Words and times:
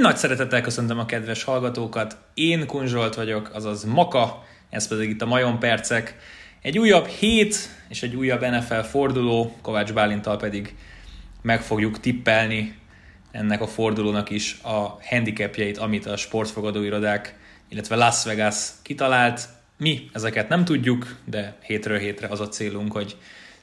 Nagy 0.00 0.16
szeretettel 0.16 0.60
köszöntöm 0.60 0.98
a 0.98 1.06
kedves 1.06 1.42
hallgatókat. 1.44 2.16
Én 2.34 2.66
Kunzsolt 2.66 3.14
vagyok, 3.14 3.50
azaz 3.54 3.84
Maka, 3.84 4.44
ez 4.70 4.88
pedig 4.88 5.10
itt 5.10 5.22
a 5.22 5.26
Majon 5.26 5.58
Percek. 5.58 6.16
Egy 6.62 6.78
újabb 6.78 7.06
hét 7.06 7.56
és 7.88 8.02
egy 8.02 8.16
újabb 8.16 8.40
NFL 8.40 8.80
forduló, 8.80 9.56
Kovács 9.62 9.92
Bálintal 9.92 10.36
pedig 10.36 10.74
meg 11.42 11.62
fogjuk 11.62 12.00
tippelni 12.00 12.78
ennek 13.30 13.60
a 13.60 13.66
fordulónak 13.66 14.30
is 14.30 14.58
a 14.62 14.98
handicapjeit, 15.08 15.78
amit 15.78 16.06
a 16.06 16.16
sportfogadóirodák, 16.16 17.38
illetve 17.68 17.96
Las 17.96 18.24
Vegas 18.24 18.68
kitalált. 18.82 19.48
Mi 19.78 20.10
ezeket 20.12 20.48
nem 20.48 20.64
tudjuk, 20.64 21.16
de 21.24 21.56
hétről 21.62 21.98
hétre 21.98 22.28
az 22.28 22.40
a 22.40 22.48
célunk, 22.48 22.92
hogy 22.92 23.16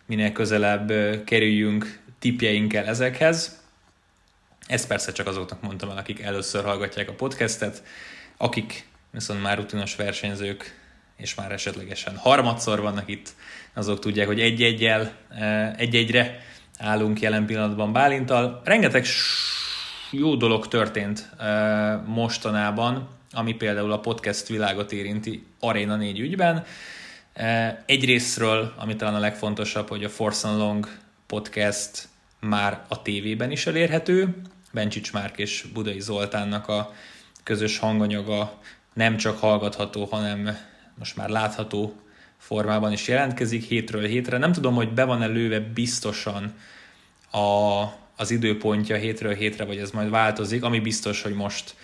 minél 0.05 0.31
közelebb 0.31 0.91
kerüljünk 1.23 1.99
tippjeinkkel 2.19 2.85
ezekhez. 2.85 3.62
Ezt 4.67 4.87
persze 4.87 5.11
csak 5.11 5.27
azoknak 5.27 5.61
mondtam 5.61 5.89
el, 5.89 5.97
akik 5.97 6.21
először 6.21 6.63
hallgatják 6.63 7.09
a 7.09 7.13
podcastet, 7.13 7.83
akik 8.37 8.87
viszont 9.11 9.41
már 9.41 9.57
rutinos 9.57 9.95
versenyzők, 9.95 10.81
és 11.17 11.35
már 11.35 11.51
esetlegesen 11.51 12.17
harmadszor 12.17 12.81
vannak 12.81 13.09
itt, 13.09 13.29
azok 13.73 13.99
tudják, 13.99 14.27
hogy 14.27 14.41
egy-egyel, 14.41 15.15
egy-egyre 15.77 16.39
állunk 16.79 17.19
jelen 17.19 17.45
pillanatban 17.45 17.93
Bálintal. 17.93 18.61
Rengeteg 18.63 19.05
jó 20.11 20.35
dolog 20.35 20.67
történt 20.67 21.29
mostanában, 22.05 23.09
ami 23.31 23.53
például 23.53 23.91
a 23.91 23.99
podcast 23.99 24.47
világot 24.47 24.91
érinti 24.91 25.45
Arena 25.59 25.95
4 25.95 26.19
ügyben. 26.19 26.65
Egyrésztről, 27.85 28.73
ami 28.77 28.95
talán 28.95 29.15
a 29.15 29.19
legfontosabb, 29.19 29.89
hogy 29.89 30.03
a 30.03 30.09
Force 30.09 30.47
and 30.47 30.57
Long 30.57 30.87
podcast 31.27 32.07
már 32.43 32.85
a 32.87 33.01
tévében 33.01 33.51
is 33.51 33.65
elérhető. 33.65 34.35
Bencsics 34.71 35.13
Márk 35.13 35.37
és 35.37 35.65
Budai 35.73 35.99
Zoltánnak 35.99 36.67
a 36.67 36.93
közös 37.43 37.77
hanganyaga 37.77 38.59
nem 38.93 39.17
csak 39.17 39.39
hallgatható, 39.39 40.05
hanem 40.05 40.57
most 40.95 41.15
már 41.15 41.29
látható 41.29 41.95
formában 42.37 42.91
is 42.91 43.07
jelentkezik 43.07 43.63
hétről 43.63 44.05
hétre. 44.05 44.37
Nem 44.37 44.51
tudom, 44.51 44.75
hogy 44.75 44.93
be 44.93 45.03
van-e 45.03 45.25
lőve 45.25 45.59
biztosan 45.59 46.53
a, 47.31 47.83
az 48.15 48.31
időpontja 48.31 48.95
hétről 48.95 49.33
hétre, 49.33 49.65
vagy 49.65 49.77
ez 49.77 49.91
majd 49.91 50.09
változik. 50.09 50.63
Ami 50.63 50.79
biztos, 50.79 51.21
hogy 51.21 51.33
most 51.33 51.75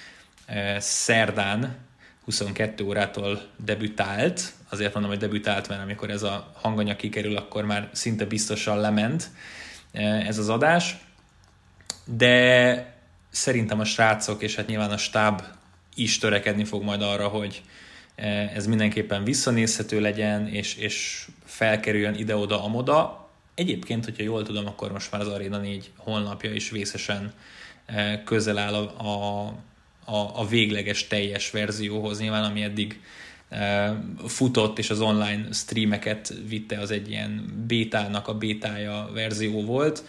e, 0.45 0.79
szerdán 0.79 1.77
22 2.23 2.83
órától 2.83 3.41
debütált. 3.65 4.53
Azért 4.69 4.93
mondom, 4.93 5.11
hogy 5.11 5.19
debütált, 5.19 5.67
mert 5.67 5.81
amikor 5.81 6.09
ez 6.09 6.23
a 6.23 6.51
hanganyag 6.55 6.95
kikerül, 6.95 7.37
akkor 7.37 7.65
már 7.65 7.89
szinte 7.91 8.25
biztosan 8.25 8.79
lement 8.79 9.29
ez 9.91 10.37
az 10.37 10.49
adás. 10.49 10.97
De 12.05 12.97
szerintem 13.29 13.79
a 13.79 13.85
srácok, 13.85 14.41
és 14.41 14.55
hát 14.55 14.67
nyilván 14.67 14.91
a 14.91 14.97
stáb 14.97 15.41
is 15.95 16.17
törekedni 16.17 16.63
fog 16.63 16.83
majd 16.83 17.01
arra, 17.01 17.27
hogy 17.27 17.61
e, 18.15 18.27
ez 18.55 18.67
mindenképpen 18.67 19.23
visszanézhető 19.23 19.99
legyen, 20.01 20.47
és, 20.47 20.75
és 20.75 21.27
felkerüljön 21.45 22.15
ide-oda, 22.15 22.63
amoda. 22.63 23.29
Egyébként, 23.55 24.05
hogyha 24.05 24.23
jól 24.23 24.43
tudom, 24.43 24.67
akkor 24.67 24.91
most 24.91 25.11
már 25.11 25.21
az 25.21 25.27
Arena 25.27 25.57
4 25.57 25.91
honlapja 25.97 26.53
is 26.53 26.69
vészesen 26.69 27.33
e, 27.85 28.23
közel 28.23 28.57
áll 28.57 28.73
a, 28.73 29.07
a, 29.07 29.45
a, 30.05 30.39
a 30.39 30.47
végleges 30.47 31.07
teljes 31.07 31.51
verzióhoz, 31.51 32.19
nyilván 32.19 32.43
ami 32.43 32.61
eddig 32.61 32.93
e, 32.93 32.99
futott, 34.27 34.77
és 34.77 34.89
az 34.89 35.01
online 35.01 35.51
streameket 35.51 36.33
vitte, 36.47 36.79
az 36.79 36.91
egy 36.91 37.09
ilyen 37.09 37.63
bétának 37.67 38.27
a 38.27 38.37
bétája 38.37 39.09
verzió 39.13 39.61
volt. 39.61 40.03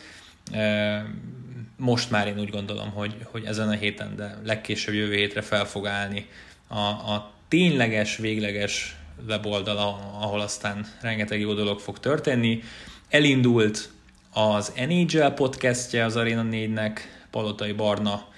Most 1.77 2.11
már 2.11 2.27
én 2.27 2.41
úgy 2.41 2.51
gondolom, 2.51 2.91
hogy, 2.91 3.17
hogy 3.25 3.45
ezen 3.45 3.69
a 3.69 3.73
héten, 3.73 4.17
de 4.17 4.41
legkésőbb 4.45 4.95
jövő 4.95 5.15
hétre 5.15 5.43
fel 5.43 5.65
fog 5.65 5.87
állni 5.87 6.27
a, 6.67 6.79
a 6.79 7.33
tényleges, 7.49 8.17
végleges 8.17 8.97
weboldal, 9.29 9.77
ahol 10.21 10.41
aztán 10.41 10.87
rengeteg 11.01 11.41
jó 11.41 11.53
dolog 11.53 11.81
fog 11.81 11.99
történni. 11.99 12.63
Elindult 13.09 13.91
az 14.33 14.73
NHL 14.87 15.27
podcastje 15.27 16.05
az 16.05 16.17
Arena 16.17 16.45
4-nek, 16.51 16.99
Palotai 17.31 17.73
Barna 17.73 18.29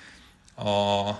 a, 0.54 1.10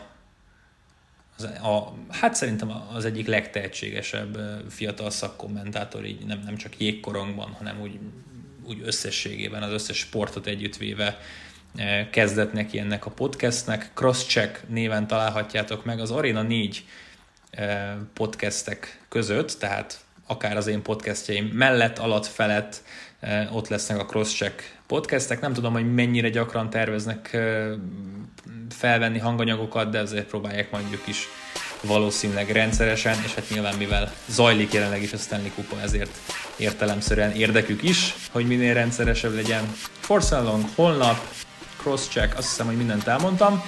az, 1.44 1.64
a, 1.64 1.94
hát 2.10 2.34
szerintem 2.34 2.72
az 2.94 3.04
egyik 3.04 3.26
legtehetségesebb 3.26 4.38
fiatal 4.69 5.10
szakkommentátor, 5.10 6.04
így 6.04 6.25
nem, 6.26 6.41
nem 6.44 6.56
csak 6.56 6.78
jégkorongban, 6.78 7.53
hanem 7.58 7.80
úgy, 7.80 7.98
úgy 8.66 8.80
összességében 8.84 9.62
az 9.62 9.72
összes 9.72 9.97
sportot 9.97 10.47
együttvéve 10.47 11.19
kezdett 12.10 12.53
neki 12.53 12.78
ennek 12.78 13.06
a 13.06 13.10
podcastnek. 13.10 13.91
Crosscheck 13.94 14.69
néven 14.69 15.06
találhatjátok 15.06 15.84
meg 15.84 16.00
az 16.00 16.10
Arena 16.10 16.42
4 16.42 16.84
podcastek 18.12 19.04
között, 19.09 19.53
tehát 19.59 20.00
akár 20.26 20.56
az 20.56 20.66
én 20.66 20.82
podcastjaim 20.82 21.47
mellett, 21.47 21.98
alatt, 21.98 22.26
felett 22.26 22.82
ott 23.53 23.69
lesznek 23.69 23.99
a 23.99 24.05
Crosscheck 24.05 24.77
podcastek. 24.87 25.41
Nem 25.41 25.53
tudom, 25.53 25.72
hogy 25.72 25.94
mennyire 25.94 26.28
gyakran 26.28 26.71
terveznek 26.71 27.37
felvenni 28.71 29.19
hanganyagokat, 29.19 29.91
de 29.91 29.99
azért 29.99 30.27
próbálják 30.27 30.71
mondjuk 30.71 31.06
is 31.06 31.28
valószínűleg 31.81 32.50
rendszeresen, 32.50 33.16
és 33.25 33.34
hát 33.34 33.49
nyilván 33.50 33.77
mivel 33.77 34.12
zajlik 34.28 34.72
jelenleg 34.72 35.03
is 35.03 35.12
a 35.12 35.16
Stanley 35.16 35.50
Kupa, 35.55 35.81
ezért 35.81 36.19
értelemszerűen 36.56 37.33
érdekük 37.33 37.83
is, 37.83 38.15
hogy 38.31 38.47
minél 38.47 38.75
rendszeresebb 38.75 39.34
legyen. 39.34 39.72
Force 40.00 40.39
Long, 40.41 40.65
holnap, 40.75 41.28
crosscheck, 41.77 42.39
azt 42.39 42.49
hiszem, 42.49 42.66
hogy 42.66 42.77
mindent 42.77 43.06
elmondtam. 43.06 43.62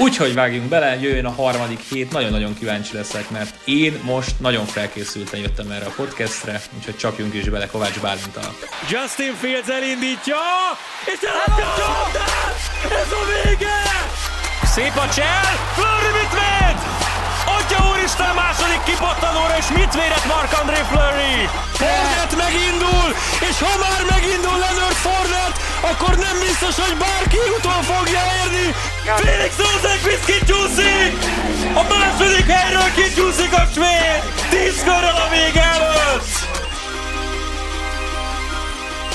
Úgyhogy 0.00 0.34
vágjunk 0.34 0.68
bele, 0.68 1.00
jöjjön 1.00 1.24
a 1.24 1.30
harmadik 1.32 1.80
hét, 1.80 2.12
nagyon-nagyon 2.12 2.54
kíváncsi 2.54 2.96
leszek, 2.96 3.30
mert 3.30 3.54
én 3.64 4.00
most 4.02 4.40
nagyon 4.40 4.66
felkészülten 4.66 5.40
jöttem 5.40 5.70
erre 5.70 5.86
a 5.86 5.92
podcastre, 5.96 6.60
úgyhogy 6.76 6.96
csapjunk 6.96 7.34
is 7.34 7.48
bele 7.48 7.66
Kovács 7.66 8.00
Bálintal. 8.00 8.54
Justin 8.90 9.34
Fields 9.34 9.68
elindítja, 9.68 10.36
és 11.04 11.18
eladja 11.20 11.66
Ez 12.82 13.12
a 13.12 13.48
vége! 13.48 13.82
Szép 14.64 14.96
a 14.96 15.08
csel, 15.14 15.44
Flurry 15.74 16.18
mit 16.18 16.32
véd? 16.32 17.07
Úristen, 18.08 18.34
második 18.34 18.82
kipattanóra, 18.88 19.54
és 19.62 19.68
mit 19.78 19.92
védett 19.98 20.26
Mark-André 20.34 20.82
Fleury? 20.90 21.36
Fornet 21.80 22.32
megindul, 22.44 23.08
és 23.48 23.56
ha 23.64 23.72
már 23.84 24.02
megindul 24.14 24.56
Leonard 24.64 25.00
Fornet, 25.06 25.54
akkor 25.90 26.14
nem 26.26 26.36
biztos, 26.46 26.74
hogy 26.84 26.96
bárki 27.04 27.40
utol 27.56 27.80
fogja 27.90 28.22
érni. 28.40 28.66
Felix 29.24 29.52
Rosenqvist 29.64 30.24
kicsúszik! 30.30 31.12
A 31.80 31.82
második 31.92 32.46
helyről 32.56 32.90
kicsúszik 32.98 33.52
a 33.62 33.64
svéd! 33.74 34.20
Tíz 34.52 34.78
körrel 34.86 35.18
a 35.24 35.28
vége 35.34 35.64
előtt! 35.76 36.30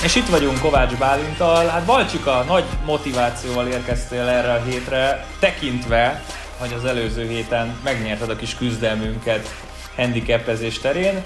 És 0.06 0.14
itt 0.14 0.28
vagyunk 0.28 0.60
Kovács 0.60 0.94
Bálintal, 1.02 1.66
hát 1.66 1.84
Balcsika 1.84 2.44
nagy 2.52 2.64
motivációval 2.84 3.66
érkeztél 3.66 4.26
erre 4.38 4.52
a 4.52 4.62
hétre, 4.68 5.26
tekintve, 5.38 6.22
hogy 6.58 6.72
az 6.72 6.84
előző 6.84 7.28
héten 7.28 7.76
megnyerted 7.84 8.30
a 8.30 8.36
kis 8.36 8.54
küzdelmünket 8.54 9.48
handicapezés 9.96 10.78
terén. 10.78 11.22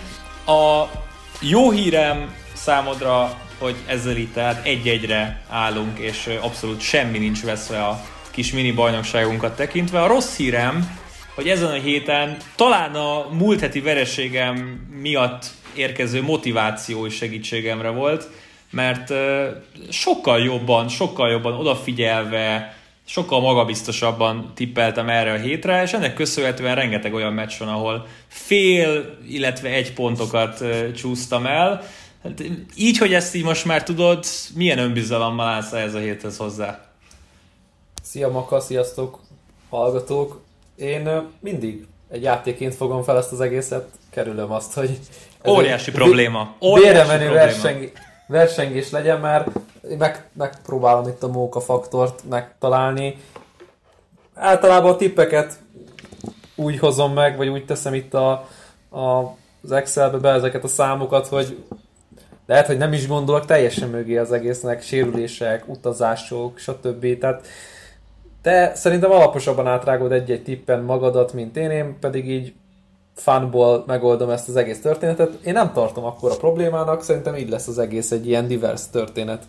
A 0.47 0.85
jó 1.41 1.71
hírem 1.71 2.35
számodra, 2.53 3.39
hogy 3.59 3.77
ezzel 3.87 4.17
itt 4.17 4.35
tehát 4.35 4.67
egy-egyre 4.67 5.43
állunk, 5.49 5.99
és 5.99 6.39
abszolút 6.41 6.81
semmi 6.81 7.19
nincs 7.19 7.43
veszve 7.43 7.85
a 7.85 8.01
kis 8.31 8.53
mini 8.53 8.73
bajnokságunkat 8.73 9.57
tekintve. 9.57 10.03
A 10.03 10.07
rossz 10.07 10.37
hírem, 10.37 10.99
hogy 11.35 11.49
ezen 11.49 11.71
a 11.71 11.81
héten 11.81 12.37
talán 12.57 12.95
a 12.95 13.27
múlt 13.31 13.61
heti 13.61 13.81
vereségem 13.81 14.57
miatt 15.01 15.47
érkező 15.75 16.23
motiváció 16.23 17.07
is 17.07 17.15
segítségemre 17.15 17.89
volt, 17.89 18.29
mert 18.71 19.13
sokkal 19.91 20.41
jobban, 20.41 20.89
sokkal 20.89 21.31
jobban 21.31 21.53
odafigyelve, 21.55 22.78
sokkal 23.09 23.41
magabiztosabban 23.41 24.53
tippeltem 24.55 25.09
erre 25.09 25.33
a 25.33 25.37
hétre, 25.37 25.83
és 25.83 25.93
ennek 25.93 26.15
köszönhetően 26.15 26.75
rengeteg 26.75 27.15
olyan 27.15 27.33
meccs 27.33 27.59
van, 27.59 27.69
ahol 27.69 28.07
fél, 28.27 29.19
illetve 29.29 29.69
egy 29.69 29.93
pontokat 29.93 30.65
csúsztam 30.97 31.47
el. 31.47 31.83
Hát, 32.23 32.43
így, 32.77 32.99
hogy 32.99 33.15
ezt 33.15 33.35
így 33.35 33.45
most 33.45 33.65
már 33.65 33.83
tudod, 33.83 34.25
milyen 34.55 34.79
önbizalommal 34.79 35.47
állsz 35.47 35.73
ez 35.73 35.95
a 35.95 35.99
héthez 35.99 36.37
hozzá? 36.37 36.85
Szia 38.03 38.31
Maka, 38.31 38.61
sziasztok 38.61 39.21
hallgatók! 39.69 40.41
Én 40.77 41.09
mindig 41.41 41.87
egy 42.11 42.23
játéként 42.23 42.75
fogom 42.75 43.03
fel 43.03 43.17
ezt 43.17 43.33
az 43.33 43.41
egészet, 43.41 43.89
kerülöm 44.11 44.53
azt, 44.53 44.73
hogy... 44.73 44.99
Óriási 45.47 45.91
probléma. 45.91 46.55
Óriási 46.61 47.09
probléma. 47.09 47.33
Verseng, 47.33 47.93
versengés 48.29 48.91
legyen, 48.91 49.21
mert 49.21 49.49
meg, 49.99 50.29
megpróbálom 50.33 51.09
itt 51.09 51.23
a 51.23 51.29
móka 51.29 51.61
faktort 51.61 52.23
megtalálni. 52.29 53.17
Általában 54.35 54.93
a 54.93 54.97
tippeket 54.97 55.59
úgy 56.55 56.79
hozom 56.79 57.13
meg, 57.13 57.37
vagy 57.37 57.49
úgy 57.49 57.65
teszem 57.65 57.95
itt 57.95 58.15
a, 58.15 58.31
a, 58.91 59.37
az 59.63 59.73
Excelbe 59.73 60.19
be 60.19 60.31
ezeket 60.31 60.65
a 60.65 60.69
számokat, 60.69 61.27
hogy 61.27 61.65
lehet, 62.47 62.67
hogy 62.67 62.79
nem 62.79 62.93
is 62.93 63.09
gondolok 63.09 63.45
teljesen 63.45 63.89
mögé 63.89 64.17
az 64.17 64.33
egésznek, 64.33 64.83
sérülések, 64.83 65.69
utazások, 65.69 66.59
stb. 66.59 67.19
Tehát 67.19 67.47
Te 68.43 68.73
szerintem 68.75 69.11
alaposabban 69.11 69.67
átrágod 69.67 70.13
egy-egy 70.13 70.43
tippen 70.43 70.83
magadat, 70.83 71.33
mint 71.33 71.57
én, 71.57 71.71
én 71.71 71.99
pedig 72.01 72.29
így 72.29 72.55
funból 73.21 73.85
megoldom 73.87 74.31
ezt 74.31 74.49
az 74.49 74.57
egész 74.57 74.81
történetet. 74.81 75.33
Én 75.45 75.53
nem 75.53 75.73
tartom 75.73 76.05
akkor 76.05 76.31
a 76.31 76.37
problémának, 76.37 77.03
szerintem 77.03 77.37
így 77.37 77.49
lesz 77.49 77.67
az 77.67 77.79
egész 77.79 78.11
egy 78.11 78.29
ilyen 78.29 78.47
divers 78.47 78.83
történet. 78.93 79.43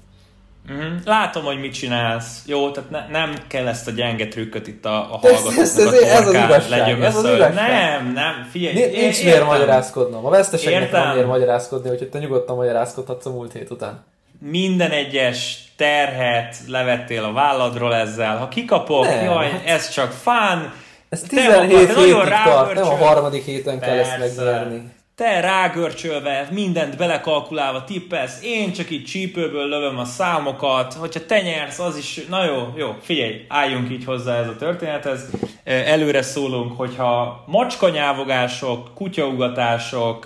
Mm-hmm. 0.71 0.95
Látom, 1.05 1.43
hogy 1.43 1.59
mit 1.59 1.73
csinálsz. 1.73 2.43
Jó, 2.45 2.71
tehát 2.71 2.89
ne, 2.89 3.07
nem 3.07 3.33
kell 3.47 3.67
ezt 3.67 3.87
a 3.87 3.91
gyenge 3.91 4.27
trükköt 4.27 4.67
itt 4.67 4.85
a, 4.85 5.13
a 5.13 5.17
hallgatóknak 5.17 5.57
ez, 5.57 5.77
ez, 5.77 5.93
ez, 5.93 6.01
ez 6.01 6.27
az 6.27 6.33
igazság, 6.33 7.01
ez 7.01 7.15
az 7.15 7.25
igazság. 7.25 7.53
Nem, 7.53 8.11
nem, 8.13 8.47
figyelj. 8.51 8.73
Nincs, 8.73 8.95
nincs 8.95 9.23
miért 9.23 9.45
magyarázkodnom. 9.45 10.25
A 10.25 10.29
veszteségnek 10.29 10.91
nem 10.91 11.11
miért 11.13 11.27
magyarázkodni, 11.27 11.89
hogy 11.89 12.09
te 12.09 12.19
nyugodtan 12.19 12.55
magyarázkodhatsz 12.55 13.25
a 13.25 13.29
múlt 13.29 13.53
hét 13.53 13.69
után. 13.69 14.03
Minden 14.39 14.91
egyes 14.91 15.63
terhet 15.77 16.55
levettél 16.67 17.23
a 17.23 17.31
válladról 17.31 17.95
ezzel. 17.95 18.37
Ha 18.37 18.47
kikapok, 18.47 19.05
nem, 19.05 19.23
jaj, 19.23 19.49
hát... 19.49 19.65
ez 19.65 19.89
csak 19.89 20.11
fán. 20.11 20.73
Ez 21.09 21.21
17 21.21 21.95
hétig 21.95 22.13
tart, 22.43 22.73
nem 22.73 22.83
a 22.83 22.95
harmadik 22.95 23.43
héten 23.43 23.79
kell 23.79 23.97
ezt 23.97 24.17
megnyerni 24.17 24.97
te 25.19 25.39
rágörcsölve, 25.39 26.47
mindent 26.51 26.97
belekalkulálva 26.97 27.83
tippelsz, 27.83 28.39
én 28.43 28.73
csak 28.73 28.89
itt 28.89 29.05
csípőből 29.05 29.67
lövöm 29.67 29.97
a 29.97 30.05
számokat, 30.05 30.93
hogyha 30.93 31.25
te 31.25 31.41
nyersz, 31.41 31.79
az 31.79 31.97
is, 31.97 32.25
na 32.29 32.45
jó, 32.45 32.73
jó, 32.75 32.95
figyelj, 33.01 33.45
álljunk 33.47 33.91
így 33.91 34.05
hozzá 34.05 34.39
ez 34.39 34.47
a 34.47 34.55
történethez. 34.55 35.29
Előre 35.63 36.21
szólunk, 36.21 36.77
hogyha 36.77 37.43
macskanyávogások, 37.47 38.93
kutyaugatások, 38.93 40.25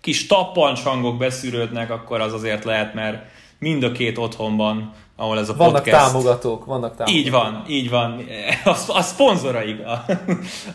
kis 0.00 0.26
tappancs 0.26 0.82
hangok 0.82 1.18
beszűrődnek, 1.18 1.90
akkor 1.90 2.20
az 2.20 2.32
azért 2.32 2.64
lehet, 2.64 2.94
mert 2.94 3.22
mind 3.58 3.82
a 3.82 3.92
két 3.92 4.18
otthonban, 4.18 4.92
ahol 5.16 5.38
ez 5.38 5.48
a 5.48 5.54
vannak 5.54 5.74
podcast... 5.74 5.96
Vannak 5.96 6.12
támogatók, 6.12 6.64
vannak 6.64 6.96
támogatók. 6.96 7.20
Így 7.20 7.30
van, 7.30 7.64
így 7.68 7.90
van. 7.90 8.24
A, 8.64 8.76
a 8.88 9.02
szponzoraik 9.02 9.76
a, 9.84 10.04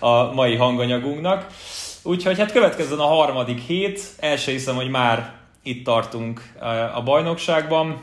a 0.06 0.34
mai 0.34 0.56
hanganyagunknak. 0.56 1.48
Úgyhogy 2.04 2.38
hát 2.38 2.52
következzen 2.52 3.00
a 3.00 3.06
harmadik 3.06 3.60
hét, 3.60 4.02
el 4.20 4.38
se 4.38 4.52
hiszem, 4.52 4.76
hogy 4.76 4.90
már 4.90 5.34
itt 5.64 5.86
tartunk 5.86 6.54
a 6.96 7.04
bajnokságban. 7.04 8.02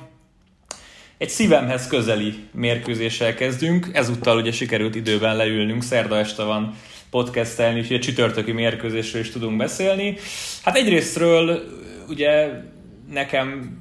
Egy 1.19 1.29
szívemhez 1.29 1.87
közeli 1.87 2.49
mérkőzéssel 2.53 3.35
kezdünk, 3.35 3.91
ezúttal 3.93 4.37
ugye 4.37 4.53
sikerült 4.53 4.95
időben 4.95 5.37
leülnünk, 5.37 5.83
szerda 5.83 6.19
este 6.19 6.43
van 6.43 6.75
podcastelni, 7.11 7.81
úgyhogy 7.81 7.97
a 7.97 8.01
csütörtöki 8.01 8.53
mérkőzésről 8.53 9.23
is 9.23 9.31
tudunk 9.31 9.57
beszélni. 9.57 10.17
Hát 10.63 10.77
egyrésztről 10.77 11.63
ugye 12.09 12.51
nekem 13.11 13.79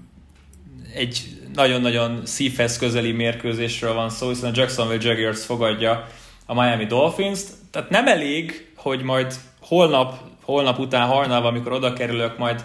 egy 0.96 1.24
nagyon-nagyon 1.54 2.22
szívhez 2.24 2.78
közeli 2.78 3.12
mérkőzésről 3.12 3.94
van 3.94 4.10
szó, 4.10 4.28
hiszen 4.28 4.50
a 4.50 4.54
Jacksonville 4.56 5.10
Jaguars 5.10 5.46
fogadja 5.46 6.08
a 6.46 6.54
Miami 6.54 6.86
Dolphins-t, 6.86 7.48
tehát 7.72 7.90
nem 7.90 8.08
elég, 8.08 8.72
hogy 8.76 9.02
majd 9.02 9.34
holnap, 9.62 10.20
holnap 10.42 10.80
után 10.80 11.08
hajnalban, 11.08 11.50
amikor 11.50 11.72
oda 11.72 11.94
kerülök, 11.94 12.38
majd 12.38 12.64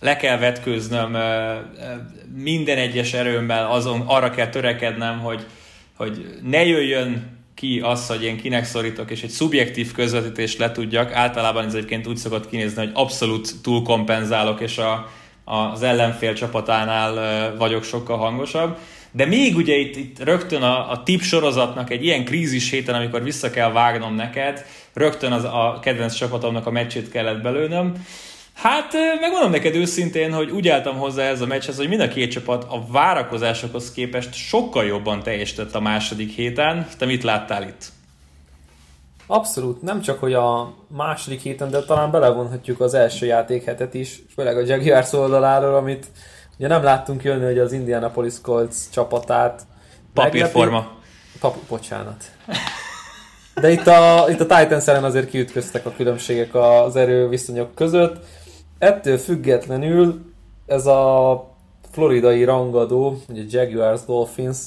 le 0.00 0.16
kell 0.16 0.38
vetkőznöm 0.38 1.16
minden 2.34 2.78
egyes 2.78 3.12
erőmmel, 3.12 3.70
azon 3.70 4.00
arra 4.06 4.30
kell 4.30 4.48
törekednem, 4.48 5.18
hogy, 5.18 5.46
hogy 5.96 6.38
ne 6.42 6.64
jöjjön 6.64 7.38
ki 7.54 7.80
az, 7.80 8.06
hogy 8.06 8.24
én 8.24 8.36
kinek 8.36 8.64
szorítok, 8.64 9.10
és 9.10 9.22
egy 9.22 9.30
szubjektív 9.30 9.92
közvetítést 9.92 10.58
le 10.58 10.72
tudjak. 10.72 11.12
Általában 11.12 11.64
ez 11.64 11.74
egyébként 11.74 12.06
úgy 12.06 12.16
szokott 12.16 12.48
kinézni, 12.48 12.84
hogy 12.84 12.90
abszolút 12.94 13.62
túlkompenzálok, 13.62 14.60
és 14.60 14.78
a, 14.78 15.10
az 15.50 15.82
ellenfél 15.82 16.34
csapatánál 16.34 17.56
vagyok 17.56 17.84
sokkal 17.84 18.16
hangosabb. 18.16 18.76
De 19.12 19.26
még 19.26 19.56
ugye 19.56 19.74
itt, 19.74 19.96
itt 19.96 20.24
rögtön 20.24 20.62
a, 20.62 20.90
a 20.90 21.02
tip 21.02 21.20
sorozatnak 21.20 21.90
egy 21.90 22.04
ilyen 22.04 22.24
krízis 22.24 22.70
héten, 22.70 22.94
amikor 22.94 23.22
vissza 23.22 23.50
kell 23.50 23.72
vágnom 23.72 24.14
neked, 24.14 24.64
rögtön 24.94 25.32
az 25.32 25.44
a 25.44 25.78
kedvenc 25.82 26.14
csapatomnak 26.14 26.66
a 26.66 26.70
meccsét 26.70 27.10
kellett 27.10 27.42
belőnöm. 27.42 28.06
Hát 28.54 28.92
megmondom 29.20 29.50
neked 29.50 29.74
őszintén, 29.74 30.32
hogy 30.32 30.50
úgy 30.50 30.68
álltam 30.68 30.96
hozzá 30.96 31.22
ez 31.22 31.40
a 31.40 31.46
meccshez, 31.46 31.76
hogy 31.76 31.88
mind 31.88 32.00
a 32.00 32.08
két 32.08 32.30
csapat 32.30 32.64
a 32.64 32.84
várakozásokhoz 32.88 33.92
képest 33.92 34.34
sokkal 34.34 34.84
jobban 34.84 35.22
teljesített 35.22 35.74
a 35.74 35.80
második 35.80 36.30
héten. 36.30 36.86
Te 36.98 37.06
mit 37.06 37.22
láttál 37.22 37.62
itt? 37.62 37.92
Abszolút, 39.32 39.82
nem 39.82 40.00
csak, 40.00 40.18
hogy 40.20 40.32
a 40.32 40.72
második 40.86 41.40
héten, 41.40 41.70
de 41.70 41.82
talán 41.82 42.10
belevonhatjuk 42.10 42.80
az 42.80 42.94
első 42.94 43.26
játékhetet 43.26 43.94
is, 43.94 44.22
főleg 44.34 44.56
a 44.56 44.60
Jaguars 44.66 45.12
oldaláról, 45.12 45.74
amit 45.74 46.06
ugye 46.58 46.68
nem 46.68 46.82
láttunk 46.82 47.22
jönni, 47.22 47.44
hogy 47.44 47.58
az 47.58 47.72
Indianapolis 47.72 48.40
Colts 48.40 48.76
csapatát 48.92 49.62
Papírforma. 50.14 50.88
Pap, 51.40 51.56
bocsánat. 51.68 52.24
De 53.60 53.70
itt 53.70 53.86
a, 53.86 54.26
itt 54.28 54.40
a 54.40 54.46
Titans 54.46 54.86
ellen 54.86 55.04
azért 55.04 55.28
kiütköztek 55.28 55.86
a 55.86 55.92
különbségek 55.96 56.54
az 56.54 56.96
erőviszonyok 56.96 57.74
között. 57.74 58.24
Ettől 58.78 59.18
függetlenül 59.18 60.20
ez 60.66 60.86
a 60.86 61.44
floridai 61.90 62.44
rangadó, 62.44 63.16
ugye 63.28 63.42
Jaguars 63.48 64.00
Dolphins, 64.06 64.58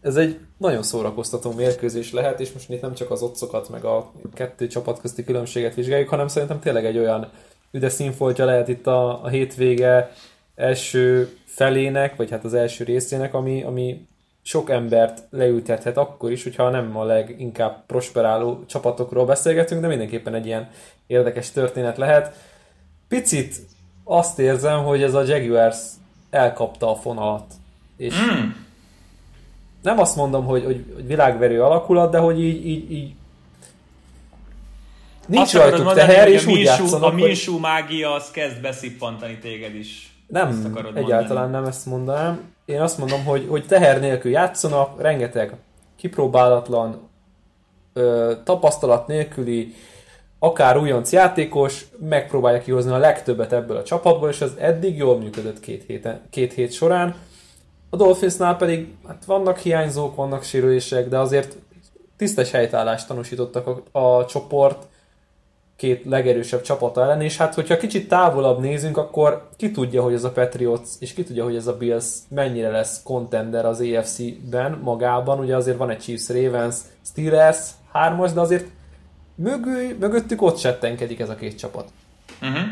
ez 0.00 0.16
egy 0.16 0.38
nagyon 0.56 0.82
szórakoztató 0.82 1.52
mérkőzés 1.52 2.12
lehet, 2.12 2.40
és 2.40 2.52
most 2.52 2.70
itt 2.70 2.80
nem 2.80 2.94
csak 2.94 3.10
az 3.10 3.22
otcokat, 3.22 3.68
meg 3.68 3.84
a 3.84 4.12
kettő 4.34 4.66
csapat 4.66 5.00
közti 5.00 5.24
különbséget 5.24 5.74
vizsgáljuk, 5.74 6.08
hanem 6.08 6.28
szerintem 6.28 6.60
tényleg 6.60 6.84
egy 6.84 6.98
olyan 6.98 7.30
üde 7.70 7.88
színfoltja 7.88 8.44
lehet 8.44 8.68
itt 8.68 8.86
a, 8.86 9.24
a 9.24 9.28
hétvége 9.28 10.12
első 10.54 11.36
felének, 11.44 12.16
vagy 12.16 12.30
hát 12.30 12.44
az 12.44 12.54
első 12.54 12.84
részének, 12.84 13.34
ami, 13.34 13.62
ami 13.62 14.06
sok 14.42 14.70
embert 14.70 15.22
leültethet 15.30 15.96
akkor 15.96 16.30
is, 16.30 16.42
hogyha 16.42 16.70
nem 16.70 16.96
a 16.96 17.04
leginkább 17.04 17.86
prosperáló 17.86 18.64
csapatokról 18.66 19.26
beszélgetünk, 19.26 19.80
de 19.80 19.86
mindenképpen 19.86 20.34
egy 20.34 20.46
ilyen 20.46 20.70
érdekes 21.06 21.50
történet 21.50 21.96
lehet. 21.96 22.36
Picit 23.08 23.56
azt 24.04 24.38
érzem, 24.38 24.84
hogy 24.84 25.02
ez 25.02 25.14
a 25.14 25.22
Jaguars 25.22 25.78
elkapta 26.30 26.90
a 26.90 26.96
fonalat. 26.96 27.54
És 27.96 28.14
mm. 28.20 28.48
Nem 29.88 29.98
azt 29.98 30.16
mondom, 30.16 30.44
hogy, 30.44 30.64
hogy, 30.64 30.84
hogy 30.94 31.06
világverő 31.06 31.62
alakulat, 31.62 32.10
de 32.10 32.18
hogy 32.18 32.42
így, 32.42 32.66
így, 32.66 32.92
így 32.92 33.12
nincs 35.26 35.42
azt 35.42 35.52
rajtuk 35.52 35.84
mondani, 35.84 36.08
teher, 36.08 36.28
és 36.28 36.46
úgy 36.46 36.60
játszanak, 36.60 37.12
A 37.12 37.14
Minsú 37.14 37.52
hogy... 37.52 37.60
mágia 37.60 38.14
az 38.14 38.30
kezd 38.30 38.60
beszippantani 38.60 39.38
téged 39.38 39.74
is. 39.74 40.12
Nem, 40.26 40.76
egyáltalán 40.94 41.42
mondani. 41.42 41.50
nem 41.50 41.64
ezt 41.64 41.86
mondanám. 41.86 42.40
Én 42.64 42.80
azt 42.80 42.98
mondom, 42.98 43.24
hogy, 43.24 43.46
hogy 43.48 43.66
teher 43.66 44.00
nélkül 44.00 44.30
játszanak, 44.30 45.00
rengeteg 45.00 45.52
kipróbálatlan, 45.96 47.08
ö, 47.92 48.32
tapasztalat 48.44 49.06
nélküli, 49.06 49.74
akár 50.38 50.78
újonc 50.78 51.12
játékos, 51.12 51.84
megpróbálja 52.08 52.60
kihozni 52.60 52.92
a 52.92 52.98
legtöbbet 52.98 53.52
ebből 53.52 53.76
a 53.76 53.82
csapatból, 53.82 54.28
és 54.28 54.40
ez 54.40 54.52
eddig 54.58 54.96
jól 54.96 55.18
működött 55.18 55.60
két, 55.60 55.84
héten, 55.86 56.20
két 56.30 56.52
hét 56.52 56.72
során. 56.72 57.14
A 57.90 57.96
Dolphinsnál 57.96 58.56
pedig 58.56 58.94
hát 59.06 59.24
vannak 59.24 59.58
hiányzók, 59.58 60.16
vannak 60.16 60.42
sérülések, 60.42 61.08
de 61.08 61.18
azért 61.18 61.56
tisztes 62.16 62.50
helytállást 62.50 63.06
tanúsítottak 63.06 63.66
a, 63.66 63.98
a 63.98 64.26
csoport, 64.26 64.86
két 65.76 66.04
legerősebb 66.04 66.60
csapata 66.60 67.02
ellen, 67.02 67.20
és 67.20 67.36
hát 67.36 67.54
hogyha 67.54 67.76
kicsit 67.76 68.08
távolabb 68.08 68.60
nézünk, 68.60 68.96
akkor 68.96 69.48
ki 69.56 69.70
tudja, 69.70 70.02
hogy 70.02 70.12
ez 70.12 70.24
a 70.24 70.30
Patriots, 70.30 70.88
és 70.98 71.12
ki 71.12 71.24
tudja, 71.24 71.44
hogy 71.44 71.56
ez 71.56 71.66
a 71.66 71.76
Bills 71.76 72.04
mennyire 72.28 72.70
lesz 72.70 73.02
contender 73.02 73.64
az 73.66 73.80
AFC-ben 73.80 74.78
magában, 74.82 75.38
ugye 75.38 75.56
azért 75.56 75.76
van 75.76 75.90
egy 75.90 75.98
Chiefs, 75.98 76.28
Ravens, 76.28 76.76
Steelers, 77.04 77.58
hármas, 77.92 78.32
de 78.32 78.40
azért 78.40 78.66
mögül, 79.34 79.96
mögöttük 79.98 80.42
ott 80.42 80.58
settenkedik 80.58 81.20
ez 81.20 81.28
a 81.28 81.34
két 81.34 81.58
csapat. 81.58 81.88
Uh-huh. 82.42 82.66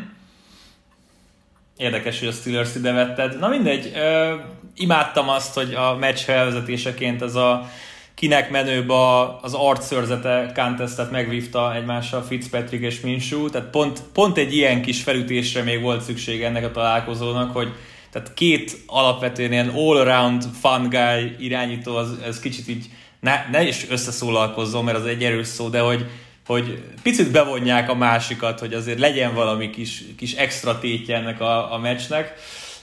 Érdekes, 1.76 2.18
hogy 2.18 2.28
a 2.28 2.33
Steelers 2.33 2.75
ide 2.75 2.92
vetted. 2.92 3.38
Na 3.38 3.49
mindegy, 3.49 3.92
ö, 3.95 4.35
imádtam 4.76 5.28
azt, 5.28 5.54
hogy 5.54 5.75
a 5.75 5.97
meccs 5.97 6.18
felvezetéseként 6.18 7.23
ez 7.23 7.35
a 7.35 7.71
kinek 8.14 8.50
menőbb 8.50 8.88
a, 8.88 9.40
az 9.40 9.54
arcszörzete 9.54 10.52
contestet 10.54 11.11
megvívta 11.11 11.75
egymással 11.75 12.23
Fitzpatrick 12.23 12.85
és 12.85 13.00
Minshew, 13.00 13.50
tehát 13.50 13.71
pont, 13.71 14.02
pont 14.12 14.38
egy 14.38 14.56
ilyen 14.56 14.83
kis 14.83 15.02
felütésre 15.02 15.62
még 15.62 15.83
volt 15.83 16.02
szükség 16.02 16.42
ennek 16.42 16.64
a 16.64 16.71
találkozónak, 16.71 17.52
hogy 17.52 17.73
tehát 18.11 18.35
két 18.35 18.76
alapvetően 18.87 19.52
ilyen 19.52 19.68
all-around 19.68 20.45
fun 20.61 20.88
guy 20.88 21.37
irányító, 21.38 21.97
az, 21.97 22.18
ez 22.25 22.40
kicsit 22.40 22.68
így 22.68 22.87
ne, 23.21 23.47
ne 23.50 23.66
is 23.66 23.87
összeszólalkozzon, 23.90 24.85
mert 24.85 24.99
az 24.99 25.06
egy 25.06 25.25
erős 25.25 25.47
szó, 25.47 25.68
de 25.68 25.80
hogy, 25.80 26.06
hogy 26.47 26.85
picit 27.03 27.31
bevonják 27.31 27.91
a 27.91 27.95
másikat, 27.95 28.59
hogy 28.59 28.75
azért 28.75 28.99
legyen 28.99 29.35
valami 29.35 29.71
kis, 29.71 30.05
kis 30.17 30.35
extra 30.35 30.79
tétje 30.79 31.17
ennek 31.17 31.41
a, 31.41 31.73
a 31.73 31.79
meccsnek. 31.79 32.35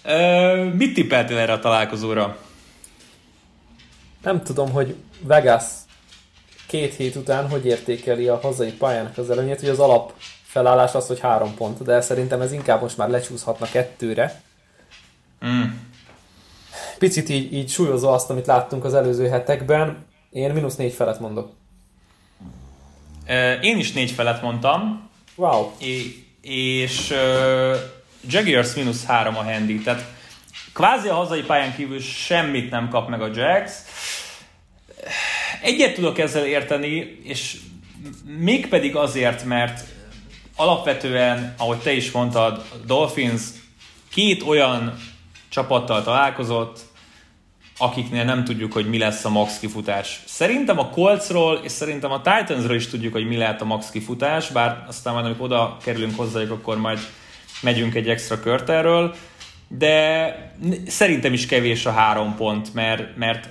Uh, 0.06 0.74
mit 0.74 0.94
tippeltél 0.94 1.38
erre 1.38 1.54
a 1.54 1.60
találkozóra? 1.60 2.38
Nem 4.24 4.44
tudom, 4.44 4.72
hogy 4.72 4.96
Vegas 5.20 5.64
két 6.68 6.94
hét 6.94 7.16
után 7.16 7.50
hogy 7.50 7.66
értékeli 7.66 8.28
a 8.28 8.40
hazai 8.40 8.72
pályának 8.72 9.18
az 9.18 9.30
előnyét, 9.30 9.60
hogy 9.60 9.70
az 9.70 9.80
alap 9.80 10.14
felállás 10.44 10.94
az, 10.94 11.08
hogy 11.08 11.20
három 11.20 11.56
pont, 11.56 11.84
de 11.84 12.02
szerintem 12.02 12.42
ez 12.42 12.52
inkább 12.52 12.82
most 12.82 12.98
már 12.98 13.10
lecsúszhatna 13.10 13.66
kettőre. 13.66 14.42
Mm. 15.46 15.64
Picit 16.98 17.30
így, 17.30 17.54
így 17.54 17.70
súlyozó 17.70 18.10
azt, 18.10 18.30
amit 18.30 18.46
láttunk 18.46 18.86
az 18.86 18.94
előző 18.94 19.28
hetekben. 19.28 20.06
Én 20.30 20.52
mínusz 20.52 20.76
négy 20.76 20.94
felett 20.94 21.20
mondok. 21.20 21.52
Én 23.62 23.78
is 23.78 23.92
négy 23.92 24.12
felett 24.12 24.42
mondtam. 24.42 25.10
Wow. 25.36 25.72
É- 25.80 26.24
és 26.42 27.10
uh, 27.10 27.76
Jaguars 28.28 28.74
mínusz 28.74 29.06
három 29.06 29.38
a 29.38 29.44
handy, 29.44 29.82
tehát 29.82 30.06
kvázi 30.74 31.08
a 31.08 31.14
hazai 31.14 31.42
pályán 31.42 31.76
kívül 31.76 32.00
semmit 32.00 32.70
nem 32.70 32.90
kap 32.90 33.10
meg 33.10 33.22
a 33.22 33.30
Jags. 33.34 33.74
Egyet 35.62 35.94
tudok 35.94 36.20
ezzel 36.20 36.46
érteni, 36.46 37.20
és 37.24 37.58
mégpedig 38.26 38.96
azért, 38.96 39.44
mert 39.44 39.84
alapvetően, 40.56 41.54
ahogy 41.58 41.78
te 41.78 41.92
is 41.92 42.12
mondtad, 42.12 42.66
a 42.72 42.76
Dolphins 42.86 43.42
két 44.14 44.42
olyan 44.42 45.00
csapattal 45.50 46.04
találkozott, 46.04 46.80
akiknél 47.78 48.24
nem 48.24 48.44
tudjuk, 48.44 48.74
hogy 48.74 48.90
mi 48.90 48.98
lesz 48.98 49.26
a 49.26 49.30
max 49.30 49.60
kifutás. 49.60 50.20
Szerintem 50.26 50.80
a 50.80 50.90
Coltsról 50.90 51.60
és 51.64 51.72
szerintem 51.72 52.12
a 52.12 52.22
Titansról 52.22 52.76
is 52.76 52.88
tudjuk, 52.88 53.14
hogy 53.14 53.28
mi 53.28 53.38
lehet 53.38 53.62
a 53.62 53.66
max 53.66 53.90
kifutás, 53.90 54.50
bár 54.50 54.84
aztán 54.88 55.14
majd, 55.14 55.26
amikor 55.26 55.46
oda 55.46 55.78
kerülünk 55.84 56.16
hozzájuk, 56.16 56.52
akkor 56.52 56.78
majd 56.78 57.00
megyünk 57.62 57.96
egy 57.96 58.10
extra 58.10 58.40
kört 58.40 58.70
erről, 58.70 59.16
de 59.68 60.52
szerintem 60.88 61.34
is 61.34 61.46
kevés 61.46 61.86
a 61.86 61.92
három 61.92 62.36
pont, 62.36 62.74
mert, 62.74 63.18
mert 63.18 63.50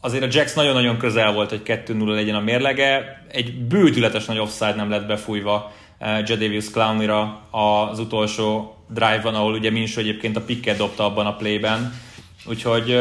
azért 0.00 0.24
a 0.24 0.28
Jax 0.30 0.54
nagyon-nagyon 0.54 0.98
közel 0.98 1.32
volt, 1.32 1.50
hogy 1.50 1.62
2-0 1.64 2.06
legyen 2.06 2.34
a 2.34 2.40
mérlege, 2.40 3.24
egy 3.30 3.54
bődületes 3.54 4.24
nagy 4.24 4.38
offside 4.38 4.74
nem 4.74 4.90
lett 4.90 5.06
befújva 5.06 5.72
uh, 6.00 6.08
Jadavius 6.28 6.70
Clowney-ra 6.70 7.48
az 7.50 7.98
utolsó 7.98 8.76
drive-ban, 8.88 9.34
ahol 9.34 9.52
ugye 9.52 9.70
Minshew 9.70 10.02
egyébként 10.02 10.36
a 10.36 10.40
picket 10.40 10.76
dobta 10.76 11.04
abban 11.04 11.26
a 11.26 11.36
playben, 11.36 12.02
Úgyhogy, 12.46 12.96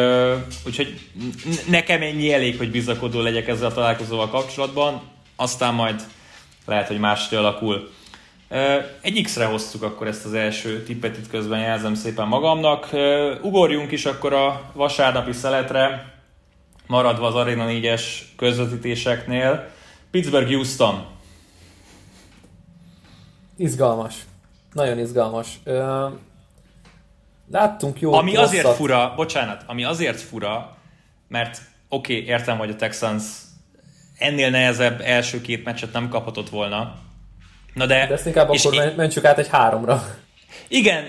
úgyhogy 0.66 1.00
nekem 1.70 2.02
ennyi 2.02 2.34
elég, 2.34 2.58
hogy 2.58 2.72
bizakodó 2.72 3.22
legyek 3.22 3.48
ezzel 3.48 3.70
a 3.70 3.74
találkozóval 3.74 4.30
kapcsolatban, 4.30 5.02
aztán 5.36 5.74
majd 5.74 6.02
lehet, 6.66 6.88
hogy 6.88 7.00
másra 7.00 7.38
alakul. 7.38 7.90
Egy 9.02 9.22
X-re 9.24 9.46
hoztuk 9.46 9.84
akkor 9.84 10.08
ezt 10.08 10.26
az 10.26 10.34
első 10.34 10.84
tippet 10.84 11.18
itt 11.18 11.30
közben 11.30 11.60
jelzem 11.60 11.94
szépen 11.94 12.28
magamnak. 12.28 12.90
Ugorjunk 13.42 13.92
is 13.92 14.06
akkor 14.06 14.34
a 14.34 14.72
vasárnapi 14.74 15.32
szeletre, 15.32 16.14
maradva 16.88 17.28
az 17.28 17.36
Arena 17.36 17.66
4-es 17.68 18.02
közvetítéseknél. 18.36 19.70
Pittsburgh-Houston. 20.12 21.06
Izgalmas. 23.58 24.16
Nagyon 24.74 25.00
izgalmas. 25.00 25.60
Láttunk 27.52 28.00
jó 28.00 28.14
Ami 28.14 28.34
rosszat. 28.34 28.48
azért 28.48 28.76
fura, 28.76 29.14
bocsánat, 29.16 29.64
ami 29.68 29.84
azért 29.84 30.22
fura, 30.22 30.78
mert 31.28 31.62
oké, 31.90 32.14
okay, 32.16 32.28
értem, 32.28 32.58
hogy 32.58 32.70
a 32.70 32.76
Texans 32.76 33.24
ennél 34.18 34.50
nehezebb 34.50 35.02
első 35.02 35.42
két 35.42 35.64
meccset 35.64 35.94
nem 35.94 36.10
kaphatott 36.10 36.50
volna. 36.50 36.96
Na 37.74 37.86
de... 37.86 38.08
De 38.08 38.14
ezt 38.14 38.26
inkább 38.26 38.50
akkor 38.50 38.74
én... 38.74 38.94
mentsük 38.96 39.26
át 39.26 39.40
egy 39.40 39.50
háromra. 39.50 40.04
Igen, 40.68 41.06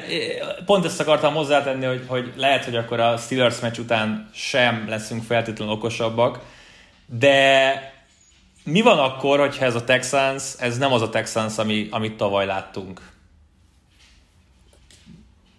pont 0.64 0.84
ezt 0.84 1.00
akartam 1.00 1.34
hozzátenni, 1.34 1.84
hogy, 1.84 2.04
hogy 2.06 2.32
lehet, 2.36 2.64
hogy 2.64 2.76
akkor 2.76 3.00
a 3.00 3.16
Steelers 3.16 3.60
meccs 3.60 3.78
után 3.78 4.30
sem 4.32 4.84
leszünk 4.88 5.22
feltétlenül 5.22 5.74
okosabbak, 5.74 6.40
de 7.06 7.72
mi 8.64 8.80
van 8.80 8.98
akkor, 8.98 9.38
hogyha 9.38 9.64
ez 9.64 9.74
a 9.74 9.84
Texans, 9.84 10.42
ez 10.58 10.78
nem 10.78 10.92
az 10.92 11.02
a 11.02 11.08
Texans, 11.08 11.58
ami, 11.58 11.88
amit 11.90 12.16
tavaly 12.16 12.46
láttunk? 12.46 13.00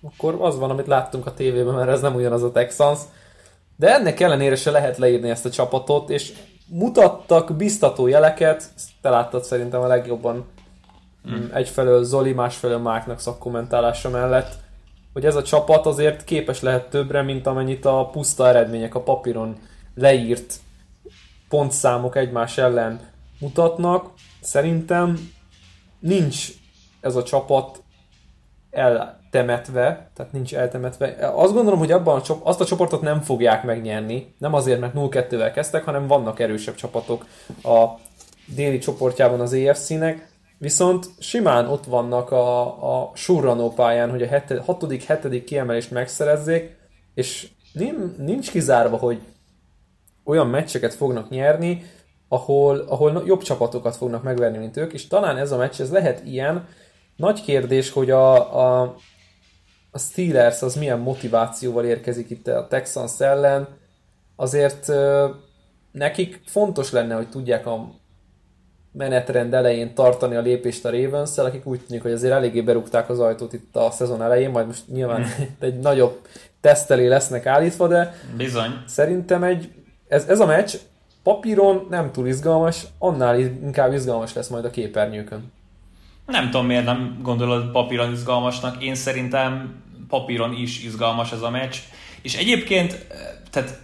Akkor 0.06 0.38
az 0.40 0.58
van, 0.58 0.70
amit 0.70 0.88
láttunk 0.88 1.26
a 1.26 1.34
tévében, 1.34 1.74
mert 1.74 1.90
ez 1.90 2.02
nem 2.02 2.16
ugyanaz 2.16 2.44
a 2.44 2.52
Texans. 2.52 3.00
De 3.76 3.94
ennek 3.94 4.20
ellenére 4.20 4.56
se 4.56 4.72
lehet 4.72 4.98
leírni 4.98 5.30
ezt 5.30 5.46
a 5.46 5.50
csapatot, 5.50 6.10
és 6.10 6.34
mutattak 6.68 7.56
biztató 7.56 8.08
jeleket, 8.08 8.70
te 9.02 9.10
láttad 9.10 9.44
szerintem 9.44 9.82
a 9.82 9.88
legjobban 9.88 10.46
hmm. 11.24 11.50
egyfelől 11.54 12.04
Zoli, 12.04 12.34
másfelől 12.34 12.78
Márknak 12.78 13.20
szakkommentálása 13.20 14.10
mellett, 14.10 14.54
hogy 15.14 15.26
ez 15.26 15.36
a 15.36 15.44
csapat 15.44 15.86
azért 15.86 16.24
képes 16.24 16.62
lehet 16.62 16.90
többre, 16.90 17.22
mint 17.22 17.48
amennyit 17.48 17.86
a 17.86 18.10
puszta 18.12 18.48
eredmények 18.48 18.96
a 18.96 19.02
papíron 19.02 19.58
leírt 19.96 20.60
pontszámok 21.50 22.16
egymás 22.16 22.58
ellen 22.58 23.00
mutatnak. 23.40 24.12
Szerintem 24.42 25.32
nincs 26.00 26.48
ez 27.02 27.16
a 27.16 27.24
csapat 27.24 27.84
el, 28.72 29.20
temetve, 29.36 30.10
tehát 30.14 30.32
nincs 30.32 30.56
eltemetve. 30.56 31.16
Azt 31.36 31.54
gondolom, 31.54 31.80
hogy 31.80 31.92
abban 31.92 32.20
a, 32.20 32.34
azt 32.44 32.62
a 32.62 32.66
csoportot 32.66 33.02
nem 33.02 33.22
fogják 33.22 33.64
megnyerni, 33.64 34.36
nem 34.38 34.54
azért, 34.54 34.80
mert 34.80 34.94
0-2-vel 34.96 35.52
kezdtek, 35.54 35.84
hanem 35.84 36.08
vannak 36.08 36.40
erősebb 36.40 36.76
csapatok 36.76 37.26
a 37.64 37.86
déli 38.46 38.78
csoportjában 38.78 39.40
az 39.40 39.54
EFC-nek, 39.54 40.30
viszont 40.58 41.10
simán 41.20 41.68
ott 41.68 41.86
vannak 41.86 42.32
a, 42.32 42.68
a 43.00 43.12
surranó 43.14 43.72
pályán, 43.72 44.10
hogy 44.10 44.22
a 44.22 44.28
6.-7. 44.28 45.42
kiemelést 45.46 45.92
megszerezzék, 45.92 46.76
és 47.14 47.48
nincs 48.18 48.52
kizárva, 48.52 48.98
hogy 48.98 49.22
olyan 50.24 50.48
meccseket 50.48 50.94
fognak 50.94 51.30
nyerni, 51.30 51.86
ahol, 52.28 52.78
ahol 52.78 53.24
jobb 53.26 53.42
csapatokat 53.42 53.96
fognak 53.96 54.24
megverni, 54.24 54.58
mint 54.58 54.78
ők, 54.78 54.94
és 54.94 55.08
talán 55.08 55.38
ez 55.38 55.52
a 55.52 55.58
meccs, 55.58 55.82
ez 55.82 55.92
lehet 55.92 56.26
ilyen. 56.26 56.68
Nagy 57.16 57.42
kérdés, 57.42 57.92
hogy 57.92 58.10
a, 58.10 58.34
a 58.82 58.96
a 59.96 60.00
Steelers 60.00 60.62
az 60.62 60.76
milyen 60.76 61.00
motivációval 61.00 61.86
érkezik 61.86 62.30
itt 62.30 62.48
a 62.48 62.68
Texans 62.68 63.20
ellen, 63.20 63.68
azért 64.36 64.92
nekik 65.92 66.42
fontos 66.46 66.92
lenne, 66.92 67.16
hogy 67.16 67.30
tudják 67.30 67.66
a 67.66 67.90
menetrend 68.92 69.54
elején 69.54 69.94
tartani 69.94 70.36
a 70.36 70.42
lépést 70.42 70.86
a 70.86 70.92
ravens 70.92 71.38
akik 71.38 71.66
úgy 71.66 71.80
tűnik, 71.80 72.02
hogy 72.02 72.12
azért 72.12 72.34
eléggé 72.34 72.62
berúgták 72.62 73.10
az 73.10 73.20
ajtót 73.20 73.54
itt 73.54 73.76
a 73.76 73.92
szezon 73.92 74.22
elején, 74.22 74.50
majd 74.50 74.66
most 74.66 74.88
nyilván 74.88 75.24
hmm. 75.24 75.56
egy 75.60 75.80
nagyobb 75.80 76.20
tesztelé 76.62 77.08
lesznek 77.08 77.46
állítva, 77.46 77.88
de 77.88 78.16
Bizony. 78.38 78.84
szerintem 78.86 79.44
egy, 79.44 79.72
ez, 80.08 80.28
ez 80.28 80.40
a 80.40 80.46
meccs 80.46 80.76
papíron 81.24 81.88
nem 81.90 82.12
túl 82.12 82.28
izgalmas, 82.28 82.86
annál 82.98 83.40
inkább 83.40 83.94
izgalmas 83.94 84.34
lesz 84.34 84.48
majd 84.48 84.66
a 84.66 84.70
képernyőkön. 84.70 85.52
Nem 86.26 86.50
tudom, 86.50 86.66
miért 86.66 86.86
nem 86.86 87.20
gondolod 87.22 87.72
papíron 87.72 88.12
izgalmasnak. 88.12 88.84
Én 88.84 88.96
szerintem 88.96 89.84
papíron 90.08 90.54
is 90.54 90.84
izgalmas 90.84 91.32
ez 91.32 91.42
a 91.42 91.50
meccs. 91.50 91.76
És 92.22 92.36
egyébként, 92.36 92.92
eh, 92.94 93.18
tehát 93.52 93.80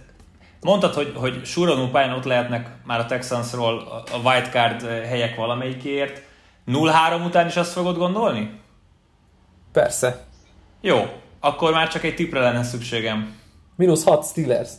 mondtad, 0.60 0.94
hogy, 0.94 1.12
hogy 1.14 1.44
Suronú 1.44 1.88
pályán 1.88 2.14
ott 2.16 2.24
lehetnek 2.24 2.68
már 2.84 3.00
a 3.00 3.06
Texansról 3.06 4.04
a 4.12 4.28
wildcard 4.28 4.84
eh, 4.84 5.08
helyek 5.08 5.36
valamelyikért. 5.36 6.22
0-3 6.66 7.24
után 7.24 7.46
is 7.46 7.56
azt 7.56 7.72
fogod 7.72 7.96
gondolni? 7.96 8.50
Persze. 9.72 10.24
Jó, 10.80 11.06
akkor 11.40 11.72
már 11.72 11.88
csak 11.88 12.04
egy 12.04 12.14
tipre 12.14 12.40
lenne 12.40 12.62
szükségem. 12.62 13.34
Minusz 13.76 14.04
6 14.04 14.26
Steelers. 14.26 14.70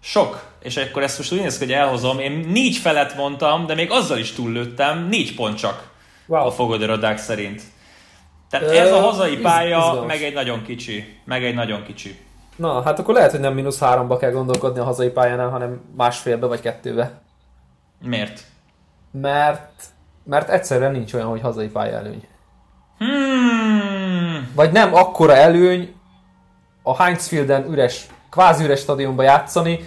Sok. 0.00 0.48
És 0.62 0.76
akkor 0.76 1.02
ezt 1.02 1.18
most 1.18 1.32
úgy 1.32 1.40
néz 1.40 1.58
hogy 1.58 1.72
elhozom. 1.72 2.18
Én 2.18 2.32
négy 2.32 2.76
felett 2.76 3.14
mondtam, 3.14 3.66
de 3.66 3.74
még 3.74 3.90
azzal 3.90 4.18
is 4.18 4.32
túllőttem. 4.32 5.06
Négy 5.08 5.34
pont 5.34 5.58
csak 5.58 5.90
wow. 6.26 6.46
a 6.46 6.50
fogadőradák 6.50 7.18
szerint. 7.18 7.62
Tehát 8.50 8.70
ez 8.70 8.92
a 8.92 9.00
hazai 9.00 9.36
pálya, 9.36 10.04
meg 10.06 10.22
egy 10.22 10.34
nagyon 10.34 10.62
kicsi. 10.62 11.18
Meg 11.24 11.44
egy 11.44 11.54
nagyon 11.54 11.82
kicsi. 11.82 12.18
Na, 12.56 12.82
hát 12.82 12.98
akkor 12.98 13.14
lehet, 13.14 13.30
hogy 13.30 13.40
nem 13.40 13.54
mínusz 13.54 13.78
háromba 13.78 14.16
kell 14.16 14.30
gondolkodni 14.30 14.80
a 14.80 14.84
hazai 14.84 15.08
pályánál, 15.08 15.48
hanem 15.48 15.80
másfélbe 15.96 16.46
vagy 16.46 16.60
kettőbe. 16.60 17.20
Miért? 18.02 18.40
Mert, 19.10 19.84
mert 20.24 20.48
egyszerűen 20.48 20.92
nincs 20.92 21.14
olyan, 21.14 21.26
hogy 21.26 21.40
hazai 21.40 21.68
pálya 21.68 21.96
előny. 21.96 22.26
Hmm. 22.98 24.52
Vagy 24.54 24.72
nem 24.72 24.94
akkora 24.94 25.36
előny 25.36 25.94
a 26.82 27.02
Heinz 27.02 27.26
Fielden 27.26 27.70
üres, 27.70 28.06
kvázi 28.30 28.64
üres 28.64 28.80
stadionba 28.80 29.22
játszani, 29.22 29.78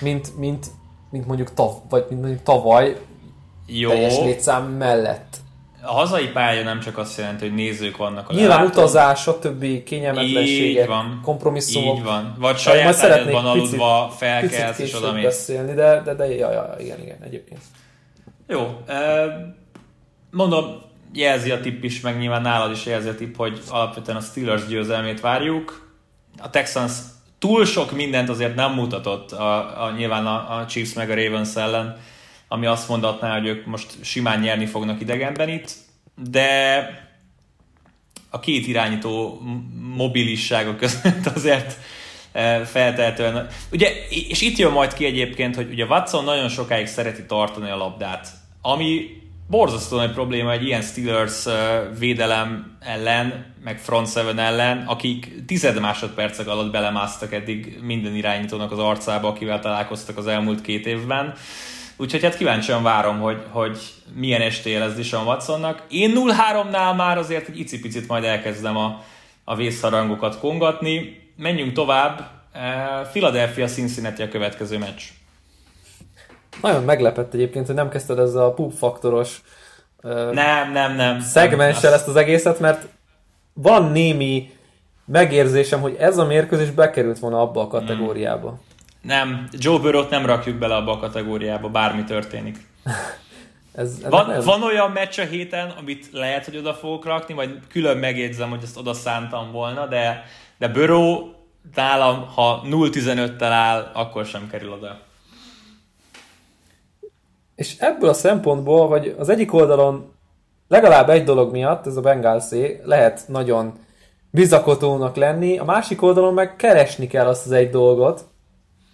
mint, 0.00 0.38
mint, 0.38 0.66
mint 1.10 1.26
mondjuk, 1.26 1.54
tav, 1.54 1.72
vagy 1.88 2.06
mint 2.08 2.20
mondjuk 2.20 2.42
tavaly 2.42 2.96
Jó. 3.66 3.90
teljes 3.90 4.18
létszám 4.18 4.64
mellett 4.64 5.36
a 5.82 5.92
hazai 5.92 6.28
pálya 6.28 6.62
nem 6.62 6.80
csak 6.80 6.98
azt 6.98 7.18
jelenti, 7.18 7.44
hogy 7.44 7.54
nézők 7.54 7.96
vannak 7.96 8.28
a 8.28 8.34
Nyilván 8.34 8.66
utazás, 8.66 9.28
többi 9.40 9.82
kényelmetlenségek, 9.82 10.86
van, 10.86 11.20
kompromisszumok. 11.22 11.96
Így 11.96 12.04
van. 12.04 12.34
Vagy 12.38 12.58
saját 12.58 13.02
ágyadban 13.02 13.46
aludva 13.46 14.12
felkelsz 14.16 14.78
és 14.78 14.94
oda 14.94 15.12
mész. 15.12 15.24
beszélni, 15.24 15.74
de, 15.74 16.02
de, 16.04 16.14
de 16.14 16.34
ja, 16.34 16.52
ja, 16.52 16.74
igen, 16.78 17.00
igen, 17.00 17.16
egyébként. 17.22 17.60
Jó. 18.46 18.84
Mondom, 20.30 20.82
jelzi 21.12 21.50
a 21.50 21.60
tipp 21.60 21.82
is, 21.82 22.00
meg 22.00 22.18
nyilván 22.18 22.42
nálad 22.42 22.70
is 22.70 22.86
jelzi 22.86 23.08
a 23.08 23.14
tipp, 23.14 23.36
hogy 23.36 23.60
alapvetően 23.68 24.16
a 24.16 24.20
Steelers 24.20 24.66
győzelmét 24.66 25.20
várjuk. 25.20 25.90
A 26.38 26.50
Texans 26.50 26.92
túl 27.38 27.64
sok 27.64 27.92
mindent 27.92 28.28
azért 28.28 28.54
nem 28.54 28.72
mutatott 28.72 29.32
a, 29.32 29.84
a 29.84 29.90
nyilván 29.96 30.26
a, 30.26 30.58
a 30.58 30.66
Chiefs 30.66 30.92
meg 30.94 31.10
a 31.10 31.14
Ravens 31.14 31.56
ellen 31.56 31.96
ami 32.52 32.66
azt 32.66 32.88
mondatná, 32.88 33.32
hogy 33.32 33.46
ők 33.46 33.66
most 33.66 33.86
simán 34.00 34.40
nyerni 34.40 34.66
fognak 34.66 35.00
idegenben 35.00 35.48
itt, 35.48 35.74
de 36.30 36.88
a 38.30 38.40
két 38.40 38.66
irányító 38.66 39.40
mobilissága 39.96 40.76
között 40.76 41.26
azért 41.36 41.78
feltehetően. 42.64 43.46
Ugye, 43.70 43.88
és 44.28 44.40
itt 44.40 44.56
jön 44.56 44.72
majd 44.72 44.94
ki 44.94 45.04
egyébként, 45.04 45.56
hogy 45.56 45.70
ugye 45.70 45.84
Watson 45.84 46.24
nagyon 46.24 46.48
sokáig 46.48 46.86
szereti 46.86 47.24
tartani 47.26 47.70
a 47.70 47.76
labdát, 47.76 48.28
ami 48.62 49.06
borzasztó 49.48 49.96
nagy 49.96 50.12
probléma 50.12 50.52
egy 50.52 50.64
ilyen 50.64 50.82
Steelers 50.82 51.44
védelem 51.98 52.76
ellen, 52.80 53.54
meg 53.64 53.78
front 53.78 54.10
seven 54.10 54.38
ellen, 54.38 54.84
akik 54.86 55.44
tized 55.46 55.80
másodpercek 55.80 56.48
alatt 56.48 56.72
belemásztak 56.72 57.32
eddig 57.32 57.78
minden 57.82 58.14
irányítónak 58.14 58.72
az 58.72 58.78
arcába, 58.78 59.28
akivel 59.28 59.60
találkoztak 59.60 60.16
az 60.16 60.26
elmúlt 60.26 60.60
két 60.60 60.86
évben. 60.86 61.34
Úgyhogy 61.96 62.22
hát 62.22 62.36
kíváncsian 62.36 62.82
várom, 62.82 63.20
hogy, 63.20 63.42
hogy 63.50 63.78
milyen 64.14 64.40
estéje 64.40 64.78
lesz 64.78 64.94
Dishon 64.94 65.26
Watsonnak. 65.26 65.82
Én 65.88 66.12
0-3-nál 66.16 66.96
már 66.96 67.18
azért 67.18 67.48
egy 67.48 67.58
icipicit 67.58 68.08
majd 68.08 68.24
elkezdem 68.24 68.76
a, 68.76 69.02
a 69.44 69.56
vészharangokat 69.56 70.38
kongatni. 70.38 71.20
Menjünk 71.36 71.72
tovább. 71.72 72.30
Philadelphia 73.10 73.66
Cincinnati 73.66 74.22
a 74.22 74.28
következő 74.28 74.78
meccs. 74.78 75.02
Nagyon 76.62 76.82
meglepett 76.82 77.34
egyébként, 77.34 77.66
hogy 77.66 77.74
nem 77.74 77.88
kezdted 77.88 78.18
ezzel 78.18 78.44
a 78.44 78.52
poop 78.52 78.72
faktoros 78.72 79.40
nem, 80.32 80.72
nem, 80.72 80.94
nem. 80.96 81.20
szegmenssel 81.20 81.92
ezt 81.92 82.08
az 82.08 82.16
egészet, 82.16 82.60
mert 82.60 82.86
van 83.52 83.90
némi 83.90 84.50
megérzésem, 85.04 85.80
hogy 85.80 85.96
ez 85.98 86.18
a 86.18 86.26
mérkőzés 86.26 86.70
bekerült 86.70 87.18
volna 87.18 87.40
abba 87.40 87.60
a 87.60 87.66
kategóriába. 87.66 88.58
Nem, 89.02 89.48
Joe 89.52 89.78
Burrow-t 89.78 90.10
nem 90.10 90.26
rakjuk 90.26 90.56
bele 90.56 90.74
abba 90.74 90.92
a 90.92 90.98
kategóriába, 90.98 91.68
bármi 91.68 92.04
történik. 92.04 92.56
ez, 93.74 93.98
ez 94.04 94.10
van, 94.10 94.26
nem... 94.26 94.40
van 94.40 94.62
olyan 94.62 94.90
meccs 94.90 95.18
a 95.18 95.24
héten, 95.24 95.70
amit 95.70 96.08
lehet, 96.12 96.44
hogy 96.44 96.56
oda 96.56 96.74
fogok 96.74 97.04
rakni, 97.04 97.34
vagy 97.34 97.58
külön 97.68 97.96
megjegyzem, 97.96 98.50
hogy 98.50 98.62
ezt 98.62 98.78
oda 98.78 98.92
szántam 98.94 99.52
volna, 99.52 99.86
de, 99.86 100.24
de 100.58 100.68
Burrow 100.68 101.30
nálam, 101.74 102.26
ha 102.34 102.62
0-15-tel 102.64 103.42
áll, 103.42 103.90
akkor 103.94 104.24
sem 104.24 104.48
kerül 104.50 104.72
oda. 104.72 105.00
És 107.54 107.76
ebből 107.78 108.08
a 108.08 108.14
szempontból, 108.14 108.88
vagy 108.88 109.14
az 109.18 109.28
egyik 109.28 109.52
oldalon 109.52 110.12
legalább 110.68 111.08
egy 111.08 111.24
dolog 111.24 111.52
miatt, 111.52 111.86
ez 111.86 111.96
a 111.96 112.00
Bengalszé, 112.00 112.80
lehet 112.84 113.24
nagyon 113.28 113.72
bizakodónak 114.30 115.16
lenni, 115.16 115.58
a 115.58 115.64
másik 115.64 116.02
oldalon 116.02 116.34
meg 116.34 116.56
keresni 116.56 117.06
kell 117.06 117.26
azt 117.26 117.46
az 117.46 117.52
egy 117.52 117.70
dolgot, 117.70 118.24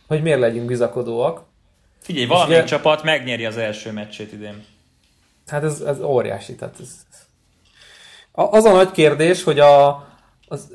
hogy 0.08 0.22
miért 0.22 0.40
legyünk 0.40 0.66
bizakodóak. 0.66 1.42
Figyelj, 2.00 2.26
valamelyik 2.26 2.62
ugye, 2.62 2.68
csapat 2.70 3.02
megnyeri 3.02 3.44
az 3.44 3.56
első 3.56 3.92
meccsét 3.92 4.32
idén. 4.32 4.64
Hát 5.46 5.62
ez, 5.62 5.80
ez 5.80 6.00
óriási. 6.00 6.54
Tehát 6.54 6.74
ez, 6.80 7.06
az 8.32 8.64
a 8.64 8.72
nagy 8.72 8.90
kérdés, 8.90 9.42
hogy 9.42 9.60
a, 9.60 10.06
az, 10.48 10.72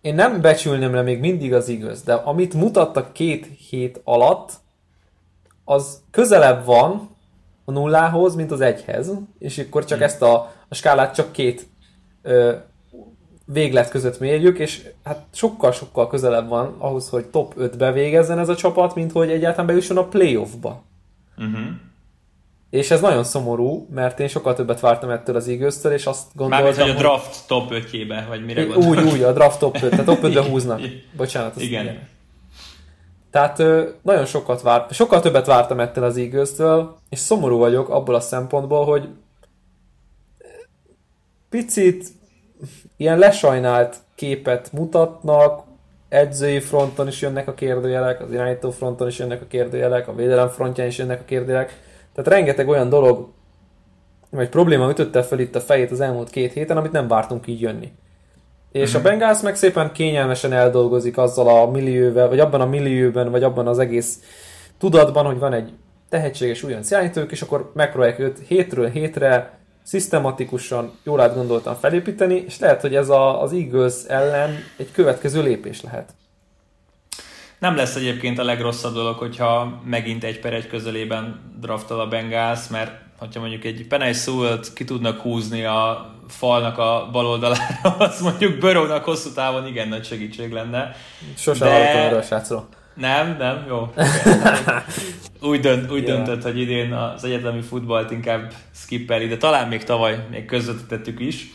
én 0.00 0.14
nem 0.14 0.40
becsülném 0.40 0.94
le 0.94 1.02
még 1.02 1.18
mindig 1.18 1.54
az 1.54 1.68
igaz, 1.68 2.02
de 2.02 2.14
amit 2.14 2.54
mutattak 2.54 3.12
két 3.12 3.46
hét 3.68 4.00
alatt, 4.04 4.52
az 5.64 6.02
közelebb 6.10 6.64
van 6.64 7.16
a 7.64 7.70
nullához, 7.72 8.34
mint 8.34 8.50
az 8.50 8.60
egyhez, 8.60 9.10
és 9.38 9.58
akkor 9.58 9.84
csak 9.84 9.98
hmm. 9.98 10.06
ezt 10.06 10.22
a, 10.22 10.52
a 10.68 10.74
skálát 10.74 11.14
csak 11.14 11.32
két 11.32 11.66
ö, 12.22 12.56
véglet 13.52 13.90
között 13.90 14.18
mérjük, 14.20 14.58
és 14.58 14.88
hát 15.04 15.24
sokkal-sokkal 15.32 16.08
közelebb 16.08 16.48
van 16.48 16.74
ahhoz, 16.78 17.08
hogy 17.08 17.24
top 17.24 17.54
5-be 17.58 17.92
végezzen 17.92 18.38
ez 18.38 18.48
a 18.48 18.56
csapat, 18.56 18.94
mint 18.94 19.12
hogy 19.12 19.30
egyáltalán 19.30 19.66
bejusson 19.66 19.96
a 19.96 20.04
playoffba. 20.04 20.82
Uh-huh. 21.38 21.66
És 22.70 22.90
ez 22.90 23.00
nagyon 23.00 23.24
szomorú, 23.24 23.86
mert 23.94 24.20
én 24.20 24.28
sokkal 24.28 24.54
többet 24.54 24.80
vártam 24.80 25.10
ettől 25.10 25.36
az 25.36 25.48
eagles 25.48 25.74
és 25.90 26.06
azt 26.06 26.26
gondoltam, 26.34 26.66
Mármint, 26.66 26.88
hogy 26.88 26.96
a 26.96 26.98
draft 26.98 27.46
top 27.46 27.72
5-jébe, 27.72 28.24
vagy 28.28 28.44
mire 28.44 28.64
gondolsz? 28.64 28.86
Úgy, 28.86 29.12
úgy, 29.12 29.22
a 29.22 29.32
draft 29.32 29.58
top 29.58 29.78
5, 29.82 29.90
tehát 29.90 30.04
top 30.04 30.18
5-be 30.22 30.42
húznak. 30.50 30.80
Bocsánat. 31.16 31.60
Igen. 31.60 31.82
igen. 31.82 32.08
Tehát 33.30 33.58
nagyon 34.02 34.24
sokat 34.24 34.62
várt, 34.62 34.92
sokkal 34.92 35.20
többet 35.20 35.46
vártam 35.46 35.80
ettől 35.80 36.04
az 36.04 36.16
eagles 36.16 36.50
és 37.08 37.18
szomorú 37.18 37.58
vagyok 37.58 37.88
abból 37.88 38.14
a 38.14 38.20
szempontból, 38.20 38.84
hogy 38.84 39.08
picit 41.48 42.08
ilyen 42.98 43.18
lesajnált 43.18 43.96
képet 44.14 44.72
mutatnak, 44.72 45.62
edzői 46.08 46.60
fronton 46.60 47.08
is 47.08 47.20
jönnek 47.20 47.48
a 47.48 47.54
kérdőjelek, 47.54 48.20
az 48.20 48.32
irányító 48.32 48.70
fronton 48.70 49.08
is 49.08 49.18
jönnek 49.18 49.42
a 49.42 49.46
kérdőjelek, 49.48 50.08
a 50.08 50.14
védelem 50.14 50.48
frontján 50.48 50.86
is 50.86 50.98
jönnek 50.98 51.20
a 51.20 51.24
kérdőjelek. 51.24 51.80
Tehát 52.14 52.30
rengeteg 52.30 52.68
olyan 52.68 52.88
dolog, 52.88 53.28
vagy 54.30 54.48
probléma 54.48 54.90
ütötte 54.90 55.22
fel 55.22 55.38
itt 55.38 55.54
a 55.54 55.60
fejét 55.60 55.90
az 55.90 56.00
elmúlt 56.00 56.30
két 56.30 56.52
héten, 56.52 56.76
amit 56.76 56.92
nem 56.92 57.08
vártunk 57.08 57.46
így 57.46 57.60
jönni. 57.60 57.92
És 58.72 58.94
a 58.94 58.98
mhm. 58.98 59.06
Bengals 59.06 59.40
meg 59.40 59.56
szépen 59.56 59.92
kényelmesen 59.92 60.52
eldolgozik 60.52 61.18
azzal 61.18 61.48
a 61.48 61.70
millióvel, 61.70 62.28
vagy 62.28 62.40
abban 62.40 62.60
a 62.60 62.66
millióben, 62.66 63.30
vagy 63.30 63.42
abban 63.42 63.66
az 63.66 63.78
egész 63.78 64.20
tudatban, 64.78 65.24
hogy 65.24 65.38
van 65.38 65.52
egy 65.52 65.72
tehetséges 66.08 66.62
újonc 66.62 66.90
irányítók, 66.90 67.32
és 67.32 67.42
akkor 67.42 67.70
megpróbálják 67.74 68.18
őt 68.18 68.38
hétről 68.46 68.88
hétre 68.88 69.57
szisztematikusan, 69.88 70.98
jól 71.02 71.20
átgondoltan 71.20 71.76
felépíteni, 71.76 72.44
és 72.46 72.58
lehet, 72.58 72.80
hogy 72.80 72.94
ez 72.94 73.08
a, 73.08 73.42
az 73.42 73.52
Eagles 73.52 73.94
ellen 74.08 74.56
egy 74.76 74.92
következő 74.92 75.42
lépés 75.42 75.82
lehet. 75.82 76.10
Nem 77.58 77.76
lesz 77.76 77.94
egyébként 77.94 78.38
a 78.38 78.44
legrosszabb 78.44 78.94
dolog, 78.94 79.16
hogyha 79.16 79.80
megint 79.84 80.24
egy 80.24 80.40
per 80.40 80.52
egy 80.52 80.66
közelében 80.66 81.40
draftol 81.60 82.00
a 82.00 82.08
Bengals, 82.08 82.68
mert 82.68 82.90
hogyha 83.18 83.40
mondjuk 83.40 83.64
egy 83.64 83.86
Penny 83.86 84.12
Sewell-t 84.12 84.72
ki 84.72 84.84
tudnak 84.84 85.20
húzni 85.20 85.64
a 85.64 86.14
falnak 86.28 86.78
a 86.78 87.08
bal 87.12 87.26
oldalára, 87.26 87.96
az 87.98 88.20
mondjuk 88.20 88.58
Börőnek 88.58 89.04
hosszú 89.04 89.32
távon 89.32 89.66
igen 89.66 89.88
nagy 89.88 90.04
segítség 90.04 90.52
lenne. 90.52 90.96
Sose 91.36 91.64
de... 91.64 91.70
hallottam 91.70 92.00
erről 92.00 92.18
a 92.18 92.22
srácról. 92.22 92.68
Nem, 92.94 93.36
nem, 93.38 93.64
jó. 93.68 93.92
úgy, 95.42 95.60
dönt, 95.60 95.90
úgy 95.90 96.02
yeah. 96.02 96.16
döntött, 96.16 96.42
hogy 96.42 96.60
idén 96.60 96.92
az 96.92 97.24
egyetemi 97.24 97.60
futballt 97.60 98.10
inkább 98.10 98.52
skippeli, 98.74 99.26
de 99.26 99.36
talán 99.36 99.68
még 99.68 99.84
tavaly 99.84 100.26
még 100.30 100.44
közvetítettük 100.44 101.20
is. 101.20 101.46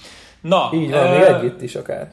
Na, 0.41 0.69
Így 0.73 0.91
van, 0.91 1.05
uh, 1.05 1.17
még 1.17 1.21
egy 1.21 1.43
itt 1.43 1.61
is 1.61 1.75
akár. 1.75 2.11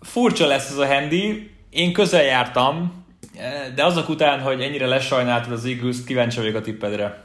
Furcsa 0.00 0.46
lesz 0.46 0.70
ez 0.70 0.76
a 0.76 0.86
handy. 0.86 1.50
Én 1.70 1.92
közel 1.92 2.22
jártam, 2.22 3.04
de 3.74 3.84
azok 3.84 4.08
után, 4.08 4.40
hogy 4.40 4.62
ennyire 4.62 4.86
lesajnáltad 4.86 5.52
az 5.52 5.64
Eagles, 5.64 6.04
kíváncsi 6.04 6.38
vagyok 6.38 6.54
a 6.54 6.60
tippedre. 6.60 7.24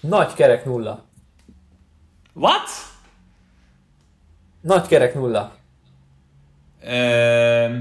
Nagy 0.00 0.34
kerek 0.34 0.64
nulla. 0.64 1.04
What? 2.34 2.68
Nagy 4.60 4.86
kerek 4.86 5.14
nulla. 5.14 5.54
Ehm, 6.80 7.74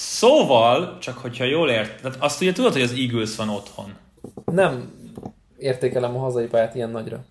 szóval, 0.00 0.98
csak 0.98 1.18
hogyha 1.18 1.44
jól 1.44 1.70
ért, 1.70 2.00
tehát 2.02 2.16
azt 2.20 2.40
ugye 2.40 2.52
tudod, 2.52 2.72
hogy 2.72 2.82
az 2.82 2.92
Eagles 2.92 3.36
van 3.36 3.48
otthon. 3.48 3.94
Nem 4.44 4.92
értékelem 5.58 6.16
a 6.16 6.18
hazai 6.18 6.46
pályát 6.46 6.74
ilyen 6.74 6.90
nagyra. 6.90 7.24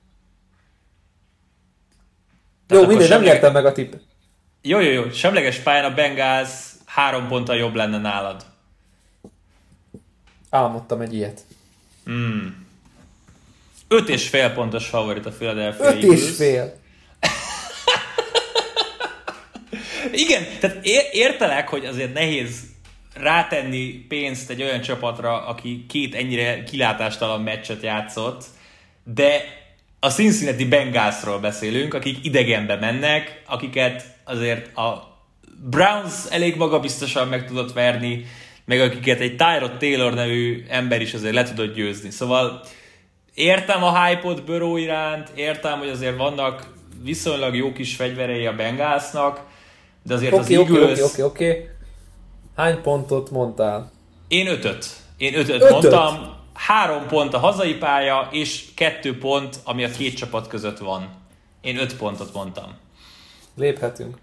Tehát 2.67 2.83
jó, 2.83 2.89
mindegy, 2.89 3.09
nem 3.09 3.21
nyertem 3.21 3.53
meg 3.53 3.65
a 3.65 3.71
tipp. 3.71 3.93
Jó, 4.61 4.79
jó, 4.79 4.91
jó. 4.91 5.09
Semleges 5.09 5.57
pályán 5.57 5.91
a 5.91 5.93
Bengals 5.93 6.49
három 6.85 7.27
ponttal 7.27 7.55
jobb 7.55 7.75
lenne 7.75 7.97
nálad. 7.97 8.45
Álmodtam 10.49 11.01
egy 11.01 11.13
ilyet. 11.13 11.41
Hmm. 12.05 12.67
Öt 13.87 14.09
és 14.09 14.29
fél 14.29 14.53
pontos 14.53 14.87
favorit 14.87 15.25
a 15.25 15.31
Philadelphia 15.31 15.85
Öt 15.85 16.03
Eagles. 16.03 16.21
és 16.21 16.35
fél. 16.35 16.77
Igen, 20.13 20.43
tehát 20.59 20.85
értelek, 21.11 21.67
hogy 21.67 21.85
azért 21.85 22.13
nehéz 22.13 22.61
rátenni 23.13 24.05
pénzt 24.07 24.49
egy 24.49 24.61
olyan 24.61 24.81
csapatra, 24.81 25.47
aki 25.47 25.85
két 25.89 26.15
ennyire 26.15 26.63
kilátástalan 26.63 27.41
meccset 27.41 27.83
játszott, 27.83 28.43
de 29.03 29.43
a 29.99 30.09
Cincinnati 30.09 30.65
Bengalsról 30.65 31.39
beszélünk, 31.39 31.93
akik 31.93 32.25
idegenbe 32.25 32.75
mennek, 32.75 33.41
akiket 33.45 34.03
azért 34.23 34.77
a 34.77 35.17
Browns 35.69 36.13
elég 36.29 36.55
magabiztosan 36.55 37.27
meg 37.27 37.47
tudott 37.47 37.73
verni, 37.73 38.25
meg 38.65 38.81
akiket 38.81 39.19
egy 39.19 39.35
Tyrod 39.35 39.77
Taylor 39.77 40.13
nevű 40.13 40.65
ember 40.69 41.01
is 41.01 41.13
azért 41.13 41.33
le 41.33 41.43
tudott 41.43 41.75
győzni. 41.75 42.09
Szóval 42.09 42.61
értem 43.33 43.83
a 43.83 44.05
hype-ot 44.05 44.43
Burrow 44.43 44.77
iránt, 44.77 45.31
értem, 45.35 45.79
hogy 45.79 45.89
azért 45.89 46.17
vannak 46.17 46.73
viszonylag 47.03 47.55
jó 47.55 47.71
kis 47.71 47.95
fegyverei 47.95 48.45
a 48.45 48.55
Bengalsnak, 48.55 49.47
de 50.03 50.13
azért 50.13 50.33
okay, 50.33 50.43
az 50.43 50.51
Eagles... 50.51 50.99
Oké, 50.99 51.01
oké, 51.01 51.21
oké. 51.21 51.69
Hány 52.55 52.81
pontot 52.81 53.29
mondtál? 53.29 53.91
Én 54.27 54.47
ötöt. 54.47 54.85
Én 55.17 55.33
ötöt, 55.33 55.55
ötöt 55.55 55.71
mondtam. 55.71 56.37
Három 56.53 57.07
pont 57.07 57.33
a 57.33 57.37
hazai 57.37 57.73
pálya, 57.73 58.27
és 58.31 58.65
kettő 58.75 59.17
pont, 59.17 59.59
ami 59.63 59.83
a 59.83 59.89
két 59.89 60.15
csapat 60.15 60.47
között 60.47 60.77
van. 60.77 61.09
Én 61.61 61.77
öt 61.77 61.95
pontot 61.95 62.33
mondtam. 62.33 62.77
Léphetünk. 63.55 64.17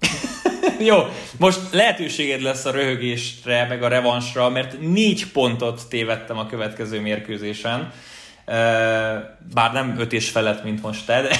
Jó, 0.88 0.96
most 1.38 1.60
lehetőséged 1.72 2.40
lesz 2.40 2.64
a 2.64 2.70
röhögésre, 2.70 3.66
meg 3.68 3.82
a 3.82 3.88
revansra, 3.88 4.48
mert 4.48 4.80
négy 4.80 5.32
pontot 5.32 5.88
tévedtem 5.88 6.38
a 6.38 6.46
következő 6.46 7.00
mérkőzésen. 7.00 7.92
Bár 9.54 9.72
nem 9.72 9.94
öt 9.98 10.12
és 10.12 10.30
felett, 10.30 10.64
mint 10.64 10.82
most 10.82 11.06
te, 11.06 11.22
de 11.22 11.36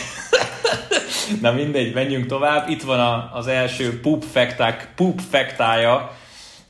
Na 1.40 1.52
mindegy, 1.52 1.94
menjünk 1.94 2.26
tovább. 2.26 2.68
Itt 2.68 2.82
van 2.82 3.00
a, 3.00 3.30
az 3.34 3.46
első 3.46 4.00
poop, 4.00 4.24
facták, 4.32 4.92
poop 4.96 5.20
factája 5.30 6.16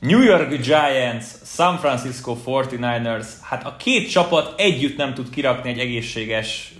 New 0.03 0.21
York 0.21 0.49
Giants, 0.49 1.25
San 1.45 1.77
Francisco 1.77 2.37
49ers, 2.45 3.25
hát 3.41 3.65
a 3.65 3.75
két 3.77 4.09
csapat 4.09 4.59
együtt 4.59 4.97
nem 4.97 5.13
tud 5.13 5.29
kirakni 5.29 5.69
egy 5.69 5.79
egészséges 5.79 6.73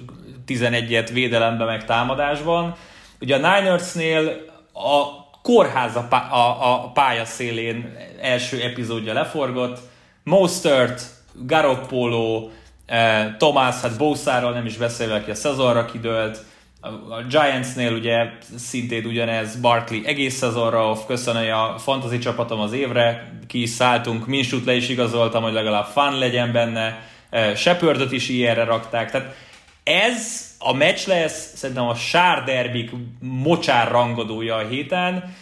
11-et 0.47 1.09
védelembe 1.13 1.65
meg 1.65 1.85
támadásban. 1.85 2.75
Ugye 3.19 3.35
a 3.35 3.37
Ninersnél 3.37 4.45
a 4.73 5.23
kórház 5.41 5.95
a, 5.95 6.07
a, 6.31 6.73
a 6.73 6.91
pálya 6.93 7.25
szélén 7.25 7.97
első 8.21 8.61
epizódja 8.61 9.13
leforgott, 9.13 9.79
Mostert, 10.23 11.01
Garoppolo, 11.33 12.49
eh, 12.85 13.35
Thomas, 13.37 13.81
hát 13.81 13.97
Bószáról 13.97 14.51
nem 14.51 14.65
is 14.65 14.77
beszélve, 14.77 15.15
aki 15.15 15.31
a 15.31 15.35
szezonra 15.35 15.85
kidőlt, 15.85 16.43
a 17.09 17.23
Giantsnél 17.29 17.93
ugye 17.93 18.29
szintén 18.57 19.05
ugyanez, 19.05 19.59
Barkley 19.59 20.01
egész 20.05 20.35
szezonra 20.35 20.89
off, 20.89 20.99
köszönöm 21.07 21.53
a 21.53 21.77
fantasy 21.77 22.17
csapatom 22.17 22.59
az 22.59 22.73
évre, 22.73 23.31
ki 23.47 23.61
is 23.61 23.69
szálltunk, 23.69 24.27
Minsut 24.27 24.65
le 24.65 24.75
is 24.75 24.89
igazoltam, 24.89 25.43
hogy 25.43 25.53
legalább 25.53 25.85
fun 25.85 26.17
legyen 26.17 26.51
benne, 26.51 27.07
Shepardot 27.55 28.11
is 28.11 28.29
ilyenre 28.29 28.63
rakták, 28.63 29.11
tehát 29.11 29.35
ez 29.83 30.51
a 30.59 30.73
meccs 30.73 31.07
lesz 31.07 31.55
szerintem 31.55 31.87
a 31.87 31.95
sár 31.95 32.43
derbik 32.43 32.91
mocsár 33.19 33.91
rangadója 33.91 34.55
a 34.55 34.67
héten, 34.67 35.35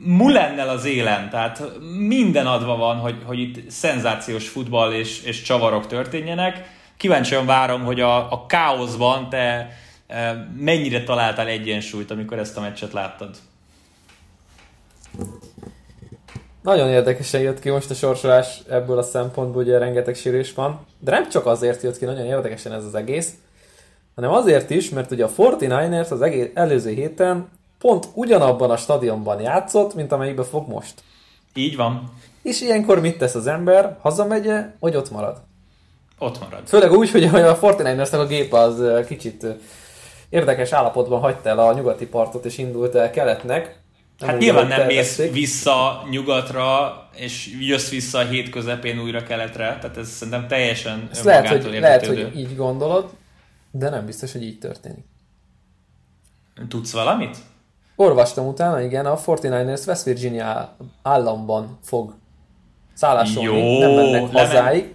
Mulennel 0.00 0.68
az 0.68 0.84
élen, 0.84 1.30
tehát 1.30 1.62
minden 2.06 2.46
adva 2.46 2.76
van, 2.76 2.96
hogy, 2.96 3.16
hogy 3.24 3.38
itt 3.38 3.70
szenzációs 3.70 4.48
futball 4.48 4.92
és, 4.92 5.22
és 5.22 5.42
csavarok 5.42 5.86
történjenek, 5.86 6.77
kíváncsian 6.98 7.46
várom, 7.46 7.84
hogy 7.84 8.00
a, 8.00 8.32
a 8.32 8.46
káoszban 8.46 9.28
te 9.28 9.70
e, 10.06 10.48
mennyire 10.56 11.04
találtál 11.04 11.46
egyensúlyt, 11.46 12.10
amikor 12.10 12.38
ezt 12.38 12.56
a 12.56 12.60
meccset 12.60 12.92
láttad. 12.92 13.36
Nagyon 16.62 16.88
érdekesen 16.88 17.40
jött 17.40 17.60
ki 17.60 17.70
most 17.70 17.90
a 17.90 17.94
sorsolás 17.94 18.60
ebből 18.70 18.98
a 18.98 19.02
szempontból, 19.02 19.62
ugye 19.62 19.78
rengeteg 19.78 20.14
sérés 20.14 20.54
van, 20.54 20.86
de 20.98 21.10
nem 21.10 21.28
csak 21.28 21.46
azért 21.46 21.82
jött 21.82 21.98
ki 21.98 22.04
nagyon 22.04 22.24
érdekesen 22.24 22.72
ez 22.72 22.84
az 22.84 22.94
egész, 22.94 23.34
hanem 24.14 24.30
azért 24.30 24.70
is, 24.70 24.90
mert 24.90 25.10
ugye 25.10 25.24
a 25.24 25.30
49ers 25.36 26.10
az 26.10 26.22
egész 26.22 26.50
előző 26.54 26.90
héten 26.90 27.48
pont 27.78 28.08
ugyanabban 28.14 28.70
a 28.70 28.76
stadionban 28.76 29.40
játszott, 29.40 29.94
mint 29.94 30.12
amelyikben 30.12 30.44
fog 30.44 30.68
most. 30.68 31.02
Így 31.54 31.76
van. 31.76 32.12
És 32.42 32.60
ilyenkor 32.60 33.00
mit 33.00 33.18
tesz 33.18 33.34
az 33.34 33.46
ember? 33.46 33.98
Hazamegy 34.00 34.52
vagy 34.80 34.96
ott 34.96 35.10
marad? 35.10 35.47
Ott 36.18 36.40
marad. 36.40 36.66
Főleg 36.66 36.92
úgy, 36.92 37.10
hogy 37.10 37.24
a 37.24 37.58
49 37.60 38.12
a 38.12 38.26
gép 38.26 38.52
az 38.52 38.82
kicsit 39.06 39.46
érdekes 40.28 40.72
állapotban 40.72 41.20
hagyta 41.20 41.48
el 41.48 41.58
a 41.58 41.72
nyugati 41.72 42.06
partot 42.06 42.44
és 42.44 42.58
indult 42.58 42.94
el 42.94 43.10
keletnek. 43.10 43.80
Nem 44.18 44.28
hát 44.28 44.38
nyilván 44.38 44.66
nem 44.66 44.86
mész 44.86 45.16
vissza 45.16 46.06
nyugatra, 46.10 46.92
és 47.14 47.56
jössz 47.60 47.90
vissza 47.90 48.18
a 48.18 48.24
hét 48.24 48.50
közepén 48.50 49.00
újra 49.00 49.22
keletre, 49.22 49.78
tehát 49.80 49.96
ez 49.96 50.08
szerintem 50.08 50.46
teljesen 50.46 51.08
ez 51.10 51.24
lehet, 51.24 51.48
hogy, 51.48 51.78
lehet, 51.80 52.06
hogy 52.06 52.32
így 52.36 52.56
gondolod, 52.56 53.10
de 53.70 53.88
nem 53.88 54.06
biztos, 54.06 54.32
hogy 54.32 54.42
így 54.42 54.58
történik. 54.58 55.04
Tudsz 56.68 56.92
valamit? 56.92 57.36
Olvastam 57.96 58.46
utána, 58.46 58.80
igen, 58.80 59.06
a 59.06 59.18
49ers 59.18 59.86
West 59.86 60.02
Virginia 60.02 60.76
államban 61.02 61.78
fog 61.82 62.14
szállásolni, 62.94 63.58
Jó, 63.58 63.78
nem 63.78 63.90
mennek 63.90 64.32
hazáig. 64.32 64.94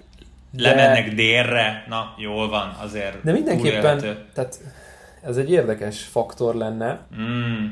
De... 0.55 0.69
Lemennek 0.69 1.13
délre, 1.13 1.85
na 1.89 2.13
jól 2.17 2.49
van, 2.49 2.77
azért 2.81 3.23
De 3.23 3.31
mindenképpen, 3.31 3.97
tehát 4.33 4.59
ez 5.21 5.37
egy 5.37 5.51
érdekes 5.51 6.01
faktor 6.03 6.55
lenne. 6.55 7.07
Mm. 7.21 7.65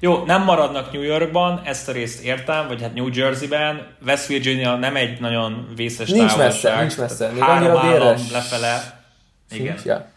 Jó, 0.00 0.24
nem 0.24 0.42
maradnak 0.42 0.92
New 0.92 1.02
Yorkban, 1.02 1.60
ezt 1.64 1.88
a 1.88 1.92
részt 1.92 2.22
értem, 2.22 2.68
vagy 2.68 2.82
hát 2.82 2.94
New 2.94 3.08
Jerseyben. 3.12 3.86
West 4.06 4.26
Virginia 4.26 4.76
nem 4.76 4.96
egy 4.96 5.20
nagyon 5.20 5.68
vészes 5.76 6.10
nincs 6.10 6.30
távolság. 6.30 6.74
Messze, 6.74 6.80
nincs 6.80 6.96
messze, 6.96 7.30
még 7.30 7.42
három 7.42 7.76
állam 7.76 8.16
lefele. 8.32 9.04
Igen. 9.50 9.66
Sincs, 9.66 9.84
ja. 9.84 10.10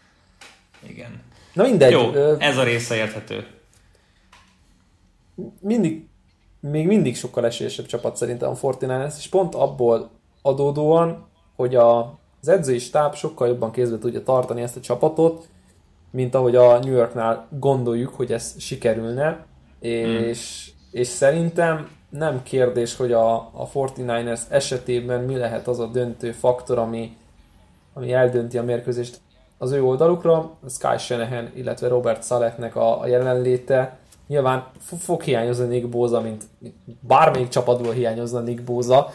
Igen. 0.88 1.22
Na 1.52 1.62
mindegy. 1.62 1.90
Jó, 1.90 2.12
ez 2.38 2.56
a 2.56 2.62
része 2.62 2.94
érthető. 2.94 3.46
Mindig, 5.60 6.06
még 6.60 6.86
mindig 6.86 7.16
sokkal 7.16 7.46
esélyesebb 7.46 7.86
csapat 7.86 8.16
szerintem 8.16 8.48
a 8.48 8.58
49 8.62 9.18
és 9.18 9.28
pont 9.28 9.54
abból 9.54 10.10
adódóan, 10.42 11.28
hogy 11.56 11.74
a, 11.74 11.98
az 12.40 12.48
edzői 12.48 12.78
stáb 12.78 13.14
sokkal 13.14 13.48
jobban 13.48 13.70
kézbe 13.70 13.98
tudja 13.98 14.22
tartani 14.22 14.62
ezt 14.62 14.76
a 14.76 14.80
csapatot, 14.80 15.48
mint 16.10 16.34
ahogy 16.34 16.56
a 16.56 16.78
New 16.78 16.94
Yorknál 16.94 17.46
gondoljuk, 17.58 18.14
hogy 18.14 18.32
ez 18.32 18.54
sikerülne, 18.58 19.46
és, 19.80 20.72
mm. 20.72 20.98
és 20.98 21.06
szerintem 21.06 21.88
nem 22.08 22.42
kérdés, 22.42 22.96
hogy 22.96 23.12
a, 23.12 23.34
a 23.34 23.68
49ers 23.74 24.40
esetében 24.48 25.24
mi 25.24 25.36
lehet 25.36 25.68
az 25.68 25.78
a 25.78 25.86
döntő 25.86 26.32
faktor, 26.32 26.78
ami, 26.78 27.16
ami 27.94 28.12
eldönti 28.12 28.58
a 28.58 28.62
mérkőzést 28.62 29.20
az 29.58 29.70
ő 29.72 29.82
oldalukra, 29.82 30.50
Sky 30.68 30.98
Shanahan, 30.98 31.50
illetve 31.54 31.88
Robert 31.88 32.24
Saletnek 32.24 32.76
a, 32.76 33.00
a 33.00 33.06
jelenléte. 33.06 33.98
Nyilván 34.26 34.66
fog 34.98 35.22
hiányozni 35.22 35.66
Nick 35.66 35.88
Boza, 35.88 36.20
mint, 36.20 36.44
bármelyik 37.00 37.48
csapatból 37.48 37.92
hiányozna 37.92 38.40
Nick 38.40 38.64
Boza, 38.64 39.08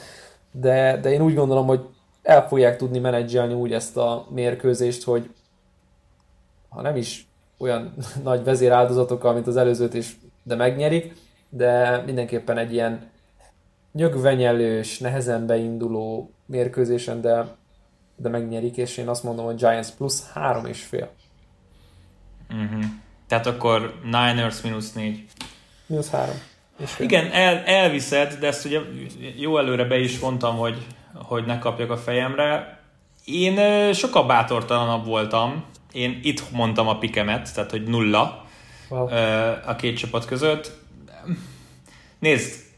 de, 0.51 0.99
de 1.01 1.11
én 1.11 1.21
úgy 1.21 1.35
gondolom, 1.35 1.67
hogy 1.67 1.79
el 2.23 2.47
fogják 2.47 2.77
tudni 2.77 2.99
menedzselni 2.99 3.53
úgy 3.53 3.73
ezt 3.73 3.97
a 3.97 4.27
mérkőzést, 4.29 5.03
hogy 5.03 5.29
ha 6.69 6.81
nem 6.81 6.95
is 6.95 7.27
olyan 7.57 7.93
nagy 8.23 8.43
vezéráldozatokkal, 8.43 9.33
mint 9.33 9.47
az 9.47 9.57
előzőt 9.57 9.93
is, 9.93 10.17
de 10.43 10.55
megnyerik, 10.55 11.15
de 11.49 12.01
mindenképpen 12.05 12.57
egy 12.57 12.73
ilyen 12.73 13.09
nyögvenyelős, 13.91 14.99
nehezen 14.99 15.45
beinduló 15.45 16.31
mérkőzésen, 16.45 17.21
de, 17.21 17.45
de 18.15 18.29
megnyerik, 18.29 18.77
és 18.77 18.97
én 18.97 19.07
azt 19.07 19.23
mondom, 19.23 19.45
hogy 19.45 19.55
Giants 19.55 19.89
plusz 19.89 20.31
három 20.33 20.65
és 20.65 20.83
fél. 20.83 21.09
Uh-huh. 22.49 22.83
Tehát 23.27 23.45
akkor 23.45 23.93
Niners 24.03 24.61
mínusz 24.61 24.93
négy. 24.93 25.25
Mínusz 25.85 26.09
három. 26.09 26.35
Igen, 26.99 27.31
el, 27.31 27.57
elviszed, 27.57 28.33
de 28.39 28.47
ezt 28.47 28.65
ugye 28.65 28.79
jó 29.37 29.57
előre 29.57 29.83
be 29.83 29.99
is 29.99 30.19
mondtam, 30.19 30.57
hogy 30.57 30.85
hogy 31.23 31.45
ne 31.45 31.59
kapjak 31.59 31.91
a 31.91 31.97
fejemre. 31.97 32.79
Én 33.25 33.93
sokkal 33.93 34.25
bátortalanabb 34.25 35.05
voltam. 35.05 35.63
Én 35.91 36.19
itt 36.23 36.51
mondtam 36.51 36.87
a 36.87 36.97
pikemet, 36.97 37.53
tehát 37.53 37.71
hogy 37.71 37.83
nulla 37.83 38.45
wow. 38.89 39.07
a 39.65 39.75
két 39.75 39.97
csapat 39.97 40.25
között. 40.25 40.71
Nézd, 42.19 42.69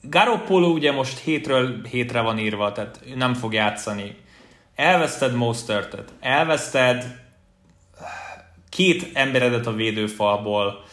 Garoppolo 0.00 0.66
ugye 0.66 0.92
most 0.92 1.18
hétről 1.18 1.82
hétre 1.90 2.20
van 2.20 2.38
írva, 2.38 2.72
tehát 2.72 3.00
nem 3.14 3.34
fog 3.34 3.52
játszani. 3.52 4.16
Elveszted 4.74 5.34
Mostertet, 5.34 6.12
elveszted 6.20 7.20
két 8.68 9.10
emberedet 9.14 9.66
a 9.66 9.72
védőfalból, 9.72 10.84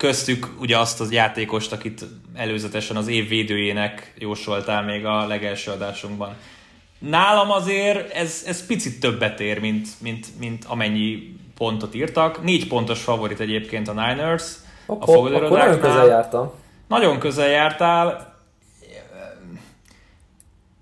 köztük 0.00 0.48
ugye 0.60 0.78
azt 0.78 1.00
az 1.00 1.12
játékost, 1.12 1.72
akit 1.72 2.04
előzetesen 2.34 2.96
az 2.96 3.08
év 3.08 3.28
védőjének 3.28 4.14
jósoltál 4.18 4.82
még 4.82 5.04
a 5.04 5.26
legelső 5.26 5.70
adásunkban. 5.70 6.36
Nálam 6.98 7.50
azért 7.50 8.12
ez, 8.12 8.42
ez 8.46 8.66
picit 8.66 9.00
többet 9.00 9.40
ér, 9.40 9.60
mint, 9.60 9.88
mint, 9.98 10.26
mint 10.38 10.64
amennyi 10.64 11.36
pontot 11.56 11.94
írtak. 11.94 12.42
Négy 12.42 12.66
pontos 12.66 13.02
favorit 13.02 13.40
egyébként 13.40 13.88
a 13.88 13.92
Niners. 13.92 14.52
Akkor, 14.86 15.32
a 15.32 15.36
akkor 15.36 15.58
nagyon 15.58 15.80
közel 15.80 16.06
jártam. 16.06 16.50
Nagyon 16.88 17.18
közel 17.18 17.48
jártál. 17.48 18.36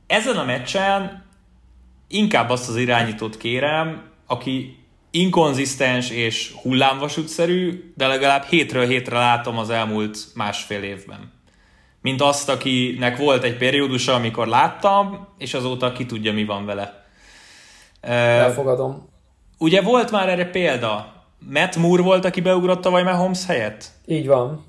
Ezen 0.07 0.37
a 0.37 0.45
meccsen 0.45 1.25
inkább 2.09 2.51
azt 2.51 2.69
az 2.69 2.77
irányítót 2.77 3.37
kérem, 3.37 4.03
aki 4.27 4.78
inkonzisztens 5.11 6.11
és 6.11 6.53
hullámvasútszerű, 6.63 7.93
de 7.97 8.07
legalább 8.07 8.45
hétről 8.45 8.87
hétre 8.87 9.19
látom 9.19 9.59
az 9.59 9.71
elmúlt 9.71 10.19
másfél 10.35 10.83
évben. 10.83 11.33
Mint 12.03 12.23
azt, 12.23 12.49
akinek 12.49 13.17
volt 13.17 13.43
egy 13.43 13.57
periódusa, 13.57 14.15
amikor 14.15 14.47
láttam, 14.47 15.29
és 15.39 15.55
azóta 15.55 15.93
ki 15.93 16.07
tudja, 16.07 16.33
mi 16.33 16.45
van 16.45 16.67
vele. 16.67 17.07
Elfogadom. 18.01 19.09
Ugye 19.59 19.83
volt 19.83 20.11
már 20.11 20.29
erre 20.29 20.45
példa? 20.45 21.13
Matt 21.53 21.77
Moore 21.77 22.03
volt, 22.03 22.25
aki 22.25 22.41
beugrott 22.41 22.81
tavaly 22.81 23.03
Mahomes 23.03 23.47
helyett? 23.47 23.85
Így 24.07 24.27
van. 24.27 24.65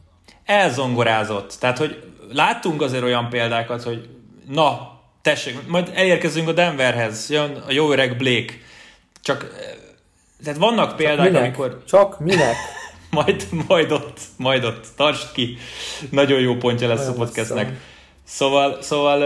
Elzongorázott. 0.45 1.55
Tehát, 1.59 1.77
hogy 1.77 2.03
láttunk 2.31 2.81
azért 2.81 3.03
olyan 3.03 3.29
példákat, 3.29 3.83
hogy 3.83 4.09
na, 4.47 4.99
tessék, 5.21 5.67
majd 5.67 5.91
elérkezünk 5.95 6.47
a 6.47 6.51
Denverhez, 6.51 7.29
jön 7.29 7.63
a 7.67 7.71
jó 7.71 7.91
öreg 7.91 8.17
Blake. 8.17 8.53
Csak 9.21 9.53
tehát 10.43 10.59
vannak 10.59 10.95
példák, 10.95 11.25
minek? 11.25 11.41
amikor... 11.41 11.83
Csak 11.87 12.19
minek? 12.19 12.55
majd, 13.11 13.47
majd 13.67 13.91
ott, 13.91 14.19
majd 14.37 14.63
ott, 14.63 14.87
tartsd 14.95 15.31
ki. 15.31 15.57
Nagyon 16.09 16.39
jó 16.39 16.55
pontja 16.55 16.87
lesz 16.87 16.99
Olyan 16.99 17.11
a 17.11 17.15
podcastnek. 17.15 17.79
Szóval, 18.23 18.81
szóval 18.81 19.21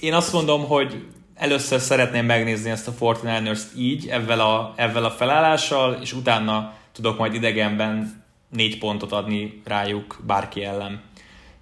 én 0.00 0.14
azt 0.14 0.32
mondom, 0.32 0.66
hogy 0.66 1.04
először 1.34 1.80
szeretném 1.80 2.26
megnézni 2.26 2.70
ezt 2.70 2.88
a 2.88 2.92
49ers 3.00 3.60
így, 3.76 4.08
ezzel 4.08 4.40
a, 4.40 4.72
ezzel 4.76 5.04
a 5.04 5.10
felállással, 5.10 5.98
és 6.00 6.12
utána 6.12 6.72
tudok 6.92 7.18
majd 7.18 7.34
idegenben 7.34 8.24
négy 8.48 8.78
pontot 8.78 9.12
adni 9.12 9.62
rájuk 9.64 10.18
bárki 10.26 10.64
ellen. 10.64 11.02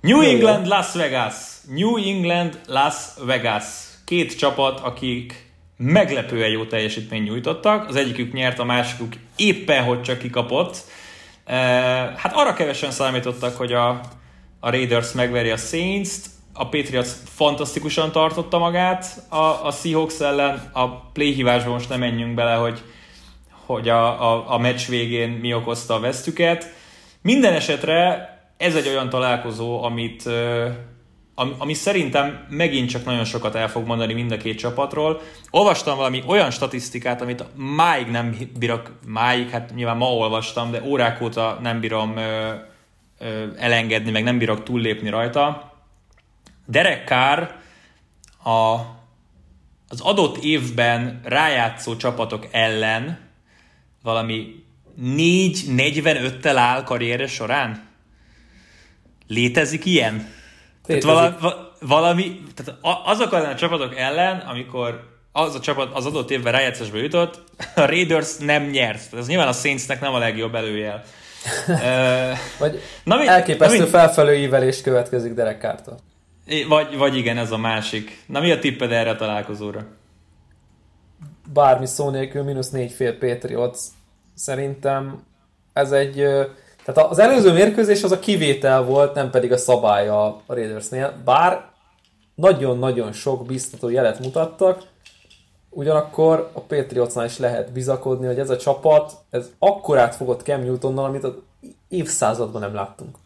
New 0.01 0.21
England, 0.21 0.67
Las 0.67 0.95
Vegas. 0.95 1.35
New 1.69 1.97
England, 1.97 2.61
Las 2.67 2.95
Vegas. 3.25 3.65
Két 4.05 4.39
csapat, 4.39 4.81
akik 4.81 5.48
meglepően 5.79 6.51
jó 6.51 6.65
teljesítményt 6.65 7.29
nyújtottak. 7.29 7.89
Az 7.89 7.97
egyikük 7.97 8.33
nyert, 8.33 8.59
a 8.59 8.65
másikuk 8.65 9.13
éppen, 9.37 9.85
hogy 9.85 10.03
csak 10.03 10.19
kikapott. 10.19 10.77
Hát 12.17 12.33
arra 12.33 12.53
kevesen 12.53 12.91
számítottak, 12.91 13.57
hogy 13.57 13.73
a, 13.73 13.89
a 14.61 14.71
Raiders 14.71 15.13
megveri 15.13 15.51
a 15.51 15.57
Saints-t, 15.57 16.27
a 16.53 16.69
Patriots 16.69 17.09
fantasztikusan 17.25 18.13
tartotta 18.13 18.59
magát 18.59 19.07
a, 19.29 19.67
a 19.67 19.71
Seahawks 19.71 20.21
ellen, 20.21 20.71
a 20.73 21.01
playhívásban 21.01 21.73
most 21.73 21.89
nem 21.89 21.99
menjünk 21.99 22.35
bele, 22.35 22.55
hogy, 22.55 22.83
hogy 23.67 23.89
a, 23.89 24.33
a, 24.33 24.53
a 24.53 24.59
meccs 24.59 24.87
végén 24.89 25.29
mi 25.29 25.55
okozta 25.55 25.95
a 25.95 26.01
vesztüket. 26.01 26.73
Minden 27.23 27.53
esetre 27.53 28.29
ez 28.57 28.77
egy 28.77 28.89
olyan 28.89 29.09
találkozó, 29.09 29.83
amit, 29.83 30.23
ami, 31.59 31.75
szerintem 31.75 32.47
megint 32.49 32.89
csak 32.89 33.05
nagyon 33.05 33.25
sokat 33.25 33.55
el 33.55 33.69
fog 33.69 33.87
mondani 33.87 34.13
mind 34.13 34.33
a 34.33 34.37
két 34.37 34.59
csapatról. 34.59 35.21
Olvastam 35.51 35.97
valami 35.97 36.23
olyan 36.27 36.51
statisztikát, 36.51 37.21
amit 37.21 37.45
máig 37.55 38.07
nem 38.07 38.37
bírok, 38.59 38.93
máig, 39.07 39.51
hát 39.51 39.75
nyilván 39.75 39.97
ma 39.97 40.13
olvastam, 40.13 40.71
de 40.71 40.83
órák 40.83 41.21
óta 41.21 41.59
nem 41.63 41.81
bírom 41.81 42.17
ö, 42.17 42.55
ö, 43.19 43.47
elengedni, 43.57 44.11
meg 44.11 44.23
nem 44.23 44.39
bírok 44.39 44.63
túllépni 44.63 45.11
rajta. 45.11 45.73
Derek 46.67 47.07
Carr 47.07 47.43
a, 48.45 48.75
az 49.89 50.01
adott 50.01 50.37
évben 50.37 51.21
rájátszó 51.25 51.97
csapatok 51.97 52.47
ellen 52.51 53.19
valami 54.03 54.65
4-45-tel 55.03 56.55
áll 56.57 56.83
karrierje 56.83 57.27
során? 57.27 57.89
Létezik 59.27 59.85
ilyen? 59.85 60.37
Tehát 60.89 61.03
vala, 61.03 61.73
valami, 61.81 62.43
tehát 62.55 62.81
azok 63.05 63.33
a 63.33 63.55
csapatok 63.55 63.97
ellen, 63.97 64.39
amikor 64.39 65.17
az 65.33 65.55
a 65.55 65.61
csapat 65.61 65.95
az 65.95 66.07
adott 66.07 66.31
évben 66.31 66.53
rájátszásba 66.53 66.99
jutott, 66.99 67.43
a 67.75 67.85
Raiders 67.85 68.37
nem 68.37 68.63
nyert. 68.63 69.15
Ez 69.15 69.27
nyilván 69.27 69.49
a 69.49 69.53
Saintsnek 69.53 70.01
nem 70.01 70.15
a 70.15 70.19
legjobb 70.19 70.55
előjel. 70.55 71.05
vagy 72.59 72.81
na, 73.05 73.17
mi, 73.17 73.27
elképesztő 73.27 73.79
na, 73.79 73.85
mi, 73.85 73.91
felfelő 73.91 74.35
ívelés 74.35 74.81
következik 74.81 75.35
Derek 75.35 75.61
Carter. 75.61 75.95
Vagy, 76.69 76.97
vagy 76.97 77.17
igen, 77.17 77.39
ez 77.39 77.51
a 77.51 77.57
másik. 77.57 78.23
Na 78.27 78.41
mi 78.41 78.51
a 78.51 78.59
tipped 78.59 78.93
erre 78.93 79.11
a 79.11 79.17
találkozóra? 79.17 79.87
Bármi 81.53 81.87
szó 81.87 82.11
nélkül, 82.11 82.43
mínusz 82.43 82.71
négy 82.71 82.93
fél 82.93 83.19
Patriots. 83.19 83.79
Szerintem 84.35 85.23
ez 85.73 85.93
egy 85.93 86.25
tehát 86.93 87.11
az 87.11 87.19
előző 87.19 87.53
mérkőzés 87.53 88.03
az 88.03 88.13
a 88.13 88.19
kivétel 88.19 88.83
volt, 88.83 89.15
nem 89.15 89.31
pedig 89.31 89.53
a 89.53 89.57
szabály 89.57 90.09
a 90.09 90.41
Raidersnél, 90.47 91.13
bár 91.25 91.65
nagyon-nagyon 92.35 93.13
sok 93.13 93.47
biztató 93.47 93.89
jelet 93.89 94.21
mutattak, 94.21 94.83
ugyanakkor 95.71 96.51
a 96.53 96.61
Patriotsnál 96.61 97.25
is 97.25 97.39
lehet 97.39 97.73
bizakodni, 97.73 98.27
hogy 98.27 98.39
ez 98.39 98.51
a 98.51 98.57
csapat, 98.57 99.13
ez 99.31 99.51
akkorát 99.59 100.15
fogott 100.15 100.43
Cam 100.43 100.65
Newtonnal, 100.65 101.05
amit 101.05 101.25
az 101.25 101.33
évszázadban 101.89 102.61
nem 102.61 102.75
láttunk. 102.75 103.17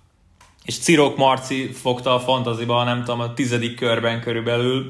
És 0.64 0.79
Cirok 0.79 1.16
Marci 1.16 1.72
fogta 1.72 2.14
a 2.14 2.20
fantaziba, 2.20 2.85
nem 2.85 2.98
tudom, 2.98 3.20
a 3.20 3.35
tizedik 3.35 3.77
körben 3.77 4.20
körülbelül, 4.20 4.87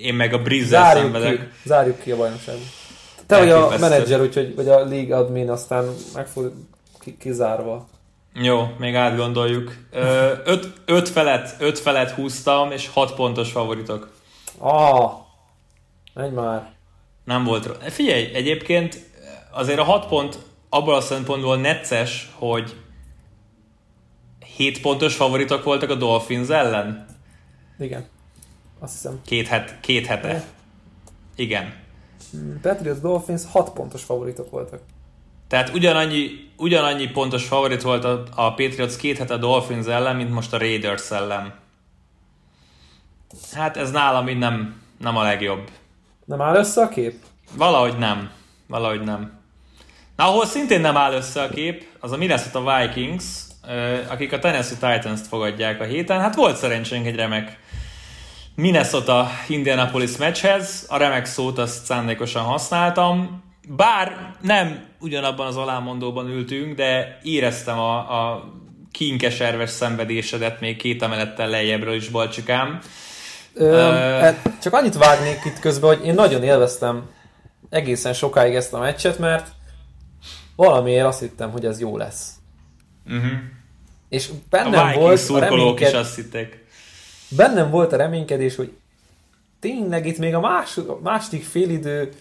én 0.00 0.14
meg 0.14 0.32
a 0.32 0.42
Brizzel 0.42 0.94
szenvedek. 0.94 1.36
Ki, 1.36 1.68
zárjuk 1.68 2.00
ki 2.00 2.10
a 2.10 2.16
bajnokságot. 2.16 2.62
Te 3.26 3.38
vagy 3.38 3.50
a 3.50 3.78
menedzser, 3.78 4.20
úgyhogy, 4.20 4.54
vagy 4.54 4.68
a 4.68 4.84
league 4.84 5.16
admin, 5.16 5.50
aztán 5.50 5.94
meg 6.14 6.26
fog 6.26 6.52
kizárva. 7.18 7.88
Jó, 8.34 8.66
még 8.78 8.94
átgondoljuk. 8.94 9.76
öt, 10.44 10.72
öt, 10.84 11.08
felet, 11.08 11.56
öt 11.58 11.78
felet 11.78 12.10
húztam, 12.10 12.70
és 12.70 12.88
hat 12.88 13.14
pontos 13.14 13.50
favoritok. 13.50 14.12
Ah, 14.58 15.12
menj 16.14 16.34
már. 16.34 16.72
Nem 17.24 17.44
volt 17.44 17.90
Figyelj, 17.92 18.34
egyébként 18.34 19.10
azért 19.50 19.78
a 19.78 19.84
hat 19.84 20.06
pont 20.06 20.38
abból 20.68 20.94
a 20.94 21.00
szempontból 21.00 21.56
necces, 21.56 22.32
hogy 22.34 22.76
7 24.56 24.80
pontos 24.80 25.14
favoritok 25.14 25.64
voltak 25.64 25.90
a 25.90 25.94
Dolphins 25.94 26.48
ellen? 26.48 27.06
Igen. 27.78 28.06
Azt 28.78 28.92
hiszem. 28.92 29.20
Két, 29.24 29.48
het, 29.48 29.80
két 29.80 30.06
hete. 30.06 30.44
Igen. 31.36 31.74
Hmm, 32.30 32.60
Patriots 32.60 32.98
Dolphins 32.98 33.42
6 33.50 33.70
pontos 33.70 34.02
favoritok 34.02 34.50
voltak. 34.50 34.80
Tehát 35.54 35.74
ugyanannyi, 35.74 36.50
ugyanannyi 36.56 37.06
pontos 37.06 37.44
favorit 37.44 37.82
volt 37.82 38.04
a, 38.04 38.22
a 38.34 38.54
Patriots 38.54 38.96
két 38.96 39.18
hete 39.18 39.34
a 39.34 39.36
Dolphins 39.36 39.86
ellen, 39.86 40.16
mint 40.16 40.30
most 40.30 40.52
a 40.52 40.58
Raiders 40.58 41.10
ellen. 41.10 41.54
Hát 43.52 43.76
ez 43.76 43.90
nálam 43.90 44.28
így 44.28 44.38
nem, 44.38 44.80
nem 44.98 45.16
a 45.16 45.22
legjobb. 45.22 45.70
Nem 46.24 46.40
áll 46.40 46.56
össze 46.56 46.82
a 46.82 46.88
kép? 46.88 47.14
Valahogy 47.56 47.98
nem. 47.98 48.30
Valahogy 48.66 49.00
nem. 49.00 49.40
Na, 50.16 50.24
ahol 50.24 50.46
szintén 50.46 50.80
nem 50.80 50.96
áll 50.96 51.12
össze 51.12 51.42
a 51.42 51.48
kép, 51.48 51.84
az 52.00 52.12
a 52.12 52.16
Minnesota 52.16 52.78
Vikings, 52.78 53.24
akik 54.08 54.32
a 54.32 54.38
Tennessee 54.38 54.94
Titans-t 54.94 55.26
fogadják 55.26 55.80
a 55.80 55.84
héten. 55.84 56.20
Hát 56.20 56.34
volt 56.34 56.56
szerencsénk 56.56 57.06
egy 57.06 57.16
remek 57.16 57.58
Minnesota 58.54 59.30
Indianapolis 59.48 60.16
meccshez. 60.16 60.86
A 60.88 60.96
remek 60.96 61.24
szót 61.24 61.58
azt 61.58 61.84
szándékosan 61.84 62.42
használtam. 62.42 63.42
Bár 63.68 64.36
nem 64.40 64.84
ugyanabban 65.00 65.46
az 65.46 65.56
alámondóban 65.56 66.28
ültünk, 66.28 66.74
de 66.74 67.18
éreztem 67.22 67.78
a, 67.78 67.96
a 67.96 68.52
kínkeserves 68.90 69.70
szenvedésedet 69.70 70.60
még 70.60 70.76
két 70.76 71.02
emelettel 71.02 71.48
lejjebbről 71.48 71.94
is, 71.94 72.08
Balcsikám. 72.08 72.78
Ö, 73.54 74.28
uh, 74.28 74.36
csak 74.62 74.72
annyit 74.72 74.96
vágnék 74.96 75.44
itt 75.44 75.58
közben, 75.58 75.96
hogy 75.96 76.06
én 76.06 76.14
nagyon 76.14 76.42
élveztem 76.42 77.10
egészen 77.70 78.12
sokáig 78.12 78.54
ezt 78.54 78.72
a 78.72 78.78
meccset, 78.78 79.18
mert 79.18 79.48
valamiért 80.56 81.06
azt 81.06 81.20
hittem, 81.20 81.50
hogy 81.50 81.64
ez 81.64 81.80
jó 81.80 81.96
lesz. 81.96 82.32
Uh-huh. 83.06 83.32
És 84.08 84.30
bennem 84.50 84.88
a 84.88 84.98
volt 84.98 85.28
a 85.28 85.38
reményked... 85.38 85.88
is 85.88 85.94
azt 85.94 86.14
hitték. 86.14 86.64
Bennem 87.28 87.70
volt 87.70 87.92
a 87.92 87.96
reménykedés, 87.96 88.56
hogy 88.56 88.72
tényleg 89.60 90.06
itt 90.06 90.18
még 90.18 90.34
a 90.34 90.40
más, 90.40 90.78
második 91.02 91.44
félidő 91.44 92.12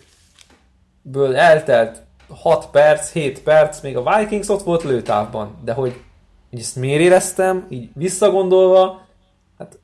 ből 1.03 1.35
eltelt 1.35 2.01
6 2.29 2.69
perc, 2.69 3.11
7 3.11 3.41
perc, 3.41 3.81
még 3.81 3.97
a 3.97 4.17
Vikings 4.17 4.49
ott 4.49 4.63
volt 4.63 4.83
lőtávban, 4.83 5.57
de 5.63 5.73
hogy 5.73 6.01
így 6.49 6.59
ezt 6.59 6.75
miért 6.75 7.01
éreztem, 7.01 7.65
így 7.69 7.89
visszagondolva, 7.93 9.07
hát 9.57 9.79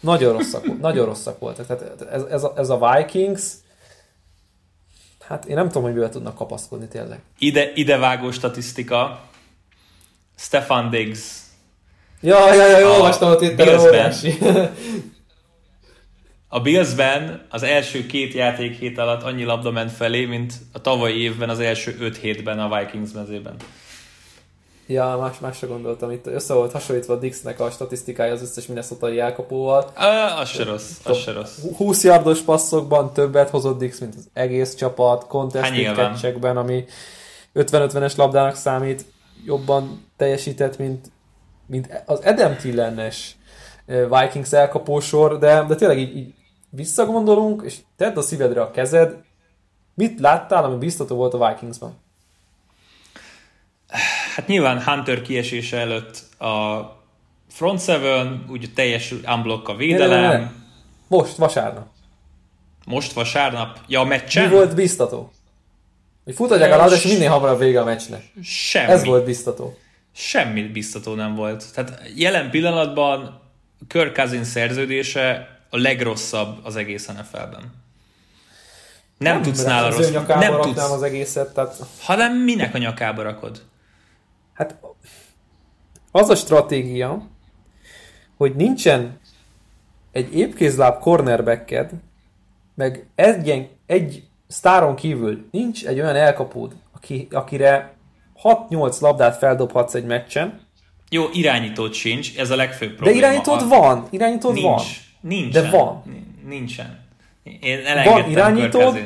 nagyon 0.00 0.32
rosszak, 0.32 0.78
nagyon 0.78 1.06
rosszak 1.06 1.38
voltak. 1.38 1.66
Tehát 1.66 2.02
ez, 2.02 2.22
ez, 2.22 2.44
a, 2.44 2.52
ez 2.56 2.68
a 2.68 2.94
Vikings, 2.96 3.42
hát 5.20 5.44
én 5.44 5.54
nem 5.54 5.66
tudom, 5.66 5.82
hogy 5.82 5.92
mivel 5.92 6.08
tudnak 6.08 6.34
kapaszkodni 6.34 6.88
tényleg. 6.88 7.22
Ide, 7.38 7.72
ide 7.74 7.96
vágó 7.96 8.30
statisztika, 8.30 9.20
Stefan 10.36 10.90
Diggs. 10.90 11.48
Ja, 12.20 12.54
ja, 12.54 12.66
ja, 12.66 12.78
jó, 12.78 12.88
olvastam 12.88 13.30
a 13.30 13.36
Twitteren, 13.36 13.80
óriási. 13.80 14.38
A 16.52 16.60
Billsben 16.60 17.46
az 17.50 17.62
első 17.62 18.06
két 18.06 18.34
játék 18.34 18.78
hét 18.78 18.98
alatt 18.98 19.22
annyi 19.22 19.44
labda 19.44 19.70
ment 19.70 19.92
felé, 19.92 20.24
mint 20.24 20.54
a 20.72 20.80
tavalyi 20.80 21.22
évben 21.22 21.48
az 21.48 21.60
első 21.60 21.96
öt 22.00 22.16
hétben 22.16 22.58
a 22.58 22.78
Vikings 22.78 23.12
mezében. 23.12 23.56
Ja, 24.86 25.16
más, 25.20 25.38
másra 25.38 25.68
gondoltam. 25.68 26.10
Itt 26.10 26.26
össze 26.26 26.54
volt 26.54 26.72
hasonlítva 26.72 27.14
a 27.14 27.18
Dixnek 27.18 27.60
a 27.60 27.70
statisztikája 27.70 28.32
az 28.32 28.42
összes 28.42 28.66
minnesota 28.66 29.14
elkapóval. 29.14 29.92
Az 30.40 30.48
se 30.48 30.64
rossz, 30.64 30.90
az 31.04 31.18
se 31.18 31.32
rossz. 31.32 31.58
20 31.76 32.04
yardos 32.04 32.40
passzokban 32.40 33.12
többet 33.12 33.50
hozott 33.50 33.78
Dix, 33.78 33.98
mint 33.98 34.14
az 34.14 34.28
egész 34.32 34.74
csapat, 34.74 35.26
contested 35.26 35.94
catchekben, 35.94 36.56
ami 36.56 36.84
50-50-es 37.54 38.16
labdának 38.16 38.54
számít, 38.54 39.04
jobban 39.44 40.06
teljesített, 40.16 40.78
mint, 40.78 41.10
mint 41.66 42.02
az 42.06 42.20
Adam 42.24 42.56
Tillen-es 42.56 43.34
Vikings 43.86 44.52
elkapósor, 44.52 45.38
de, 45.38 45.64
de 45.68 45.74
tényleg 45.74 45.98
így, 45.98 46.16
így 46.16 46.34
visszagondolunk, 46.70 47.62
és 47.64 47.76
tedd 47.96 48.16
a 48.16 48.22
szívedre 48.22 48.62
a 48.62 48.70
kezed, 48.70 49.16
mit 49.94 50.20
láttál, 50.20 50.64
ami 50.64 50.76
biztató 50.76 51.16
volt 51.16 51.34
a 51.34 51.48
Vikingsban? 51.48 51.98
Hát 54.34 54.46
nyilván 54.46 54.82
Hunter 54.82 55.22
kiesése 55.22 55.78
előtt 55.78 56.40
a 56.40 56.80
front 57.48 57.82
seven, 57.82 58.46
úgy 58.50 58.70
teljes 58.74 59.14
unblock 59.26 59.68
a 59.68 59.74
védelem. 59.74 60.20
Ne, 60.20 60.28
ne, 60.28 60.38
ne. 60.38 60.50
Most, 61.08 61.36
vasárnap. 61.36 61.86
Most 62.86 63.12
vasárnap? 63.12 63.78
Ja, 63.86 64.00
a 64.00 64.04
meccsen? 64.04 64.48
Mi 64.48 64.54
volt 64.54 64.74
biztató? 64.74 65.32
Hogy 66.24 66.34
futadják 66.34 66.72
a 66.72 66.76
labdát, 66.76 67.04
és 67.04 67.12
minél 67.12 67.30
hamarabb 67.30 67.58
vége 67.58 67.80
a 67.80 67.84
meccsnek. 67.84 68.32
Semmi. 68.42 68.90
Ez 68.92 69.04
volt 69.04 69.24
biztató. 69.24 69.76
Semmi 70.12 70.62
biztató 70.62 71.14
nem 71.14 71.34
volt. 71.34 71.72
Tehát 71.74 72.02
jelen 72.16 72.50
pillanatban 72.50 73.40
Kirk 73.88 74.14
Cousins 74.16 74.46
szerződése 74.46 75.59
a 75.70 75.76
legrosszabb 75.76 76.58
az 76.62 76.76
egész 76.76 77.06
NFL-ben. 77.06 77.72
Nem, 79.18 79.32
nem 79.32 79.42
tudsz 79.42 79.64
nála 79.64 79.90
rossz. 79.96 80.10
nem 80.26 80.60
tudsz. 80.60 80.90
az 80.90 81.02
egészet, 81.02 81.54
tehát 81.54 81.76
Hanem 82.02 82.36
minek 82.36 82.74
a 82.74 82.78
nyakába 82.78 83.22
rakod? 83.22 83.62
hát 84.52 84.76
az 86.10 86.28
a 86.30 86.34
stratégia, 86.34 87.28
hogy 88.36 88.54
nincsen 88.56 89.18
egy 90.12 90.34
épkézláb 90.36 90.98
cornerbacked, 91.00 91.90
meg 92.74 93.06
egy, 93.14 93.68
egy 93.86 94.22
sztáron 94.48 94.94
kívül 94.96 95.48
nincs 95.50 95.86
egy 95.86 96.00
olyan 96.00 96.16
elkapód, 96.16 96.76
aki, 96.92 97.28
akire 97.30 97.94
6-8 98.42 99.00
labdát 99.00 99.36
feldobhatsz 99.38 99.94
egy 99.94 100.04
meccsen, 100.04 100.60
Jó, 101.10 101.24
irányítód 101.32 101.92
sincs, 101.92 102.38
ez 102.38 102.50
a 102.50 102.56
legfőbb 102.56 102.88
de 102.88 102.94
probléma. 102.94 103.18
irányítód 103.18 103.62
A- 103.62 103.66
van, 103.68 104.06
irányítód 104.10 104.52
Nincs. 104.52 104.64
van. 104.66 104.82
Nincsen. 105.20 105.62
De 105.62 105.70
van. 105.70 106.02
Ni- 106.04 106.48
Nincsen. 106.48 106.98
Én 107.42 107.86
elengedtem 107.86 108.30
irányítód? 108.30 108.98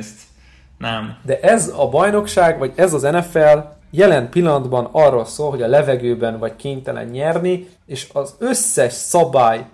Nem. 0.78 1.16
De 1.22 1.40
ez 1.40 1.72
a 1.76 1.88
bajnokság, 1.88 2.58
vagy 2.58 2.72
ez 2.74 2.92
az 2.92 3.02
NFL 3.02 3.58
jelen 3.90 4.30
pillanatban 4.30 4.88
arról 4.92 5.24
szól, 5.24 5.50
hogy 5.50 5.62
a 5.62 5.66
levegőben 5.66 6.38
vagy 6.38 6.56
kénytelen 6.56 7.06
nyerni, 7.06 7.68
és 7.86 8.08
az 8.12 8.34
összes 8.38 8.92
szabály, 8.92 9.66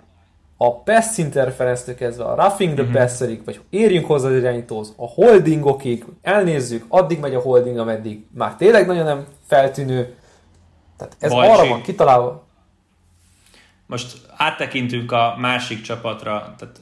a 0.57 0.75
pass 0.75 1.17
interference 1.17 1.95
kezdve 1.95 2.23
a 2.23 2.35
roughing 2.35 2.73
the 2.73 2.85
passerig, 2.99 3.41
vagy 3.45 3.59
érjünk 3.69 4.05
hozzá 4.05 4.27
az 4.29 4.35
irányítóhoz, 4.35 4.93
a 4.97 5.07
holdingokig, 5.07 6.05
elnézzük, 6.21 6.85
addig 6.87 7.19
megy 7.19 7.35
a 7.35 7.39
holding, 7.39 7.77
ameddig 7.77 8.25
már 8.33 8.55
tényleg 8.55 8.87
nagyon 8.87 9.03
nem 9.03 9.25
feltűnő. 9.47 10.15
Tehát 10.97 11.15
ez 11.19 11.31
Bajcsi. 11.31 11.51
arra 11.51 11.69
van 11.69 11.81
kitalálva. 11.81 12.43
Most 13.91 14.17
áttekintünk 14.35 15.11
a 15.11 15.35
másik 15.37 15.81
csapatra. 15.81 16.55
Tehát, 16.57 16.81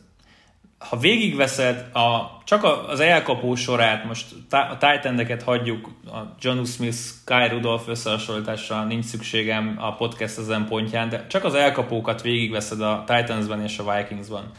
ha 0.77 0.97
végigveszed 0.97 1.95
a, 1.95 2.41
csak 2.43 2.63
az 2.63 2.99
elkapó 2.99 3.55
sorát, 3.55 4.05
most 4.05 4.25
a 4.49 4.77
titan 4.77 5.41
hagyjuk, 5.43 5.89
a 6.05 6.17
John 6.39 6.63
Smith, 6.63 6.97
Kyle 7.25 7.47
Rudolph 7.47 7.89
összehasonlításra 7.89 8.83
nincs 8.83 9.05
szükségem 9.05 9.75
a 9.79 9.95
podcast 9.95 10.37
ezen 10.37 10.65
pontján, 10.65 11.09
de 11.09 11.27
csak 11.27 11.43
az 11.43 11.53
elkapókat 11.53 12.21
végigveszed 12.21 12.81
a 12.81 13.03
Titansban 13.07 13.63
és 13.63 13.79
a 13.79 13.95
Vikingsban. 13.95 14.51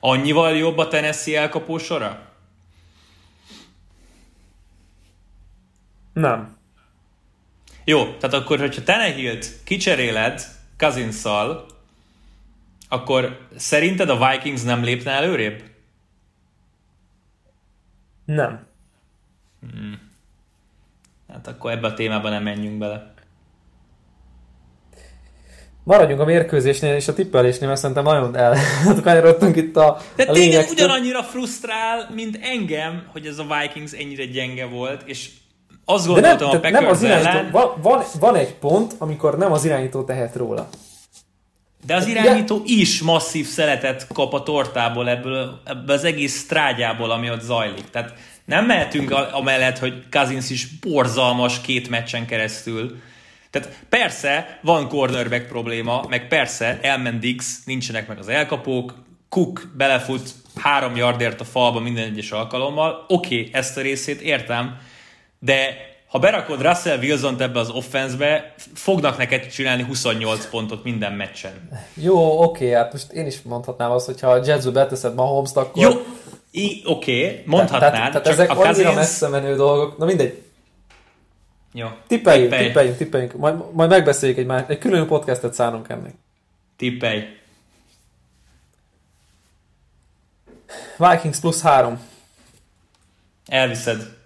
Annyival 0.00 0.56
jobb 0.56 0.78
a 0.78 0.88
Tennessee 0.88 1.40
elkapó 1.40 1.78
sora? 1.78 2.20
Nem. 6.12 6.56
Jó, 7.84 8.04
tehát 8.04 8.34
akkor, 8.34 8.58
hogyha 8.58 8.82
Tenehilt 8.82 9.62
kicseréled 9.64 10.42
cousins 10.76 11.24
akkor 12.88 13.38
szerinted 13.56 14.08
a 14.10 14.28
Vikings 14.28 14.62
nem 14.62 14.82
lépne 14.82 15.10
előrébb? 15.10 15.62
Nem. 18.24 18.66
Hát 21.28 21.46
akkor 21.46 21.70
ebbe 21.70 21.86
a 21.86 21.94
témába 21.94 22.28
nem 22.28 22.42
menjünk 22.42 22.78
bele. 22.78 23.12
Maradjunk 25.84 26.20
a 26.20 26.24
mérkőzésnél 26.24 26.94
és 26.94 27.08
a 27.08 27.14
tippelésnél, 27.14 27.68
mert 27.68 27.80
szerintem 27.80 28.04
nagyon 28.04 28.36
elkanyarodtunk 28.36 29.56
itt 29.56 29.76
a, 29.76 30.00
De 30.16 30.22
a 30.22 30.32
téged 30.32 30.70
ugyanannyira 30.70 31.22
frusztrál, 31.22 32.10
mint 32.14 32.38
engem, 32.42 33.08
hogy 33.12 33.26
ez 33.26 33.38
a 33.38 33.46
Vikings 33.60 33.92
ennyire 33.92 34.24
gyenge 34.24 34.66
volt, 34.66 35.02
és 35.04 35.30
azt 35.84 36.14
De 36.14 36.20
nem, 36.20 36.36
gondoltam 36.36 36.60
a 36.62 36.70
nem 36.70 36.86
az 36.86 37.02
irányító, 37.02 37.28
ellen, 37.28 37.50
van, 37.50 37.72
van, 37.82 38.02
van 38.20 38.36
egy 38.36 38.54
pont, 38.54 38.94
amikor 38.98 39.38
nem 39.38 39.52
az 39.52 39.64
irányító 39.64 40.04
tehet 40.04 40.36
róla. 40.36 40.68
De 41.86 41.94
az 41.94 42.06
irányító 42.06 42.62
is 42.66 43.00
masszív 43.00 43.46
szeletet 43.46 44.06
kap 44.12 44.34
a 44.34 44.42
tortából 44.42 45.08
ebből, 45.08 45.60
ebből 45.64 45.96
az 45.96 46.04
egész 46.04 46.38
strágyából, 46.44 47.10
ami 47.10 47.30
ott 47.30 47.40
zajlik. 47.40 47.90
Tehát 47.90 48.14
nem 48.44 48.66
mehetünk 48.66 49.10
amellett, 49.32 49.78
hogy 49.78 50.02
Cousins 50.10 50.50
is 50.50 50.66
borzalmas 50.78 51.60
két 51.60 51.88
meccsen 51.88 52.26
keresztül. 52.26 53.00
Tehát 53.50 53.68
persze 53.88 54.58
van 54.62 54.88
cornerback 54.88 55.48
probléma, 55.48 56.04
meg 56.08 56.28
persze 56.28 56.78
elment 56.82 57.26
nincsenek 57.64 58.08
meg 58.08 58.18
az 58.18 58.28
elkapók, 58.28 58.94
Cook 59.28 59.72
belefut 59.76 60.30
három 60.56 60.96
yardért 60.96 61.40
a 61.40 61.44
falba 61.44 61.80
minden 61.80 62.04
egyes 62.04 62.30
alkalommal. 62.30 63.04
Oké, 63.08 63.38
okay, 63.38 63.50
ezt 63.52 63.76
a 63.76 63.80
részét 63.80 64.20
értem, 64.20 64.78
de 65.38 65.76
ha 66.08 66.18
berakod 66.18 66.62
Russell 66.62 66.98
Wilson-t 66.98 67.40
ebbe 67.40 67.58
az 67.58 67.70
offenszbe, 67.70 68.54
fognak 68.74 69.16
neked 69.16 69.46
csinálni 69.46 69.82
28 69.82 70.46
pontot 70.46 70.84
minden 70.84 71.12
meccsen. 71.12 71.68
Jó, 71.94 72.42
oké, 72.42 72.70
hát 72.70 72.92
most 72.92 73.12
én 73.12 73.26
is 73.26 73.42
mondhatnám 73.42 73.90
azt, 73.90 74.06
hogy 74.06 74.20
ha 74.20 74.30
a 74.30 74.44
Jetsbe 74.44 74.70
beteszed 74.70 75.14
Mahomes-t, 75.14 75.56
akkor... 75.56 75.82
Jó, 75.82 75.90
I- 76.50 76.82
oké, 76.84 77.24
okay, 77.24 77.42
mondhatnád, 77.46 77.92
tehát, 77.92 78.10
tehát 78.10 78.26
ezek 78.26 78.50
a 78.50 78.52
annyira 78.52 78.72
Cousins... 78.72 78.94
messze 78.94 79.28
menő 79.28 79.56
dolgok. 79.56 79.98
Na 79.98 80.04
mindegy, 80.04 80.42
Jó, 81.72 81.88
tippeljünk, 82.06 82.48
Tippelj. 82.48 82.66
tippeljünk, 82.66 82.96
tippeljünk. 82.96 83.32
Majd, 83.32 83.72
majd 83.72 83.90
megbeszéljük 83.90 84.38
egy, 84.38 84.46
más, 84.46 84.62
egy 84.68 84.78
külön 84.78 85.06
podcastet 85.06 85.54
szánunk 85.54 85.88
ennek. 85.88 86.14
tippelj. 86.76 87.24
Vikings 90.96 91.38
plusz 91.40 91.62
három. 91.62 92.00
Elviszed. 93.46 94.17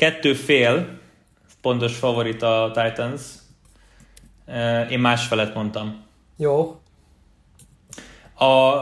Kettő 0.00 0.34
fél, 0.34 0.98
pontos 1.60 1.96
favorit 1.96 2.42
a 2.42 2.70
Titans. 2.74 3.22
Én 4.90 4.98
másfelet 4.98 5.54
mondtam. 5.54 6.04
Jó. 6.36 6.80
A, 8.34 8.80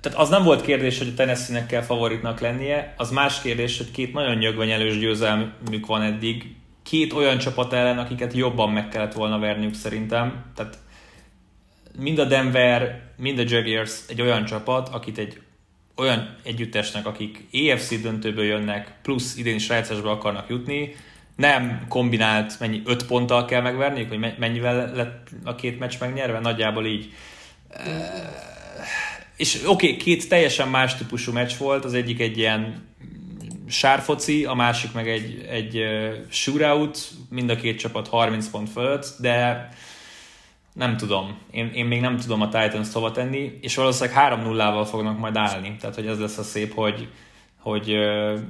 tehát 0.00 0.18
az 0.18 0.28
nem 0.28 0.42
volt 0.44 0.62
kérdés, 0.62 0.98
hogy 0.98 1.08
a 1.08 1.14
Tennessee-nek 1.14 1.66
kell 1.66 1.82
favoritnak 1.82 2.40
lennie, 2.40 2.94
az 2.96 3.10
más 3.10 3.40
kérdés, 3.40 3.78
hogy 3.78 3.90
két 3.90 4.12
nagyon 4.12 4.36
nyögvenyelős 4.36 4.98
győzelmük 4.98 5.86
van 5.86 6.02
eddig, 6.02 6.56
két 6.82 7.12
olyan 7.12 7.38
csapat 7.38 7.72
ellen, 7.72 7.98
akiket 7.98 8.32
jobban 8.32 8.70
meg 8.70 8.88
kellett 8.88 9.12
volna 9.12 9.38
verniük 9.38 9.74
szerintem. 9.74 10.44
Tehát 10.54 10.78
mind 11.98 12.18
a 12.18 12.24
Denver, 12.24 13.02
mind 13.16 13.38
a 13.38 13.44
Jaguars 13.46 14.00
egy 14.08 14.20
olyan 14.20 14.44
csapat, 14.44 14.88
akit 14.88 15.18
egy 15.18 15.40
olyan 15.98 16.36
együttesnek, 16.42 17.06
akik 17.06 17.46
EFC 17.52 18.00
döntőből 18.00 18.44
jönnek, 18.44 18.92
plusz 19.02 19.36
idén 19.36 19.54
is 19.54 19.68
rájátszásba 19.68 20.10
akarnak 20.10 20.48
jutni, 20.48 20.94
nem 21.36 21.84
kombinált, 21.88 22.60
mennyi, 22.60 22.82
öt 22.84 23.06
ponttal 23.06 23.44
kell 23.44 23.60
megverniük, 23.60 24.08
hogy 24.08 24.18
me- 24.18 24.38
mennyivel 24.38 24.92
lett 24.94 25.28
a 25.44 25.54
két 25.54 25.78
meccs 25.78 25.94
megnyerve, 26.00 26.38
nagyjából 26.38 26.86
így. 26.86 27.12
És 29.36 29.54
oké, 29.54 29.66
okay, 29.66 29.96
két 29.96 30.28
teljesen 30.28 30.68
más 30.68 30.94
típusú 30.94 31.32
meccs 31.32 31.56
volt, 31.58 31.84
az 31.84 31.94
egyik 31.94 32.20
egy 32.20 32.38
ilyen 32.38 32.88
sárfoci, 33.68 34.44
a 34.44 34.54
másik 34.54 34.92
meg 34.92 35.08
egy, 35.08 35.46
egy 35.50 35.84
shootout, 36.28 36.98
mind 37.30 37.50
a 37.50 37.56
két 37.56 37.78
csapat 37.78 38.08
30 38.08 38.48
pont 38.48 38.70
fölött, 38.70 39.14
de 39.18 39.68
nem 40.72 40.96
tudom. 40.96 41.38
Én, 41.50 41.70
én 41.74 41.84
még 41.84 42.00
nem 42.00 42.16
tudom 42.16 42.40
a 42.40 42.48
Titans 42.48 42.92
hova 42.92 43.10
tenni, 43.10 43.58
és 43.60 43.76
valószínűleg 43.76 44.40
3-0-val 44.40 44.86
fognak 44.90 45.18
majd 45.18 45.36
állni. 45.36 45.76
Tehát, 45.80 45.94
hogy 45.94 46.06
ez 46.06 46.20
lesz 46.20 46.38
a 46.38 46.42
szép, 46.42 46.74
hogy, 46.74 47.08
hogy 47.60 47.92
uh, 47.92 48.40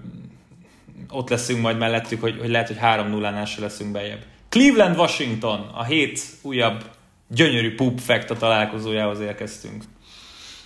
ott 1.10 1.28
leszünk 1.28 1.60
majd 1.60 1.78
mellettük, 1.78 2.20
hogy, 2.20 2.38
hogy 2.38 2.48
lehet, 2.48 2.66
hogy 2.66 2.78
3-0-nál 2.80 3.46
se 3.46 3.60
leszünk 3.60 3.92
bejebb. 3.92 4.24
Cleveland-Washington, 4.48 5.70
a 5.74 5.84
hét 5.84 6.20
újabb 6.42 6.84
gyönyörű 7.28 7.74
poop 7.74 7.98
fact 7.98 8.30
a 8.30 8.36
találkozójához 8.36 9.20
érkeztünk. 9.20 9.84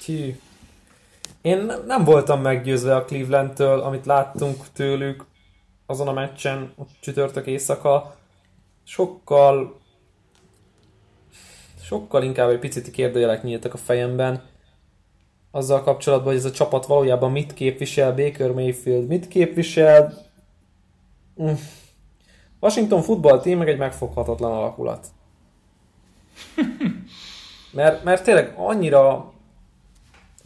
Hű. 0.05 0.37
Én 1.41 1.59
ne- 1.59 1.85
nem 1.87 2.05
voltam 2.05 2.41
meggyőzve 2.41 2.97
a 2.97 3.05
Clevelandtől, 3.05 3.81
amit 3.81 4.07
láttunk 4.07 4.65
tőlük 4.73 5.25
azon 5.87 6.09
a 6.09 6.13
meccsen, 6.13 6.73
ott 6.77 6.91
csütörtök 7.01 7.47
éjszaka. 7.47 8.17
Sokkal 8.85 9.81
sokkal 11.93 12.23
inkább 12.23 12.49
egy 12.49 12.59
picit 12.59 12.91
kérdőjelek 12.91 13.43
nyíltak 13.43 13.75
a 13.75 13.77
fejemben 13.77 14.43
azzal 15.51 15.83
kapcsolatban, 15.83 16.29
hogy 16.29 16.37
ez 16.37 16.45
a 16.45 16.51
csapat 16.51 16.87
valójában 16.87 17.33
mit 17.33 17.55
képvisel, 17.55 18.15
Baker 18.15 18.51
Mayfield 18.51 19.07
mit 19.07 19.29
képvisel. 19.29 20.15
Mm. 21.43 21.53
Washington 22.61 23.03
football 23.03 23.41
team 23.41 23.59
meg 23.59 23.69
egy 23.69 23.79
megfoghatatlan 23.79 24.53
alakulat. 24.53 25.07
Mert, 27.73 28.05
mert 28.05 28.25
tényleg 28.25 28.55
annyira 28.57 29.33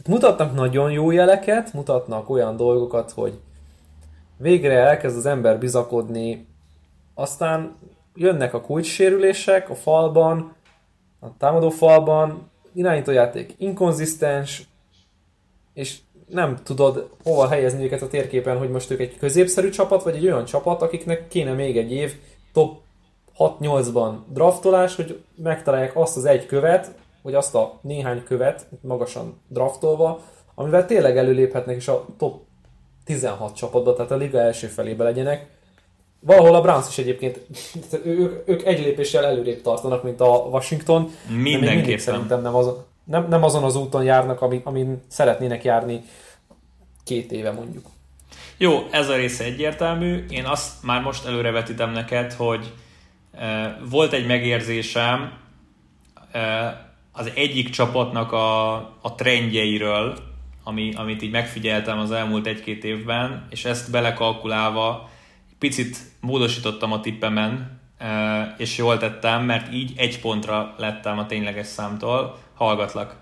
mutatnak 0.07 0.53
nagyon 0.53 0.91
jó 0.91 1.11
jeleket, 1.11 1.73
mutatnak 1.73 2.29
olyan 2.29 2.55
dolgokat, 2.55 3.11
hogy 3.11 3.39
végre 4.37 4.73
elkezd 4.73 5.17
az 5.17 5.25
ember 5.25 5.59
bizakodni, 5.59 6.47
aztán 7.13 7.75
jönnek 8.15 8.53
a 8.53 8.61
kulcssérülések 8.61 9.69
a 9.69 9.75
falban, 9.75 10.55
a 11.19 11.37
támadó 11.37 11.69
falban, 11.69 12.51
irányítójáték 12.73 13.53
inkonzisztens, 13.57 14.67
és 15.73 15.97
nem 16.27 16.57
tudod 16.63 17.09
hova 17.23 17.47
helyezni 17.47 17.83
őket 17.83 18.01
a 18.01 18.07
térképen, 18.07 18.57
hogy 18.57 18.69
most 18.69 18.91
ők 18.91 18.99
egy 18.99 19.17
középszerű 19.17 19.69
csapat, 19.69 20.03
vagy 20.03 20.15
egy 20.15 20.25
olyan 20.25 20.45
csapat, 20.45 20.81
akiknek 20.81 21.27
kéne 21.27 21.53
még 21.53 21.77
egy 21.77 21.91
év 21.91 22.15
top 22.53 22.77
6-8-ban 23.37 24.13
draftolás, 24.33 24.95
hogy 24.95 25.23
megtalálják 25.35 25.95
azt 25.95 26.17
az 26.17 26.25
egy 26.25 26.45
követ, 26.45 26.95
vagy 27.21 27.33
azt 27.35 27.55
a 27.55 27.79
néhány 27.81 28.23
követ, 28.23 28.67
magasan 28.81 29.41
draftolva, 29.47 30.21
amivel 30.55 30.85
tényleg 30.85 31.17
előléphetnek, 31.17 31.75
és 31.75 31.87
a 31.87 32.05
top 32.17 32.41
16 33.05 33.55
csapatba, 33.55 33.93
tehát 33.93 34.11
a 34.11 34.15
liga 34.15 34.39
első 34.39 34.67
felébe 34.67 35.03
legyenek. 35.03 35.56
Valahol 36.19 36.55
a 36.55 36.61
Browns 36.61 36.87
is 36.87 36.97
egyébként, 36.97 37.39
ők, 38.03 38.49
ők 38.49 38.65
egy 38.65 38.79
lépéssel 38.79 39.25
előrébb 39.25 39.61
tartanak, 39.61 40.03
mint 40.03 40.21
a 40.21 40.25
Washington. 40.25 41.11
Mindenképpen. 41.41 41.97
szerintem 41.97 42.41
nem 42.41 42.55
azon, 42.55 42.85
nem, 43.03 43.27
nem 43.29 43.43
azon 43.43 43.63
az 43.63 43.75
úton 43.75 44.03
járnak, 44.03 44.41
amin, 44.41 44.61
amin 44.63 45.01
szeretnének 45.07 45.63
járni 45.63 46.03
két 47.03 47.31
éve 47.31 47.51
mondjuk. 47.51 47.85
Jó, 48.57 48.87
ez 48.91 49.09
a 49.09 49.15
része 49.15 49.43
egyértelmű. 49.43 50.25
Én 50.29 50.45
azt 50.45 50.83
már 50.83 51.01
most 51.01 51.25
előrevetítem 51.25 51.91
neked, 51.91 52.33
hogy 52.33 52.73
e, 53.31 53.77
volt 53.89 54.13
egy 54.13 54.25
megérzésem 54.25 55.37
e, 56.31 56.41
az 57.11 57.31
egyik 57.35 57.69
csapatnak 57.69 58.31
a, 58.31 58.73
a 59.01 59.15
trendjeiről, 59.15 60.17
ami, 60.63 60.93
amit 60.95 61.21
így 61.21 61.31
megfigyeltem 61.31 61.99
az 61.99 62.11
elmúlt 62.11 62.47
egy-két 62.47 62.83
évben, 62.83 63.47
és 63.49 63.65
ezt 63.65 63.91
belekalkulálva 63.91 65.09
picit 65.59 65.97
módosítottam 66.21 66.91
a 66.91 66.99
tippemen, 66.99 67.79
és 68.57 68.77
jól 68.77 68.97
tettem, 68.97 69.43
mert 69.43 69.73
így 69.73 69.93
egy 69.95 70.19
pontra 70.19 70.75
lettem 70.77 71.19
a 71.19 71.25
tényleges 71.25 71.67
számtól. 71.67 72.37
Hallgatlak. 72.55 73.15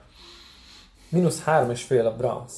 Minusz 1.09 1.43
három 1.43 1.71
és 1.71 1.81
fél 1.81 2.05
a 2.05 2.15
Browns. 2.15 2.51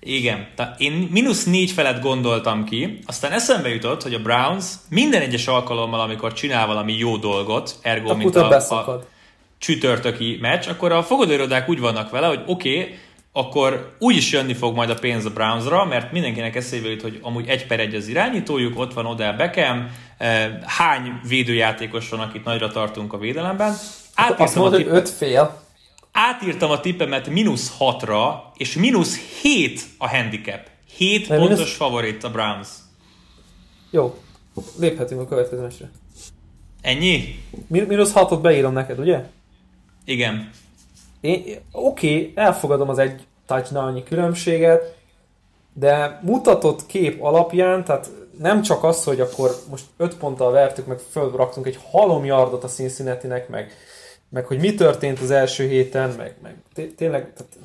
Igen, 0.00 0.48
tehát 0.54 0.80
én 0.80 1.08
mínusz 1.10 1.44
négy 1.44 1.70
felett 1.70 2.02
gondoltam 2.02 2.64
ki, 2.64 2.98
aztán 3.06 3.32
eszembe 3.32 3.68
jutott, 3.68 4.02
hogy 4.02 4.14
a 4.14 4.22
Browns 4.22 4.64
minden 4.88 5.22
egyes 5.22 5.46
alkalommal, 5.46 6.00
amikor 6.00 6.32
csinál 6.32 6.66
valami 6.66 6.92
jó 6.92 7.16
dolgot, 7.16 7.78
ergo 7.82 8.10
Akkor 8.10 8.16
mint 8.16 8.36
a, 8.36 8.76
a 8.88 9.04
csütörtöki 9.58 10.38
meccs, 10.40 10.68
akkor 10.68 10.92
a 10.92 11.02
fogadóirodák 11.02 11.68
úgy 11.68 11.80
vannak 11.80 12.10
vele, 12.10 12.26
hogy 12.26 12.42
oké, 12.46 12.80
okay, 12.80 12.98
akkor 13.32 13.96
úgy 13.98 14.16
is 14.16 14.32
jönni 14.32 14.54
fog 14.54 14.74
majd 14.74 14.90
a 14.90 14.94
pénz 14.94 15.24
a 15.24 15.30
Brownsra, 15.30 15.84
mert 15.84 16.12
mindenkinek 16.12 16.56
eszébe 16.56 16.88
jut, 16.88 17.02
hogy 17.02 17.18
amúgy 17.22 17.48
egy 17.48 17.66
per 17.66 17.80
egy 17.80 17.94
az 17.94 18.06
irányítójuk, 18.06 18.78
ott 18.78 18.92
van 18.92 19.06
Odell 19.06 19.32
Beckham, 19.36 19.86
eh, 20.18 20.50
hány 20.66 21.20
védőjátékos 21.28 22.08
van, 22.08 22.20
akit 22.20 22.44
nagyra 22.44 22.68
tartunk 22.70 23.12
a 23.12 23.18
védelemben. 23.18 23.68
Azt 23.70 24.10
Átírtam 24.14 24.46
a, 24.58 24.60
mondod, 24.60 24.82
hogy 24.82 24.90
öt 24.96 25.08
fél. 25.08 25.62
átírtam 26.12 26.70
a 26.70 26.80
tippemet 26.80 27.28
mínusz 27.28 27.76
6-ra, 27.78 28.34
és 28.56 28.74
mínusz 28.74 29.18
7 29.42 29.80
a 29.98 30.08
handicap. 30.08 30.60
7 30.96 31.28
Mert 31.28 31.40
pontos 31.40 31.58
mínusz- 31.58 31.76
favorit 31.76 32.24
a 32.24 32.30
Browns. 32.30 32.68
Jó, 33.90 34.18
léphetünk 34.78 35.20
a 35.20 35.26
következő 35.28 35.62
mesre. 35.62 35.90
Ennyi? 36.80 37.38
Mínusz 37.66 38.12
hatot 38.12 38.40
beírom 38.40 38.72
neked, 38.72 38.98
ugye? 38.98 39.24
Igen. 40.04 40.50
Én, 41.20 41.42
oké, 41.72 42.14
okay, 42.16 42.32
elfogadom 42.34 42.88
az 42.88 42.98
egy 42.98 43.26
touchdown 43.46 44.04
különbséget, 44.04 44.98
de 45.72 46.20
mutatott 46.22 46.86
kép 46.86 47.22
alapján, 47.22 47.84
tehát 47.84 48.10
nem 48.38 48.62
csak 48.62 48.84
az, 48.84 49.04
hogy 49.04 49.20
akkor 49.20 49.50
most 49.70 49.84
5 49.96 50.16
ponttal 50.16 50.52
vertük, 50.52 50.86
meg 50.86 50.98
fölraktunk 51.10 51.66
egy 51.66 51.78
halomjardot 51.90 52.64
a 52.64 52.68
cincinnati 52.68 53.26
meg, 53.26 53.72
meg 54.28 54.46
hogy 54.46 54.58
mi 54.58 54.74
történt 54.74 55.20
az 55.20 55.30
első 55.30 55.68
héten, 55.68 56.10
meg, 56.16 56.34
meg 56.42 56.54
té- 56.74 56.94
tényleg 56.94 57.32
tehát 57.32 57.56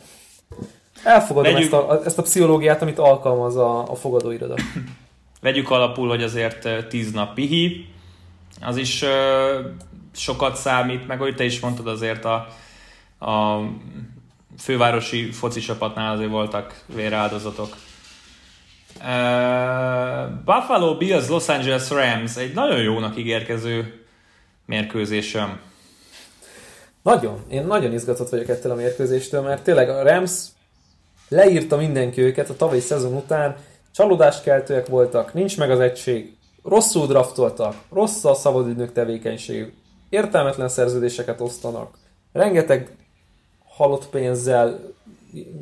elfogadom 1.03 1.53
Vegyük- 1.53 1.73
ezt 1.73 1.81
a, 1.81 2.01
ezt 2.05 2.17
a 2.17 2.21
pszichológiát, 2.21 2.81
amit 2.81 2.99
alkalmaz 2.99 3.55
a, 3.55 3.91
a 3.91 3.95
fogadóiroda. 3.95 4.55
Vegyük 5.41 5.71
alapul, 5.71 6.07
hogy 6.07 6.23
azért 6.23 6.87
10 6.87 7.11
nap 7.11 7.33
pihi, 7.33 7.85
az 8.61 8.77
is 8.77 9.01
ö, 9.01 9.59
sokat 10.15 10.55
számít, 10.55 11.07
meg 11.07 11.21
ahogy 11.21 11.35
te 11.35 11.43
is 11.43 11.59
mondtad, 11.59 11.87
azért 11.87 12.25
a, 12.25 12.47
a 13.19 13.59
fővárosi 14.57 15.31
foci 15.31 15.59
csapatnál 15.59 16.13
azért 16.13 16.29
voltak 16.29 16.83
véráldozatok. 16.95 17.75
Buffalo 20.45 20.97
Bills, 20.97 21.27
Los 21.27 21.47
Angeles 21.47 21.89
Rams, 21.89 22.37
egy 22.37 22.53
nagyon 22.53 22.81
jónak 22.81 23.17
ígérkező 23.17 24.05
mérkőzésem. 24.65 25.59
Nagyon, 27.01 27.43
én 27.49 27.65
nagyon 27.65 27.93
izgatott 27.93 28.29
vagyok 28.29 28.49
ettől 28.49 28.71
a 28.71 28.75
mérkőzéstől, 28.75 29.41
mert 29.41 29.63
tényleg 29.63 29.89
a 29.89 30.03
Rams 30.03 30.31
leírta 31.29 31.77
mindenki 31.77 32.21
őket 32.21 32.49
a 32.49 32.55
tavalyi 32.55 32.79
szezon 32.79 33.13
után, 33.13 33.55
csalódáskeltőek 33.91 34.87
voltak, 34.87 35.33
nincs 35.33 35.57
meg 35.57 35.71
az 35.71 35.79
egység, 35.79 36.35
rosszul 36.63 37.07
draftoltak, 37.07 37.75
rossz 37.91 38.23
a 38.23 38.33
szabadügynök 38.33 38.91
tevékenységük, 38.91 39.73
értelmetlen 40.09 40.69
szerződéseket 40.69 41.41
osztanak, 41.41 41.97
rengeteg 42.31 42.95
halott 43.75 44.09
pénzzel 44.09 44.79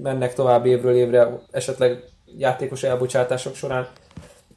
mennek 0.02 0.34
tovább 0.34 0.66
évről 0.66 0.96
évre, 0.96 1.40
esetleg 1.52 2.04
játékos 2.38 2.84
elbocsátások 2.84 3.56
során, 3.56 3.88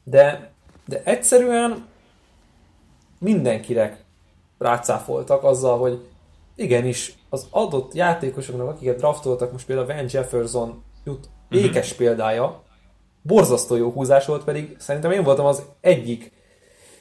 de, 0.05 0.51
de 0.87 1.03
egyszerűen 1.05 1.87
mindenkire 3.19 3.99
rácáfoltak 4.59 5.45
azzal, 5.45 5.79
hogy 5.79 6.07
igenis 6.55 7.19
az 7.29 7.47
adott 7.51 7.95
játékosoknak, 7.95 8.69
akiket 8.69 8.97
draftoltak, 8.97 9.53
most 9.53 9.67
például 9.67 9.87
Van 9.87 10.07
Jefferson 10.09 10.83
jut 11.05 11.29
ékes 11.51 11.91
uh-huh. 11.91 12.07
példája, 12.07 12.63
borzasztó 13.23 13.77
jó 13.77 13.91
húzás 13.91 14.27
volt, 14.27 14.45
pedig 14.45 14.77
szerintem 14.79 15.11
én 15.11 15.23
voltam 15.23 15.47
az 15.47 15.63
egyik 15.81 16.33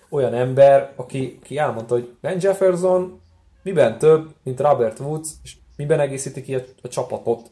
olyan 0.10 0.34
ember, 0.34 0.94
aki, 0.96 1.40
aki 1.44 1.58
elmondta, 1.58 1.94
hogy 1.94 2.16
Van 2.22 2.38
Jefferson 2.40 3.22
miben 3.64 3.98
több, 3.98 4.30
mint 4.44 4.60
Robert 4.60 5.00
Woods, 5.00 5.30
és 5.44 5.56
miben 5.76 6.00
egészíti 6.00 6.42
ki 6.42 6.56
a, 6.56 6.62
a 6.82 6.88
csapatot. 6.88 7.52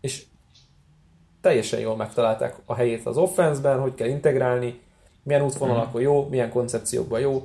És 0.00 0.24
teljesen 1.40 1.80
jól 1.80 1.96
megtalálták 1.96 2.56
a 2.64 2.74
helyét 2.74 3.06
az 3.06 3.16
offenszben, 3.16 3.80
hogy 3.80 3.94
kell 3.94 4.08
integrálni, 4.08 4.80
milyen 5.22 5.42
útvonalakon 5.42 6.00
jó, 6.00 6.28
milyen 6.28 6.50
koncepciókban 6.50 7.20
jó, 7.20 7.42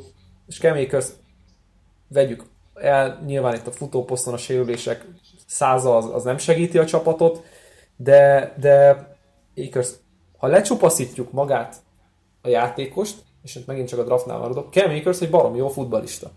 és 0.47 0.57
Kemély 0.57 0.87
közt 0.87 1.15
vegyük 2.07 2.43
el, 2.73 3.23
nyilván 3.25 3.55
itt 3.55 3.67
a 3.67 3.71
futóposzton 3.71 4.33
a 4.33 4.37
sérülések 4.37 5.05
száza 5.45 5.97
az, 5.97 6.05
az 6.13 6.23
nem 6.23 6.37
segíti 6.37 6.77
a 6.77 6.85
csapatot, 6.85 7.43
de, 7.95 8.53
de 8.59 9.07
Akers, 9.55 9.89
ha 10.37 10.47
lecsupaszítjuk 10.47 11.31
magát 11.31 11.75
a 12.41 12.47
játékost, 12.47 13.23
és 13.43 13.55
itt 13.55 13.67
megint 13.67 13.87
csak 13.87 13.99
a 13.99 14.03
draftnál 14.03 14.37
maradok, 14.37 14.73
Cam 14.73 14.95
Akers 14.95 15.21
egy 15.21 15.29
baromi 15.29 15.57
jó 15.57 15.67
futbalista. 15.67 16.31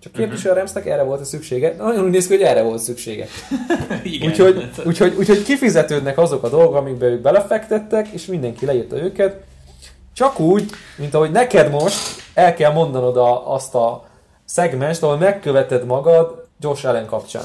Csak 0.00 0.12
kérdés, 0.12 0.42
hogy 0.42 0.50
a 0.50 0.54
Ramsnek 0.54 0.86
erre 0.86 1.02
volt 1.02 1.20
a 1.20 1.24
szüksége, 1.24 1.74
nagyon 1.78 2.04
úgy 2.04 2.10
néz 2.10 2.26
ki, 2.26 2.32
hogy 2.36 2.42
erre 2.44 2.62
volt 2.62 2.80
szüksége. 2.80 3.26
Igen. 4.02 4.28
Úgyhogy, 4.30 4.70
úgyhogy, 4.84 5.14
úgyhogy 5.18 5.42
kifizetődnek 5.42 6.18
azok 6.18 6.42
a 6.42 6.48
dolgok, 6.48 6.74
amikbe 6.74 7.06
ők 7.06 7.20
belefektettek, 7.20 8.08
és 8.08 8.26
mindenki 8.26 8.66
leírta 8.66 8.96
őket. 9.02 9.44
Csak 10.12 10.38
úgy, 10.40 10.70
mint 10.96 11.14
ahogy 11.14 11.30
neked 11.30 11.70
most 11.70 11.98
el 12.34 12.54
kell 12.54 12.72
mondanod 12.72 13.16
a, 13.16 13.54
azt 13.54 13.74
a 13.74 14.08
szegmest, 14.44 15.02
ahol 15.02 15.16
megköveted 15.16 15.84
magad 15.86 16.46
Josh 16.60 16.86
Allen 16.86 17.06
kapcsán. 17.06 17.44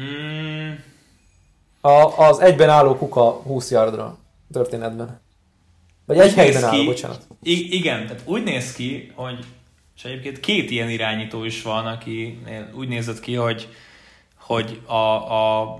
Mm, 0.00 0.70
A, 1.80 2.18
az 2.28 2.38
egyben 2.40 2.68
álló 2.68 2.96
kuka 2.96 3.30
20 3.30 3.70
yardra 3.70 4.18
történetben. 4.52 5.20
Vagy 6.06 6.18
egy 6.18 6.28
Úgy 6.28 6.34
helyben 6.34 6.60
néz 6.60 6.70
ki- 6.70 6.76
álló, 6.76 6.84
bocsánat. 6.84 7.26
I- 7.42 7.76
igen, 7.76 8.06
tehát 8.06 8.22
úgy 8.24 8.42
néz 8.42 8.72
ki, 8.72 9.12
hogy 9.14 9.38
és 9.98 10.04
egyébként 10.04 10.40
két 10.40 10.70
ilyen 10.70 10.90
irányító 10.90 11.44
is 11.44 11.62
van, 11.62 11.86
aki 11.86 12.38
úgy 12.74 12.88
nézett 12.88 13.20
ki, 13.20 13.34
hogy, 13.34 13.68
hogy 14.36 14.80
a, 14.86 14.94
a 14.94 15.78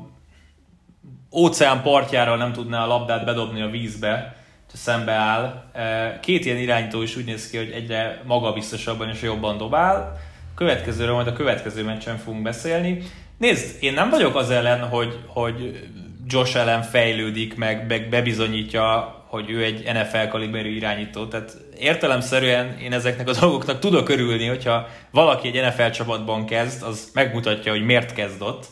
óceán 1.32 1.82
partjáról 1.82 2.36
nem 2.36 2.52
tudná 2.52 2.82
a 2.82 2.86
labdát 2.86 3.24
bedobni 3.24 3.62
a 3.62 3.70
vízbe, 3.70 4.36
ha 4.70 4.76
szembe 4.76 5.12
áll. 5.12 5.70
E, 5.72 6.18
Két 6.20 6.44
ilyen 6.44 6.56
irányító 6.56 7.02
is 7.02 7.16
úgy 7.16 7.24
néz 7.24 7.50
ki, 7.50 7.56
hogy 7.56 7.70
egyre 7.70 8.22
magabiztosabban 8.26 9.08
és 9.08 9.22
jobban 9.22 9.56
dobál. 9.56 10.20
Következőről 10.54 11.14
majd 11.14 11.26
a 11.26 11.32
következő 11.32 11.84
meccsen 11.84 12.16
fogunk 12.16 12.42
beszélni. 12.42 13.02
Nézd, 13.36 13.82
én 13.82 13.92
nem 13.92 14.10
vagyok 14.10 14.36
az 14.36 14.50
ellen, 14.50 14.88
hogy, 14.88 15.18
hogy 15.26 15.88
Josh 16.26 16.56
ellen 16.56 16.82
fejlődik, 16.82 17.56
meg, 17.56 17.86
meg 17.86 18.08
bebizonyítja, 18.08 19.17
hogy 19.28 19.50
ő 19.50 19.64
egy 19.64 19.84
NFL 19.92 20.28
kaliberű 20.28 20.70
irányító. 20.70 21.26
Tehát 21.26 21.56
értelemszerűen 21.78 22.78
én 22.78 22.92
ezeknek 22.92 23.28
a 23.28 23.32
dolgoknak 23.40 23.78
tudok 23.78 24.08
örülni, 24.08 24.46
hogyha 24.46 24.86
valaki 25.10 25.48
egy 25.48 25.64
NFL 25.64 25.88
csapatban 25.88 26.46
kezd, 26.46 26.82
az 26.82 27.10
megmutatja, 27.14 27.72
hogy 27.72 27.84
miért 27.84 28.12
kezd 28.12 28.42
ott. 28.42 28.66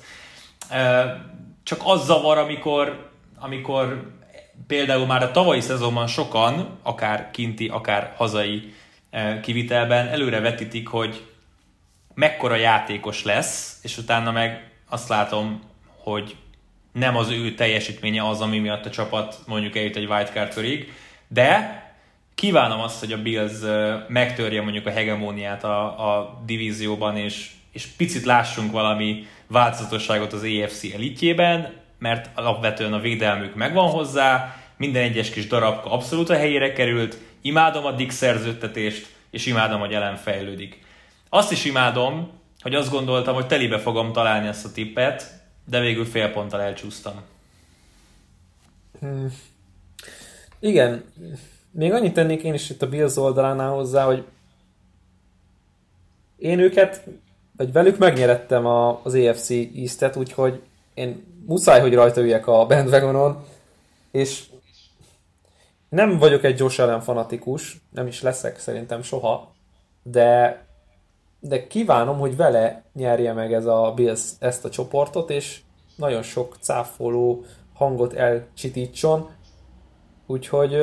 E, 0.70 1.24
Csak 1.62 1.80
az 1.84 2.04
zavar, 2.04 2.38
amikor, 2.38 3.10
amikor 3.38 4.10
például 4.66 5.06
már 5.06 5.22
a 5.22 5.30
tavalyi 5.30 5.60
szezonban 5.60 6.06
sokan, 6.06 6.78
akár 6.82 7.30
kinti, 7.30 7.68
akár 7.68 8.12
hazai 8.16 8.74
kivitelben 9.42 10.08
előre 10.08 10.40
vetítik, 10.40 10.88
hogy 10.88 11.24
mekkora 12.14 12.54
játékos 12.54 13.24
lesz, 13.24 13.78
és 13.82 13.98
utána 13.98 14.30
meg 14.30 14.70
azt 14.88 15.08
látom, 15.08 15.62
hogy 16.02 16.36
nem 16.98 17.16
az 17.16 17.30
ő 17.30 17.54
teljesítménye 17.54 18.28
az, 18.28 18.40
ami 18.40 18.58
miatt 18.58 18.86
a 18.86 18.90
csapat 18.90 19.38
mondjuk 19.46 19.76
eljut 19.76 19.96
egy 19.96 20.06
wildcard 20.06 20.54
körig, 20.54 20.92
de 21.28 21.82
kívánom 22.34 22.80
azt, 22.80 23.00
hogy 23.00 23.12
a 23.12 23.22
Bills 23.22 23.52
megtörje 24.08 24.62
mondjuk 24.62 24.86
a 24.86 24.90
hegemóniát 24.90 25.64
a, 25.64 25.84
a 25.84 26.42
divízióban, 26.46 27.16
és, 27.16 27.50
és 27.72 27.86
picit 27.86 28.24
lássunk 28.24 28.72
valami 28.72 29.26
változatosságot 29.46 30.32
az 30.32 30.42
AFC 30.42 30.84
elitjében, 30.94 31.72
mert 31.98 32.30
alapvetően 32.34 32.92
a 32.92 33.00
védelmük 33.00 33.54
megvan 33.54 33.90
hozzá, 33.90 34.56
minden 34.76 35.02
egyes 35.02 35.30
kis 35.30 35.46
darabka 35.46 35.90
abszolút 35.90 36.30
a 36.30 36.36
helyére 36.36 36.72
került, 36.72 37.18
imádom 37.42 37.84
a 37.84 37.92
Dick 37.92 38.10
szerződtetést, 38.10 39.06
és 39.30 39.46
imádom, 39.46 39.80
hogy 39.80 39.92
Ellen 39.92 40.16
fejlődik. 40.16 40.84
Azt 41.28 41.52
is 41.52 41.64
imádom, 41.64 42.30
hogy 42.60 42.74
azt 42.74 42.90
gondoltam, 42.90 43.34
hogy 43.34 43.46
telibe 43.46 43.78
fogom 43.78 44.12
találni 44.12 44.48
ezt 44.48 44.64
a 44.64 44.72
tippet, 44.72 45.36
de 45.66 45.80
végül 45.80 46.04
fél 46.04 46.32
ponttal 46.32 46.60
elcsúsztam. 46.60 47.22
Hmm. 49.00 49.32
Igen, 50.58 51.04
még 51.70 51.92
annyit 51.92 52.14
tennék 52.14 52.42
én 52.42 52.54
is 52.54 52.70
itt 52.70 52.82
a 52.82 52.88
Bills 52.88 53.16
oldalánál 53.16 53.70
hozzá, 53.70 54.04
hogy 54.04 54.24
én 56.36 56.58
őket, 56.58 57.04
vagy 57.56 57.72
velük 57.72 57.98
megnyerettem 57.98 58.66
a, 58.66 59.00
az 59.04 59.14
AFC 59.14 59.50
East-et, 59.50 60.16
úgyhogy 60.16 60.62
én 60.94 61.24
muszáj, 61.46 61.80
hogy 61.80 61.94
rajta 61.94 62.20
üljek 62.20 62.46
a 62.46 62.66
bandwagonon, 62.66 63.44
és 64.10 64.44
nem 65.88 66.18
vagyok 66.18 66.44
egy 66.44 66.58
Josh 66.58 66.80
Allen 66.80 67.00
fanatikus, 67.00 67.76
nem 67.90 68.06
is 68.06 68.22
leszek 68.22 68.58
szerintem 68.58 69.02
soha, 69.02 69.54
de, 70.02 70.65
de 71.40 71.66
kívánom, 71.66 72.18
hogy 72.18 72.36
vele 72.36 72.84
nyerje 72.92 73.32
meg 73.32 73.52
ez 73.52 73.66
a 73.66 73.92
Bills 73.94 74.30
ezt 74.38 74.64
a 74.64 74.70
csoportot, 74.70 75.30
és 75.30 75.60
nagyon 75.96 76.22
sok 76.22 76.56
cáfoló 76.60 77.44
hangot 77.74 78.12
elcsitítson, 78.12 79.28
úgyhogy 80.26 80.76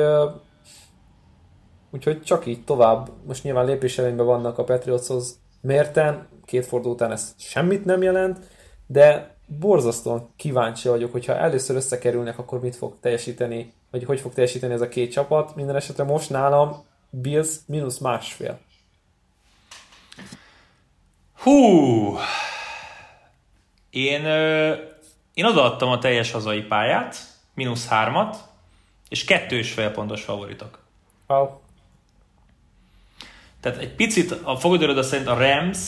úgyhogy 1.90 2.22
csak 2.22 2.46
így 2.46 2.64
tovább. 2.64 3.10
Most 3.26 3.44
nyilván 3.44 3.66
lépéselőnyben 3.66 4.26
vannak 4.26 4.58
a 4.58 4.64
Patriotshoz 4.64 5.38
mérten, 5.60 6.28
két 6.44 6.66
forduló 6.66 6.92
után 6.92 7.12
ez 7.12 7.34
semmit 7.38 7.84
nem 7.84 8.02
jelent, 8.02 8.38
de 8.86 9.36
borzasztóan 9.46 10.28
kíváncsi 10.36 10.88
vagyok, 10.88 11.12
hogyha 11.12 11.36
először 11.36 11.76
összekerülnek, 11.76 12.38
akkor 12.38 12.60
mit 12.60 12.76
fog 12.76 12.94
teljesíteni, 13.00 13.72
vagy 13.90 14.04
hogy 14.04 14.20
fog 14.20 14.32
teljesíteni 14.32 14.72
ez 14.72 14.80
a 14.80 14.88
két 14.88 15.12
csapat. 15.12 15.54
Minden 15.54 15.76
esetre 15.76 16.04
most 16.04 16.30
nálam 16.30 16.84
Bills 17.10 17.56
mínusz 17.66 17.98
másfél. 17.98 18.58
Hú! 21.44 22.18
Én, 23.90 24.24
ö, 24.24 24.72
én 25.34 25.44
odaadtam 25.44 25.88
a 25.88 25.98
teljes 25.98 26.30
hazai 26.30 26.62
pályát, 26.62 27.16
mínusz 27.54 27.88
hármat, 27.88 28.36
és 29.08 29.24
kettős 29.24 29.72
fél 29.72 29.90
pontos 29.90 30.22
favoritok. 30.22 30.78
Wow. 31.26 31.48
Tehát 33.60 33.78
egy 33.78 33.94
picit 33.94 34.34
a 34.42 34.56
fogadőröd 34.56 35.04
szerint 35.04 35.28
a 35.28 35.34
Rams 35.34 35.78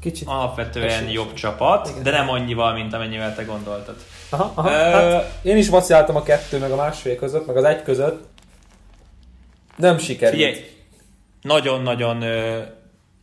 Kicsit 0.00 0.28
alapvetően 0.28 0.88
esély. 0.88 1.12
jobb 1.12 1.32
csapat, 1.32 1.88
Igen. 1.88 2.02
de 2.02 2.10
nem 2.10 2.28
annyival, 2.28 2.72
mint 2.72 2.92
amennyivel 2.92 3.34
te 3.34 3.42
gondoltad. 3.44 3.96
Aha, 4.28 4.52
aha. 4.54 4.70
Ö... 4.70 4.72
Hát 4.72 5.38
én 5.42 5.56
is 5.56 5.68
vaciláltam 5.68 6.16
a 6.16 6.22
kettő, 6.22 6.58
meg 6.58 6.70
a 6.70 6.76
másfél 6.76 7.16
között, 7.16 7.46
meg 7.46 7.56
az 7.56 7.64
egy 7.64 7.82
között. 7.82 8.28
Nem 9.76 9.98
sikerült. 9.98 10.42
Figyelj, 10.42 10.64
nagyon-nagyon 11.42 12.22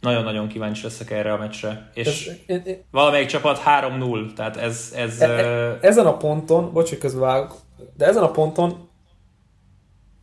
nagyon-nagyon 0.06 0.48
kíváncsi 0.48 0.84
leszek 0.84 1.12
erre 1.12 1.34
a 1.34 1.38
meccsre. 1.38 1.90
És 1.94 2.32
ez, 2.48 2.60
valamelyik 2.92 3.28
csapat 3.28 3.62
3-0, 3.66 4.34
tehát 4.34 4.58
ez... 4.58 4.94
ez 4.96 5.22
e, 5.22 5.26
e, 5.26 5.78
ezen 5.82 6.06
a 6.06 6.18
ponton, 6.18 6.74
bocs, 6.74 6.90
hogy 6.90 6.98
közbevágok, 6.98 7.56
de 7.98 8.06
ezen 8.06 8.24
a 8.24 8.32
ponton 8.32 8.90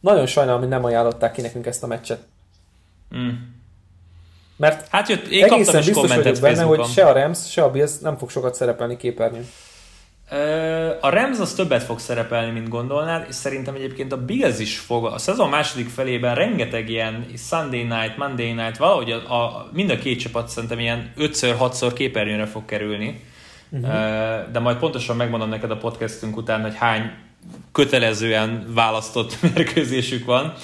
nagyon 0.00 0.26
sajnálom, 0.26 0.60
hogy 0.60 0.68
nem 0.68 0.84
ajánlották 0.84 1.32
ki 1.32 1.40
nekünk 1.40 1.66
ezt 1.66 1.82
a 1.82 1.86
meccset. 1.86 2.20
Mm. 3.16 3.28
Mert 4.56 4.88
hát 4.88 5.08
jött, 5.08 5.26
én 5.26 5.44
egészen 5.44 5.84
biztos 5.84 6.14
vagyok 6.14 6.38
benne, 6.40 6.62
hogy 6.62 6.84
se 6.84 7.06
a 7.06 7.12
Rams, 7.12 7.50
se 7.50 7.62
a 7.62 7.70
Bills 7.70 7.98
nem 7.98 8.18
fog 8.18 8.30
sokat 8.30 8.54
szerepelni 8.54 8.96
képernyőn. 8.96 9.46
A 11.00 11.08
Rams 11.08 11.38
az 11.38 11.54
többet 11.54 11.82
fog 11.82 11.98
szerepelni, 11.98 12.50
mint 12.50 12.68
gondolnád, 12.68 13.26
és 13.28 13.34
szerintem 13.34 13.74
egyébként 13.74 14.12
a 14.12 14.24
Bills 14.24 14.58
is 14.58 14.78
fog. 14.78 15.04
A 15.04 15.18
szezon 15.18 15.48
második 15.48 15.88
felében 15.88 16.34
rengeteg 16.34 16.88
ilyen 16.88 17.26
Sunday 17.36 17.82
night, 17.82 18.16
Monday 18.16 18.52
night, 18.52 18.76
valahogy 18.76 19.10
a, 19.10 19.34
a, 19.34 19.68
mind 19.72 19.90
a 19.90 19.98
két 19.98 20.20
csapat 20.20 20.48
szerintem 20.48 20.78
ilyen 20.78 21.12
5-6-szor 21.18 21.90
képernyőre 21.94 22.46
fog 22.46 22.64
kerülni. 22.64 23.20
Uh-huh. 23.70 23.90
De 24.52 24.58
majd 24.58 24.76
pontosan 24.76 25.16
megmondom 25.16 25.48
neked 25.48 25.70
a 25.70 25.76
podcastünk 25.76 26.36
után, 26.36 26.62
hogy 26.62 26.76
hány 26.76 27.10
kötelezően 27.72 28.66
választott 28.74 29.36
mérkőzésük 29.54 30.24
van. 30.24 30.54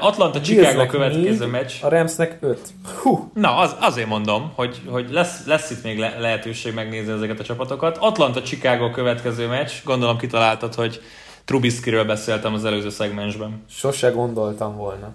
Atlanta 0.00 0.40
Chicago 0.40 0.86
következő 0.86 1.46
meccs. 1.46 1.72
A 1.82 1.88
Ramsnek 1.88 2.38
5. 2.40 2.58
Hú. 3.02 3.30
Na, 3.34 3.56
az, 3.56 3.76
azért 3.80 4.08
mondom, 4.08 4.52
hogy, 4.54 4.80
hogy 4.86 5.10
lesz, 5.10 5.46
lesz 5.46 5.70
itt 5.70 5.82
még 5.82 5.98
le, 5.98 6.18
lehetőség 6.18 6.74
megnézni 6.74 7.12
ezeket 7.12 7.40
a 7.40 7.44
csapatokat. 7.44 7.96
Atlanta 7.96 8.42
Chicago 8.42 8.90
következő 8.90 9.46
meccs. 9.46 9.70
Gondolom 9.84 10.18
kitaláltad, 10.18 10.74
hogy 10.74 11.00
Trubiskyről 11.44 12.04
beszéltem 12.04 12.54
az 12.54 12.64
előző 12.64 12.90
szegmensben. 12.90 13.64
Sose 13.70 14.10
gondoltam 14.10 14.76
volna. 14.76 15.12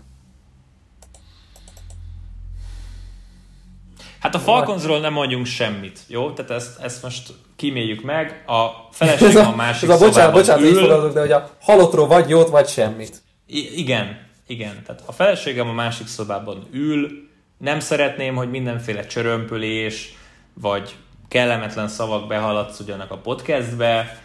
Hát 4.20 4.36
a 4.36 4.39
Falconsról 4.39 5.00
nem 5.00 5.14
mondjunk 5.14 5.45
semmit, 5.45 6.00
jó? 6.08 6.32
Tehát 6.32 6.52
ezt, 6.52 6.80
ezt 6.80 7.04
most 7.04 7.34
kíméljük 7.56 8.04
meg. 8.04 8.43
A 8.45 8.68
feleségem 8.91 9.45
a, 9.45 9.52
a 9.52 9.56
másik 9.56 9.89
ez 9.89 10.02
a, 10.02 10.06
bocsánat, 10.06 10.34
bocsánat, 10.34 10.64
ül. 10.64 10.80
Fogadok, 10.80 11.14
de 11.14 11.20
hogy 11.20 11.32
a 11.32 11.50
halottról 11.62 12.08
vagy 12.08 12.30
jót, 12.30 12.50
vagy 12.50 12.68
semmit. 12.68 13.22
I- 13.45 13.80
igen, 13.80 14.26
igen. 14.48 14.84
Tehát 14.86 15.04
a 15.06 15.12
feleségem 15.12 15.68
a 15.68 15.74
másik 15.74 16.08
szobában 16.08 16.68
ül, 16.72 17.26
nem 17.58 17.80
szeretném, 17.80 18.36
hogy 18.36 18.50
mindenféle 18.50 19.06
csörömpölés, 19.06 20.16
vagy 20.54 20.95
kellemetlen 21.28 21.88
szavak 21.88 22.28
behaladszudjanak 22.28 23.12
a 23.12 23.18
podcastbe. 23.18 24.22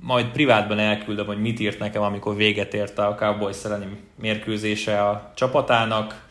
Majd 0.00 0.26
privátban 0.26 0.78
elküldöm, 0.78 1.26
hogy 1.26 1.40
mit 1.40 1.60
írt 1.60 1.78
nekem, 1.78 2.02
amikor 2.02 2.36
véget 2.36 2.74
ért 2.74 2.98
a 2.98 3.14
Cowboys 3.14 3.64
elleni 3.64 3.86
mérkőzése 4.20 5.08
a 5.08 5.32
csapatának. 5.34 6.28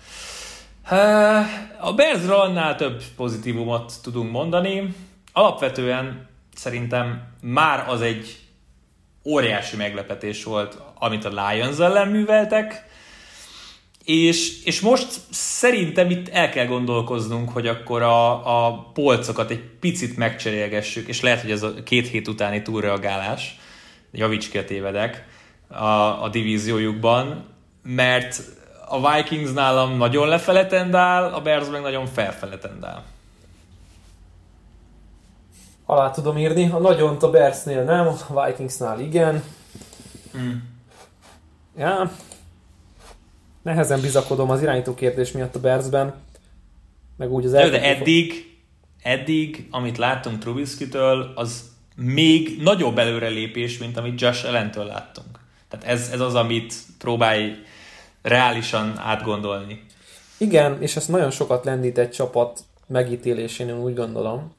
A 1.79 1.93
Bearsről 1.93 2.35
annál 2.35 2.75
több 2.75 3.03
pozitívumot 3.15 3.93
tudunk 4.03 4.31
mondani. 4.31 4.95
Alapvetően 5.33 6.27
szerintem 6.53 7.23
már 7.41 7.89
az 7.89 8.01
egy 8.01 8.39
óriási 9.25 9.75
meglepetés 9.75 10.43
volt, 10.43 10.81
amit 10.99 11.25
a 11.25 11.29
Lions 11.29 11.79
ellen 11.79 12.07
műveltek, 12.07 12.87
és, 14.03 14.63
és 14.63 14.81
most 14.81 15.07
szerintem 15.29 16.09
itt 16.09 16.29
el 16.29 16.49
kell 16.49 16.65
gondolkoznunk, 16.65 17.49
hogy 17.49 17.67
akkor 17.67 18.01
a, 18.01 18.65
a 18.65 18.81
polcokat 18.93 19.51
egy 19.51 19.63
picit 19.79 20.17
megcserélgessük, 20.17 21.07
és 21.07 21.21
lehet, 21.21 21.41
hogy 21.41 21.51
ez 21.51 21.63
a 21.63 21.73
két 21.83 22.07
hét 22.07 22.27
utáni 22.27 22.61
túlreagálás, 22.61 23.59
javíts 24.11 24.49
ki 24.49 24.57
a 24.57 24.65
tévedek, 24.65 25.25
a, 25.67 26.23
a 26.23 26.29
divíziójukban, 26.31 27.45
mert 27.83 28.41
a 28.87 29.11
Vikings 29.11 29.51
nálam 29.51 29.97
nagyon 29.97 30.27
lefele 30.27 30.65
tendál, 30.65 31.33
a 31.33 31.41
Bears 31.41 31.67
meg 31.67 31.81
nagyon 31.81 32.05
felfele 32.05 32.57
tendál. 32.57 33.03
Alá 35.85 36.11
tudom 36.11 36.37
írni, 36.37 36.69
a 36.71 36.77
nagyon 36.77 37.17
a 37.19 37.29
Bearsnél 37.29 37.83
nem, 37.83 38.07
a 38.07 38.45
Vikingsnál 38.45 38.99
igen. 38.99 39.43
Mm. 40.37 40.51
Ja, 41.79 42.11
nehezen 43.61 44.01
bizakodom 44.01 44.49
az 44.49 44.61
irányító 44.61 44.93
kérdés 44.93 45.31
miatt 45.31 45.55
a 45.55 45.59
Bearsben, 45.59 46.13
meg 47.17 47.31
úgy 47.31 47.45
az 47.45 47.51
De, 47.51 47.69
de 47.69 47.81
eddig, 47.81 48.57
eddig, 49.01 49.67
amit 49.71 49.97
láttunk 49.97 50.39
Trubisky-től, 50.39 51.31
az 51.35 51.69
még 51.95 52.61
nagyobb 52.61 52.97
előrelépés, 52.97 53.77
mint 53.77 53.97
amit 53.97 54.21
Josh 54.21 54.47
Allen-től 54.47 54.85
láttunk. 54.85 55.39
Tehát 55.67 55.85
ez, 55.85 56.09
ez 56.13 56.19
az, 56.19 56.35
amit 56.35 56.73
próbálj 56.97 57.55
reálisan 58.21 58.97
átgondolni. 58.97 59.83
Igen, 60.37 60.81
és 60.81 60.95
ezt 60.95 61.09
nagyon 61.09 61.31
sokat 61.31 61.65
lendít 61.65 61.97
egy 61.97 62.11
csapat 62.11 62.59
megítélésén, 62.87 63.67
én 63.67 63.79
úgy 63.79 63.95
gondolom. 63.95 64.53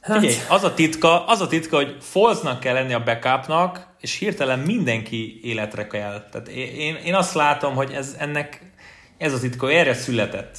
Hát... 0.00 0.18
Figyelj, 0.18 0.38
az 0.48 0.64
a 0.64 0.74
titka, 0.74 1.26
az 1.26 1.40
a 1.40 1.46
titka, 1.46 1.76
hogy 1.76 1.96
Folznak 2.00 2.60
kell 2.60 2.74
lenni 2.74 2.92
a 2.92 3.02
backupnak, 3.02 3.86
és 4.00 4.18
hirtelen 4.18 4.58
mindenki 4.58 5.40
életre 5.42 5.86
kell. 5.86 6.28
Tehát 6.32 6.48
én, 6.48 6.94
én 7.04 7.14
azt 7.14 7.34
látom, 7.34 7.74
hogy 7.74 7.92
ez, 7.92 8.16
ennek 8.18 8.72
ez 9.18 9.32
a 9.32 9.38
titka, 9.38 9.70
erre 9.70 9.94
született. 9.94 10.58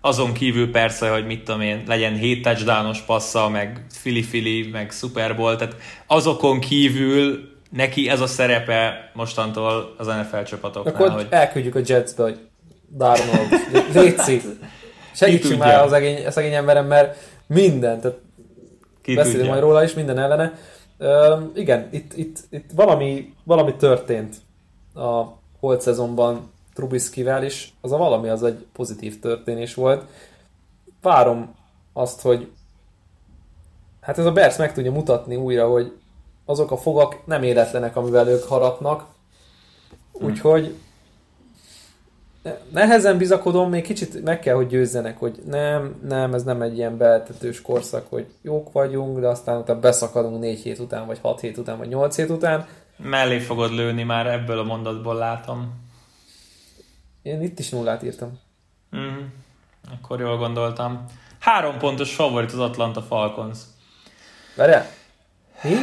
Azon 0.00 0.32
kívül 0.32 0.70
persze, 0.70 1.10
hogy 1.10 1.26
mit 1.26 1.44
tudom 1.44 1.60
én, 1.60 1.82
legyen 1.86 2.14
7 2.14 2.42
touchdownos 2.42 3.00
passza, 3.00 3.48
meg 3.48 3.86
fili-fili, 3.90 4.68
meg 4.72 4.90
Super 4.90 5.36
Bowl, 5.36 5.56
tehát 5.56 5.76
azokon 6.06 6.60
kívül 6.60 7.54
neki 7.70 8.08
ez 8.08 8.20
a 8.20 8.26
szerepe 8.26 9.10
mostantól 9.14 9.94
az 9.98 10.06
NFL 10.06 10.42
csapatoknál. 10.42 10.94
Akkor 10.94 11.10
hogy... 11.10 11.26
elküldjük 11.30 11.74
a 11.74 11.80
Jetsbe, 11.84 12.22
hogy 12.22 12.38
Darnold, 12.96 13.48
Léci, 13.94 14.40
segítsünk 15.14 15.58
már 15.58 15.80
az 15.80 15.90
szegény, 15.90 16.26
a 16.26 16.30
szegény 16.30 16.54
emberem, 16.54 16.86
mert 16.86 17.16
minden, 17.46 18.00
tehát 18.00 18.18
Ki 19.06 19.14
beszélünk 19.14 19.38
tudja. 19.38 19.52
majd 19.52 19.62
róla 19.62 19.82
is, 19.82 19.94
minden 19.94 20.18
ellene. 20.18 20.58
Uh, 20.98 21.50
igen, 21.54 21.88
itt, 21.90 22.16
itt, 22.16 22.38
itt 22.50 22.70
valami, 22.74 23.34
valami 23.44 23.74
történt 23.74 24.36
a 24.94 25.24
holt 25.60 25.80
szezonban 25.80 26.50
Trubiskyvel 26.74 27.44
is, 27.44 27.74
az 27.80 27.92
a 27.92 27.96
valami 27.96 28.28
az 28.28 28.42
egy 28.42 28.66
pozitív 28.72 29.20
történés 29.20 29.74
volt. 29.74 30.04
Várom 31.02 31.54
azt, 31.92 32.20
hogy 32.20 32.50
hát 34.00 34.18
ez 34.18 34.26
a 34.26 34.32
Bears 34.32 34.56
meg 34.56 34.72
tudja 34.72 34.92
mutatni 34.92 35.36
újra, 35.36 35.68
hogy 35.68 35.92
azok 36.44 36.70
a 36.70 36.76
fogak 36.76 37.26
nem 37.26 37.42
életlenek, 37.42 37.96
amivel 37.96 38.28
ők 38.28 38.44
harapnak. 38.44 39.04
Úgyhogy 40.12 40.74
nehezen 42.72 43.18
bizakodom, 43.18 43.70
még 43.70 43.82
kicsit 43.82 44.24
meg 44.24 44.40
kell, 44.40 44.54
hogy 44.54 44.66
győzzenek, 44.66 45.18
hogy 45.18 45.38
nem, 45.46 45.94
nem, 46.08 46.34
ez 46.34 46.42
nem 46.42 46.62
egy 46.62 46.76
ilyen 46.76 46.96
beeltetős 46.96 47.62
korszak, 47.62 48.06
hogy 48.08 48.26
jók 48.42 48.72
vagyunk, 48.72 49.20
de 49.20 49.26
aztán 49.26 49.58
utána 49.58 49.80
beszakadunk 49.80 50.40
négy 50.40 50.60
hét 50.60 50.78
után, 50.78 51.06
vagy 51.06 51.18
hat 51.22 51.40
hét 51.40 51.56
után, 51.58 51.78
vagy 51.78 51.88
nyolc 51.88 52.16
hét 52.16 52.30
után. 52.30 52.66
Mellé 52.96 53.38
fogod 53.38 53.72
lőni 53.72 54.02
már 54.02 54.26
ebből 54.26 54.58
a 54.58 54.64
mondatból 54.64 55.14
látom. 55.14 55.74
Én 57.22 57.42
itt 57.42 57.58
is 57.58 57.70
nullát 57.70 58.02
írtam. 58.02 58.38
Mm, 58.96 59.24
akkor 59.94 60.20
jól 60.20 60.36
gondoltam. 60.36 61.04
Három 61.38 61.78
pontos 61.78 62.14
favorit 62.14 62.52
az 62.52 62.58
Atlanta 62.58 63.02
Falcons. 63.02 63.58
Várjál? 64.56 64.86
Mi? 65.62 65.74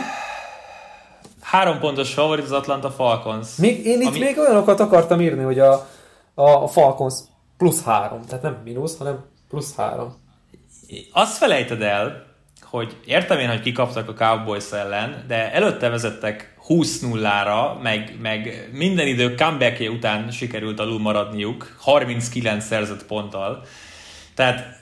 Három 1.41 1.79
pontos 1.79 2.13
favorit 2.13 2.45
az 2.45 2.51
Atlanta 2.51 2.91
Falcons. 2.91 3.55
Még, 3.55 3.85
én 3.85 4.01
itt 4.01 4.07
ami... 4.07 4.19
még 4.19 4.37
olyanokat 4.37 4.79
akartam 4.79 5.21
írni, 5.21 5.43
hogy 5.43 5.59
a, 5.59 5.87
a 6.33 6.67
Falcons 6.67 7.15
plusz 7.57 7.83
három, 7.83 8.21
tehát 8.21 8.43
nem 8.43 8.61
mínusz, 8.63 8.97
hanem 8.97 9.25
plusz 9.49 9.75
három. 9.75 10.13
Azt 11.11 11.37
felejted 11.37 11.81
el, 11.81 12.25
hogy 12.61 12.97
értem 13.05 13.39
én, 13.39 13.49
hogy 13.49 13.61
kikaptak 13.61 14.09
a 14.09 14.13
Cowboys 14.13 14.71
ellen, 14.71 15.23
de 15.27 15.53
előtte 15.53 15.89
vezettek 15.89 16.55
20-0-ra, 16.67 17.81
meg, 17.81 18.17
meg 18.21 18.69
minden 18.71 19.07
idő 19.07 19.35
comeback 19.35 19.89
után 19.91 20.31
sikerült 20.31 20.79
alul 20.79 20.99
maradniuk, 20.99 21.75
39 21.79 22.65
szerzett 22.65 23.05
ponttal. 23.05 23.63
Tehát 24.35 24.81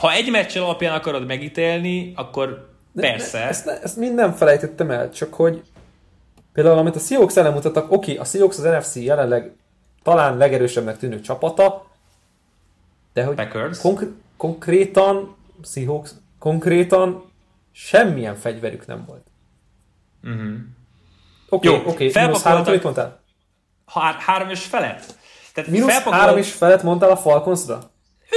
ha 0.00 0.12
egy 0.12 0.30
meccs 0.30 0.56
alapján 0.56 0.94
akarod 0.94 1.26
megítélni, 1.26 2.12
akkor 2.16 2.72
de, 2.92 3.00
persze. 3.00 3.38
De, 3.38 3.44
ezt, 3.44 3.66
ezt 3.66 3.96
mind 3.96 4.14
nem 4.14 4.32
felejtettem 4.32 4.90
el, 4.90 5.10
csak 5.10 5.34
hogy 5.34 5.62
például 6.52 6.78
amit 6.78 6.96
a 6.96 6.98
Seahawks 6.98 7.36
ellen 7.36 7.52
mutattak, 7.52 7.92
oké, 7.92 8.16
a 8.16 8.24
Seahawks 8.24 8.58
az 8.58 8.64
NFC 8.64 8.96
jelenleg 8.96 9.52
talán 10.04 10.36
legerősebbnek 10.36 10.98
tűnő 10.98 11.20
csapata, 11.20 11.86
de 13.12 13.24
hogy 13.24 13.48
konk- 13.80 14.12
konkrétan 14.36 15.36
Seahawks, 15.62 16.10
konkrétan 16.38 17.32
semmilyen 17.72 18.36
fegyverük 18.36 18.86
nem 18.86 19.04
volt. 19.06 19.26
Uh-huh. 20.22 20.54
Oké, 21.48 21.68
okay, 21.68 21.80
oké, 21.80 22.08
okay. 22.08 22.24
mínusz 22.24 22.42
három, 22.42 22.72
mit 22.72 22.82
mondtál? 22.82 23.20
Há- 23.86 24.20
három 24.20 24.50
és 24.50 24.64
felett. 24.64 25.16
Tehát 25.54 25.70
mínusz 25.70 25.90
felpakolt... 25.90 26.20
három 26.20 26.36
és 26.36 26.52
felett 26.52 26.82
mondtál 26.82 27.10
a 27.10 27.16
Falconsra? 27.16 27.90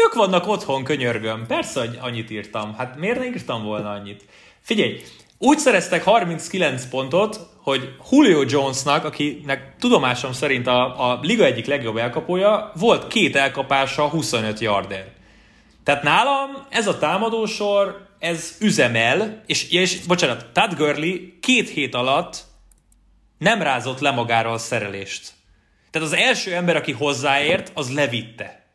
Ők 0.05 0.13
vannak 0.13 0.47
otthon, 0.47 0.83
könyörgöm. 0.83 1.45
Persze, 1.47 1.79
hogy 1.79 1.97
annyit 2.01 2.29
írtam. 2.29 2.75
Hát 2.75 2.97
miért 2.97 3.19
nem 3.19 3.27
írtam 3.27 3.63
volna 3.63 3.91
annyit? 3.91 4.25
Figyelj, 4.59 5.01
úgy 5.37 5.57
szereztek 5.57 6.03
39 6.03 6.85
pontot, 6.85 7.49
hogy 7.67 7.95
Julio 8.11 8.43
Jonesnak, 8.47 9.03
akinek 9.03 9.75
tudomásom 9.79 10.33
szerint 10.33 10.67
a, 10.67 11.11
a 11.11 11.19
liga 11.21 11.45
egyik 11.45 11.65
legjobb 11.65 11.97
elkapója, 11.97 12.71
volt 12.75 13.07
két 13.07 13.35
elkapása 13.35 14.07
25 14.07 14.59
yarder. 14.59 15.07
Tehát 15.83 16.03
nálam 16.03 16.65
ez 16.69 16.87
a 16.87 16.97
támadósor, 16.97 18.07
ez 18.19 18.55
üzemel, 18.59 19.43
és, 19.45 19.69
és 19.69 19.99
bocsánat, 20.05 20.45
Todd 20.53 20.75
Gurley 20.75 21.39
két 21.39 21.69
hét 21.69 21.95
alatt 21.95 22.43
nem 23.37 23.61
rázott 23.61 23.99
le 23.99 24.11
magáról 24.11 24.53
a 24.53 24.57
szerelést. 24.57 25.31
Tehát 25.91 26.07
az 26.07 26.13
első 26.13 26.53
ember, 26.53 26.75
aki 26.75 26.91
hozzáért, 26.91 27.71
az 27.73 27.93
levitte. 27.93 28.65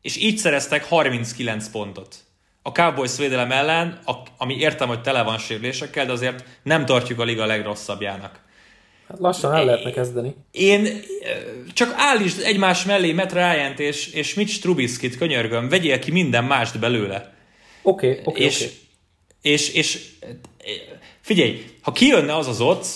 És 0.00 0.16
így 0.16 0.36
szereztek 0.36 0.84
39 0.84 1.68
pontot. 1.68 2.16
A 2.66 2.72
Cowboys 2.72 3.16
védelem 3.16 3.50
ellen, 3.50 3.98
ami 4.36 4.56
értem, 4.56 4.88
hogy 4.88 5.00
tele 5.00 5.22
van 5.22 5.38
sérülésekkel, 5.38 6.06
de 6.06 6.12
azért 6.12 6.44
nem 6.62 6.84
tartjuk 6.84 7.18
a 7.18 7.24
liga 7.24 7.46
legrosszabbjának. 7.46 8.40
Hát 9.08 9.18
lassan 9.18 9.54
el 9.54 9.64
lehetne 9.64 9.90
kezdeni. 9.90 10.34
Én 10.50 11.00
csak 11.72 11.94
állítsd 11.96 12.42
egymás 12.44 12.84
mellé 12.84 13.12
Matt 13.12 13.32
ryan 13.32 13.74
és, 13.76 14.12
és 14.12 14.34
Mitch 14.34 14.60
Trubisky-t, 14.60 15.16
könyörgöm, 15.16 15.68
vegyél 15.68 15.98
ki 15.98 16.10
minden 16.10 16.44
mást 16.44 16.78
belőle. 16.78 17.34
Oké, 17.82 18.06
okay, 18.08 18.20
oké, 18.24 18.30
okay, 18.30 18.42
és, 18.42 18.56
okay. 18.60 18.72
és, 19.40 19.72
és, 19.72 20.08
figyelj, 21.20 21.64
ha 21.82 21.92
kijönne 21.92 22.36
az 22.36 22.46
az 22.46 22.60
ott, 22.60 22.86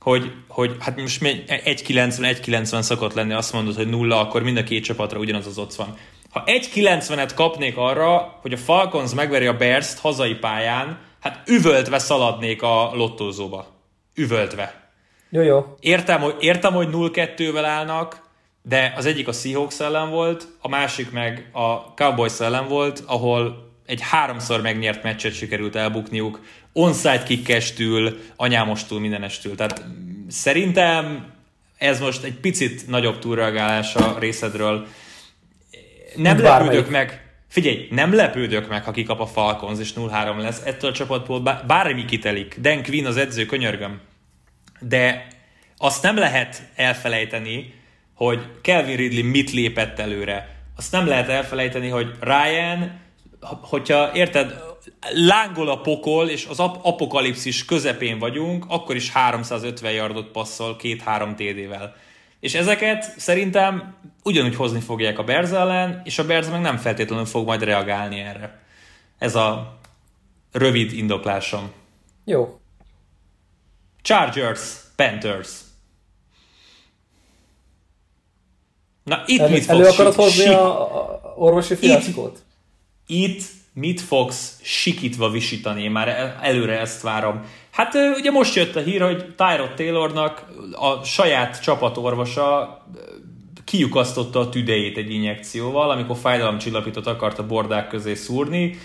hogy, 0.00 0.32
hogy 0.48 0.76
hát 0.78 1.00
most 1.00 1.20
1.90-1.90 1.22 2.80
szokott 2.80 3.14
lenni, 3.14 3.32
azt 3.32 3.52
mondod, 3.52 3.74
hogy 3.74 3.88
nulla, 3.88 4.20
akkor 4.20 4.42
mind 4.42 4.56
a 4.56 4.62
két 4.62 4.84
csapatra 4.84 5.18
ugyanaz 5.18 5.46
az 5.46 5.58
ott 5.58 5.74
van. 5.74 5.96
Ha 6.30 6.42
1.90-et 6.46 7.30
kapnék 7.34 7.76
arra, 7.76 8.38
hogy 8.40 8.52
a 8.52 8.56
Falcons 8.56 9.14
megveri 9.14 9.46
a 9.46 9.56
Bears-t 9.56 9.98
hazai 9.98 10.34
pályán, 10.34 10.98
hát 11.20 11.48
üvöltve 11.48 11.98
szaladnék 11.98 12.62
a 12.62 12.90
lottózóba. 12.94 13.66
Üvöltve. 14.14 14.90
Jó, 15.30 15.42
jó. 15.42 15.74
Értem, 15.80 16.20
hogy, 16.20 16.36
értem, 16.40 16.72
hogy 16.72 16.88
0-2-vel 16.92 17.62
állnak, 17.64 18.28
de 18.62 18.94
az 18.96 19.06
egyik 19.06 19.28
a 19.28 19.32
Seahawks 19.32 19.80
ellen 19.80 20.10
volt, 20.10 20.46
a 20.60 20.68
másik 20.68 21.10
meg 21.10 21.50
a 21.52 21.94
Cowboys 21.94 22.40
ellen 22.40 22.68
volt, 22.68 23.02
ahol 23.06 23.68
egy 23.86 24.00
háromszor 24.00 24.60
megnyert 24.60 25.02
meccset 25.02 25.34
sikerült 25.34 25.76
elbukniuk, 25.76 26.40
onside 26.72 27.22
kickestül, 27.22 28.18
anyámostól, 28.36 29.00
mindenestül. 29.00 29.54
Tehát 29.54 29.84
szerintem 30.28 31.32
ez 31.78 32.00
most 32.00 32.22
egy 32.22 32.34
picit 32.34 32.88
nagyobb 32.88 33.18
túlreagálás 33.18 33.94
a 33.94 34.16
részedről. 34.18 34.86
Nem 36.16 36.38
lepődök 36.38 36.42
bármelyik. 36.42 36.88
meg, 36.88 37.30
Figyelj, 37.48 37.88
nem 37.90 38.14
lepődök 38.14 38.68
meg, 38.68 38.84
ha 38.84 38.90
kikap 38.90 39.20
a 39.20 39.26
Falcons 39.26 39.78
és 39.78 39.92
0-3 39.96 40.36
lesz. 40.36 40.62
Ettől 40.64 40.90
a 40.90 40.92
csapatból 40.92 41.40
bármi 41.66 42.04
kitelik. 42.04 42.56
Dan 42.60 42.82
Quinn 42.82 43.06
az 43.06 43.16
edző, 43.16 43.46
könyörgöm. 43.46 44.00
De 44.80 45.26
azt 45.76 46.02
nem 46.02 46.16
lehet 46.16 46.62
elfelejteni, 46.74 47.74
hogy 48.14 48.40
Kelvin 48.62 48.96
Ridley 48.96 49.30
mit 49.30 49.50
lépett 49.50 49.98
előre. 49.98 50.56
Azt 50.76 50.92
nem 50.92 51.06
lehet 51.06 51.28
elfelejteni, 51.28 51.88
hogy 51.88 52.14
Ryan, 52.20 53.00
hogyha 53.60 54.10
érted, 54.14 54.62
lángol 55.12 55.68
a 55.68 55.80
pokol, 55.80 56.28
és 56.28 56.46
az 56.46 56.60
ap- 56.60 56.84
apokalipszis 56.86 57.64
közepén 57.64 58.18
vagyunk, 58.18 58.64
akkor 58.68 58.96
is 58.96 59.10
350 59.10 59.92
yardot 59.92 60.30
passzol 60.30 60.76
két-három 60.76 61.34
TD-vel. 61.34 61.96
És 62.40 62.54
ezeket 62.54 63.18
szerintem 63.18 63.94
ugyanúgy 64.22 64.54
hozni 64.54 64.80
fogják 64.80 65.18
a 65.18 65.24
Bears 65.24 65.50
ellen, 65.50 66.00
és 66.04 66.18
a 66.18 66.26
Bears 66.26 66.48
meg 66.48 66.60
nem 66.60 66.76
feltétlenül 66.76 67.24
fog 67.24 67.46
majd 67.46 67.62
reagálni 67.62 68.20
erre. 68.20 68.60
Ez 69.18 69.34
a 69.34 69.78
rövid 70.52 70.92
indoklásom. 70.92 71.72
Jó. 72.24 72.60
Chargers, 74.02 74.60
Panthers. 74.96 75.50
Na 79.04 79.22
itt 79.26 79.40
elő, 79.40 79.52
mit 79.52 79.64
fogsz 79.64 79.78
Elő 79.78 79.88
akarod 79.88 80.14
hozni 80.14 80.46
a, 80.46 80.96
a 80.96 81.34
orvosi 81.36 81.74
fiaskót? 81.74 82.42
Itt, 83.06 83.36
itt 83.36 83.44
mit 83.72 84.00
fogsz 84.00 84.58
sikítva 84.62 85.30
visítani, 85.30 85.82
én 85.82 85.90
már 85.90 86.36
előre 86.42 86.78
ezt 86.78 87.02
várom. 87.02 87.44
Hát 87.70 87.94
ugye 88.16 88.30
most 88.30 88.54
jött 88.54 88.76
a 88.76 88.80
hír, 88.80 89.00
hogy 89.00 89.34
Tyrod 89.34 89.74
Taylornak 89.74 90.44
a 90.72 91.04
saját 91.04 91.62
csapatorvosa 91.62 92.78
kiukasztotta 93.64 94.40
a 94.40 94.48
tüdejét 94.48 94.96
egy 94.96 95.10
injekcióval, 95.10 95.90
amikor 95.90 96.16
fájdalomcsillapítót 96.16 97.06
akart 97.06 97.38
a 97.38 97.46
bordák 97.46 97.88
közé 97.88 98.14
szúrni. 98.14 98.78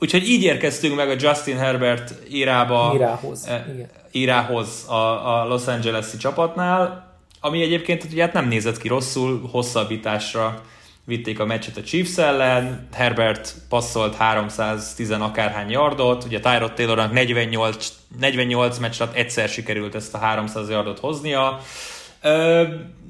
Úgyhogy 0.00 0.28
így 0.28 0.42
érkeztünk 0.42 0.96
meg 0.96 1.10
a 1.10 1.14
Justin 1.18 1.58
Herbert 1.58 2.14
írába, 2.30 2.92
írához, 2.94 3.46
igen. 3.46 3.88
írához 4.12 4.86
a, 4.88 5.40
a 5.40 5.46
Los 5.46 5.66
Angeles-i 5.66 6.16
csapatnál, 6.16 7.12
ami 7.40 7.62
egyébként 7.62 8.04
ugye 8.04 8.22
hát 8.22 8.32
nem 8.32 8.48
nézett 8.48 8.78
ki 8.78 8.88
rosszul, 8.88 9.48
hosszabbításra 9.50 10.62
vitték 11.04 11.40
a 11.40 11.44
meccset 11.44 11.76
a 11.76 11.82
Chiefs 11.82 12.18
ellen, 12.18 12.88
Herbert 12.92 13.54
passzolt 13.68 14.14
310 14.14 15.10
akárhány 15.10 15.70
yardot, 15.70 16.24
ugye 16.24 16.40
Tyrod 16.40 16.72
Taylornak 16.72 17.12
48, 17.12 17.92
48 18.18 18.78
meccs 18.78 19.00
alatt 19.00 19.14
egyszer 19.14 19.48
sikerült 19.48 19.94
ezt 19.94 20.14
a 20.14 20.18
300 20.18 20.68
yardot 20.68 20.98
hoznia. 20.98 21.60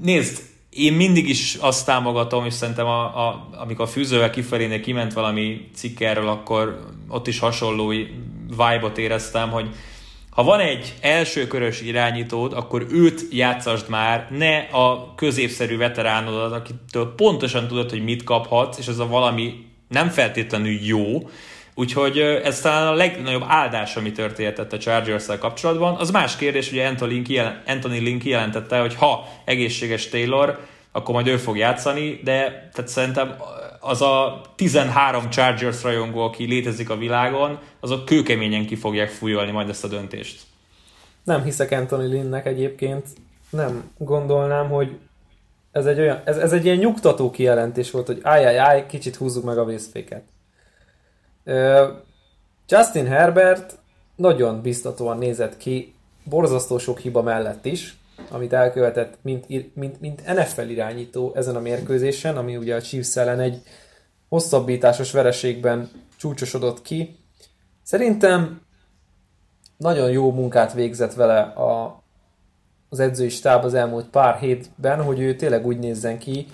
Nézd, 0.03 0.43
én 0.71 0.93
mindig 0.93 1.29
is 1.29 1.55
azt 1.61 1.87
támogatom, 1.87 2.45
és 2.45 2.55
szerintem 2.55 2.87
a, 2.87 3.29
a, 3.29 3.49
amikor 3.57 3.85
a 3.85 3.89
fűzővel 3.89 4.31
kifelé 4.31 4.81
kiment 4.81 5.13
valami 5.13 5.69
cikk 5.75 6.01
erről, 6.01 6.29
akkor 6.29 6.87
ott 7.09 7.27
is 7.27 7.39
hasonló 7.39 7.89
vibe-ot 8.49 8.99
éreztem, 8.99 9.51
hogy 9.51 9.69
ha 10.35 10.43
van 10.43 10.61
egy 10.61 10.95
elsőkörös 11.01 11.81
irányítód, 11.81 12.53
akkor 12.53 12.87
őt 12.91 13.23
játszasd 13.31 13.89
már, 13.89 14.27
ne 14.31 14.59
a 14.59 15.15
középszerű 15.15 15.77
veteránodat, 15.77 16.53
akitől 16.53 17.15
pontosan 17.17 17.69
tudod, 17.69 17.91
hogy 17.91 18.05
mit 18.05 18.25
kaphatsz, 18.25 18.79
és 18.79 18.87
ez 18.87 18.99
a 18.99 19.07
valami 19.07 19.67
nem 19.89 20.09
feltétlenül 20.09 20.79
jó, 20.83 21.31
Úgyhogy 21.75 22.19
ez 22.19 22.61
talán 22.61 22.87
a 22.87 22.95
legnagyobb 22.95 23.45
áldás, 23.47 23.97
ami 23.97 24.13
történhetett 24.13 24.73
a 24.73 24.79
chargers 24.79 25.27
kapcsolatban. 25.39 25.95
Az 25.95 26.11
más 26.11 26.37
kérdés, 26.37 26.71
hogy 26.71 26.79
Anthony, 27.67 28.03
Lynn 28.03 28.19
kijelentette, 28.19 28.81
hogy 28.81 28.95
ha 28.95 29.29
egészséges 29.45 30.09
Taylor, 30.09 30.59
akkor 30.93 31.15
majd 31.15 31.27
ő 31.27 31.37
fog 31.37 31.57
játszani, 31.57 32.21
de 32.25 32.69
tehát 32.73 32.91
szerintem 32.91 33.35
az 33.85 34.03
a 34.03 34.41
13 34.57 35.31
Chargers 35.31 35.83
rajongó, 35.83 36.21
aki 36.21 36.45
létezik 36.45 36.91
a 36.91 36.97
világon, 36.97 37.59
azok 37.81 38.05
kőkeményen 38.05 38.67
ki 38.67 38.77
fogják 38.77 39.09
fújolni 39.09 39.51
majd 39.51 39.69
ezt 39.69 39.85
a 39.85 39.89
döntést. 39.89 40.41
Nem 41.25 41.43
hiszek 41.43 41.71
Anthony 41.71 42.13
Lynnnek 42.13 42.47
egyébként. 42.47 43.07
Nem 43.51 43.91
gondolnám, 43.99 44.69
hogy 44.69 44.99
ez 45.73 45.87
egy, 45.87 45.99
olyan, 46.01 46.21
ez, 46.25 46.37
ez 46.37 46.53
egy 46.53 46.65
ilyen 46.65 46.77
nyugtató 46.77 47.31
kijelentés 47.31 47.91
volt, 47.91 48.07
hogy 48.07 48.21
áj, 48.23 48.87
kicsit 48.87 49.17
húzzuk 49.17 49.45
meg 49.45 49.59
a 49.59 49.65
vészféket. 49.65 50.23
Justin 52.69 53.07
Herbert 53.07 53.79
nagyon 54.17 54.61
biztatóan 54.61 55.19
nézett 55.19 55.57
ki, 55.57 55.95
borzasztó 56.25 56.79
sok 56.79 56.99
hiba 56.99 57.23
mellett 57.23 57.65
is, 57.65 57.97
amit 58.31 58.53
elkövetett, 58.53 59.19
mint, 59.23 59.75
mint, 59.75 60.01
mint 60.01 60.27
NFL 60.27 60.69
irányító 60.69 61.33
ezen 61.35 61.57
a 61.57 61.61
mérkőzésen, 61.61 62.37
ami 62.37 62.57
ugye 62.57 62.75
a 62.75 62.83
Chiefs 62.83 63.17
ellen 63.17 63.41
egy 63.41 63.63
hosszabbításos 64.29 65.13
vereségben 65.13 65.91
csúcsosodott 66.17 66.83
ki. 66.83 67.17
Szerintem 67.83 68.61
nagyon 69.77 70.11
jó 70.11 70.33
munkát 70.33 70.73
végzett 70.73 71.15
vele 71.15 71.41
a, 71.41 72.03
az 72.89 73.01
edzői 73.01 73.29
stáb 73.29 73.65
az 73.65 73.75
elmúlt 73.75 74.07
pár 74.07 74.39
hétben, 74.39 75.03
hogy 75.03 75.21
ő 75.21 75.35
tényleg 75.35 75.67
úgy 75.67 75.79
nézzen 75.79 76.19
ki, 76.19 76.47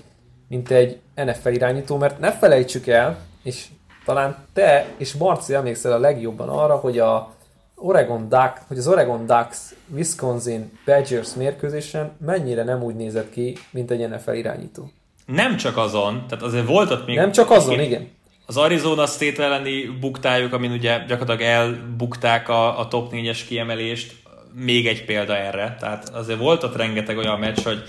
mint 0.49 0.71
egy 0.71 1.01
NFL 1.15 1.49
irányító, 1.49 1.97
mert 1.97 2.19
ne 2.19 2.33
felejtsük 2.33 2.87
el, 2.87 3.19
és 3.43 3.69
talán 4.05 4.37
te 4.53 4.87
és 4.97 5.15
Marci 5.15 5.55
emlékszel 5.55 5.93
a 5.93 5.99
legjobban 5.99 6.49
arra, 6.49 6.77
hogy 6.77 6.99
a 6.99 7.37
Oregon 7.81 8.29
Duck, 8.29 8.53
hogy 8.69 8.79
az 8.79 8.89
Oregon 8.89 9.27
Ducks 9.27 9.59
Wisconsin 9.95 10.79
Badgers 10.85 11.35
mérkőzésen 11.35 12.13
mennyire 12.25 12.65
nem 12.65 12.83
úgy 12.83 12.95
nézett 12.95 13.31
ki, 13.31 13.57
mint 13.71 13.91
egy 13.91 14.09
NFL 14.09 14.33
irányító. 14.33 14.91
Nem 15.27 15.57
csak 15.57 15.77
azon, 15.77 16.25
tehát 16.29 16.45
azért 16.45 16.67
volt 16.67 16.91
ott 16.91 17.07
még... 17.07 17.17
Nem 17.17 17.33
csak 17.33 17.51
azon, 17.51 17.81
igen. 17.81 18.09
Az 18.47 18.57
Arizona 18.57 19.07
State 19.07 19.43
elleni 19.43 19.85
buktájuk, 20.01 20.53
amin 20.53 20.73
ugye 20.73 20.99
gyakorlatilag 20.99 21.41
elbukták 21.41 22.49
a, 22.49 22.79
a 22.79 22.89
top 22.89 23.13
4-es 23.13 23.41
kiemelést, 23.49 24.13
még 24.53 24.87
egy 24.87 25.05
példa 25.05 25.37
erre. 25.37 25.77
Tehát 25.81 26.09
azért 26.09 26.39
volt 26.39 26.63
ott 26.63 26.77
rengeteg 26.77 27.17
olyan 27.17 27.39
meccs, 27.39 27.63
hogy 27.65 27.83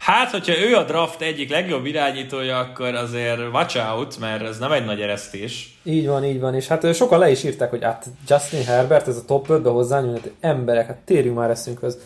Hát, 0.00 0.30
hogyha 0.30 0.58
ő 0.58 0.76
a 0.76 0.84
draft 0.84 1.20
egyik 1.20 1.50
legjobb 1.50 1.86
irányítója, 1.86 2.58
akkor 2.58 2.94
azért 2.94 3.40
watch 3.52 3.92
out, 3.92 4.18
mert 4.18 4.42
ez 4.42 4.58
nem 4.58 4.72
egy 4.72 4.84
nagy 4.84 5.00
eresztés. 5.00 5.80
Így 5.82 6.06
van, 6.06 6.24
így 6.24 6.40
van, 6.40 6.54
és 6.54 6.68
hát 6.68 6.94
sokan 6.94 7.18
le 7.18 7.30
is 7.30 7.44
írták, 7.44 7.70
hogy 7.70 7.82
hát 7.82 8.06
Justin 8.28 8.64
Herbert, 8.64 9.08
ez 9.08 9.16
a 9.16 9.24
top 9.24 9.46
5-be 9.48 9.70
hozzányúl, 9.70 10.12
hát 10.12 10.30
emberek, 10.40 10.86
hát 10.86 10.96
térjünk 10.96 11.36
már 11.36 11.50
eszünkhöz. 11.50 11.98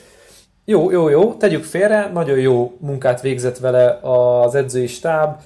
Jó, 0.65 0.91
jó, 0.91 1.09
jó, 1.09 1.35
tegyük 1.35 1.65
félre, 1.65 2.11
nagyon 2.13 2.39
jó 2.39 2.77
munkát 2.81 3.21
végzett 3.21 3.59
vele 3.59 3.99
az 4.03 4.55
edzői 4.55 4.87
stáb, 4.87 5.41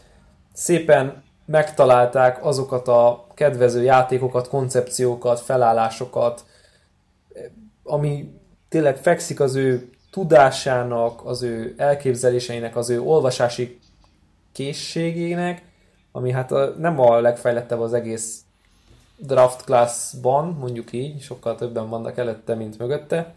szépen 0.53 1.23
megtalálták 1.45 2.45
azokat 2.45 2.89
a 2.89 3.27
kedvező 3.35 3.83
játékokat, 3.83 4.49
koncepciókat, 4.49 5.41
felállásokat, 5.41 6.45
ami 7.85 8.31
tényleg 8.69 8.97
fekszik 8.97 9.41
az 9.41 9.55
ő 9.55 9.91
tudásának, 10.19 11.21
az 11.25 11.43
ő 11.43 11.75
elképzeléseinek, 11.77 12.77
az 12.77 12.91
ő 12.91 13.01
olvasási 13.01 13.79
készségének, 14.53 15.63
ami 16.13 16.31
hát 16.31 16.53
a, 16.53 16.75
nem 16.79 17.01
a 17.01 17.21
legfejlettebb 17.21 17.81
az 17.81 17.93
egész 17.93 18.41
draft 19.17 19.65
classban, 19.65 20.57
mondjuk 20.61 20.93
így, 20.93 21.21
sokkal 21.21 21.55
többen 21.55 21.89
vannak 21.89 22.19
előtte, 22.19 22.55
mint 22.55 22.79
mögötte. 22.79 23.33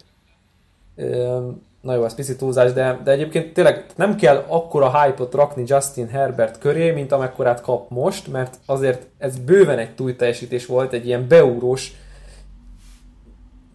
Na 1.80 1.94
jó, 1.94 2.04
ez 2.04 2.14
picit 2.14 2.38
túlzás, 2.38 2.72
de, 2.72 3.00
de 3.04 3.10
egyébként 3.10 3.52
tényleg 3.52 3.86
nem 3.96 4.16
kell 4.16 4.44
akkora 4.48 5.02
hype-ot 5.02 5.34
rakni 5.34 5.64
Justin 5.66 6.08
Herbert 6.08 6.58
köré, 6.58 6.90
mint 6.90 7.12
amekkorát 7.12 7.60
kap 7.60 7.90
most, 7.90 8.28
mert 8.28 8.58
azért 8.66 9.06
ez 9.18 9.38
bőven 9.38 9.78
egy 9.78 9.94
túl 9.94 10.16
teljesítés 10.16 10.66
volt, 10.66 10.92
egy 10.92 11.06
ilyen 11.06 11.28
beúrós 11.28 11.92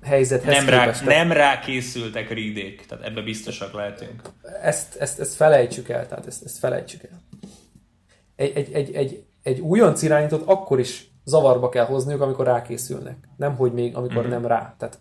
helyzethez 0.07 0.55
nem 0.55 0.69
rá, 0.69 0.79
képest. 0.79 1.05
Nem 1.05 1.31
rá 1.31 1.59
készültek 1.59 2.31
ridék, 2.31 2.85
tehát 2.85 3.05
ebbe 3.05 3.21
biztosak 3.21 3.73
lehetünk. 3.73 4.21
Ezt, 4.61 4.95
ezt, 4.95 5.19
ezt 5.19 5.35
felejtsük 5.35 5.89
el, 5.89 6.07
tehát 6.07 6.27
ezt, 6.27 6.43
ezt 6.43 6.57
felejtsük 6.57 7.03
el. 7.03 7.21
Egy, 8.35 8.51
egy, 8.55 8.73
egy, 8.73 8.93
egy, 8.93 9.23
egy 9.43 9.59
újonc 9.59 10.01
irányítót 10.01 10.43
akkor 10.45 10.79
is 10.79 11.11
zavarba 11.25 11.69
kell 11.69 11.85
hozniuk, 11.85 12.21
amikor 12.21 12.45
rákészülnek. 12.45 13.17
Nem, 13.37 13.55
hogy 13.55 13.73
még 13.73 13.95
amikor 13.95 14.21
mm-hmm. 14.21 14.29
nem 14.29 14.45
rá. 14.45 14.75
Tehát 14.77 14.99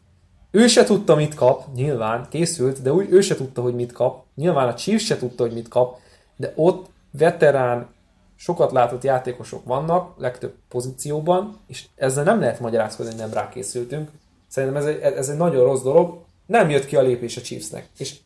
ő 0.51 0.67
se 0.67 0.85
tudta, 0.85 1.15
mit 1.15 1.35
kap, 1.35 1.75
nyilván 1.75 2.27
készült, 2.31 2.83
de 2.83 2.93
úgy 2.93 3.07
ő 3.11 3.21
se 3.21 3.35
tudta, 3.35 3.63
hogy 3.63 3.75
mit 3.75 3.93
kap. 3.93 4.25
Nyilván 4.35 4.69
a 4.69 4.75
Chiefs 4.75 5.05
se 5.05 5.17
tudta, 5.17 5.43
hogy 5.43 5.53
mit 5.53 5.69
kap, 5.69 5.99
de 6.37 6.53
ott 6.55 6.87
veterán, 7.11 7.95
sokat 8.37 8.73
látott 8.73 9.03
játékosok 9.03 9.65
vannak, 9.65 10.19
legtöbb 10.19 10.55
pozícióban, 10.69 11.59
és 11.67 11.85
ezzel 11.95 12.25
nem 12.25 12.41
lehet 12.41 12.61
magyarázkodni, 12.61 13.13
hogy 13.13 13.21
nem 13.21 13.33
rákészültünk. 13.33 14.11
Szerintem 14.57 14.83
ez 14.83 14.89
egy, 14.89 15.01
ez 15.01 15.29
egy 15.29 15.37
nagyon 15.37 15.65
rossz 15.65 15.83
dolog. 15.83 16.25
Nem 16.47 16.71
jött 16.71 16.87
ki 16.87 16.97
a 16.97 17.03
lépés 17.03 17.37
a 17.37 17.41
Chiefsnek. 17.41 17.89
És 17.99 18.17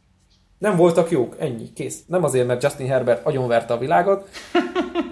nem 0.58 0.76
voltak 0.76 1.10
jók, 1.10 1.36
ennyi, 1.38 1.72
kész. 1.72 1.98
Nem 2.06 2.24
azért, 2.24 2.46
mert 2.46 2.62
Justin 2.62 2.86
Herbert 2.86 3.26
agyonverte 3.26 3.72
a 3.74 3.78
világot. 3.78 4.28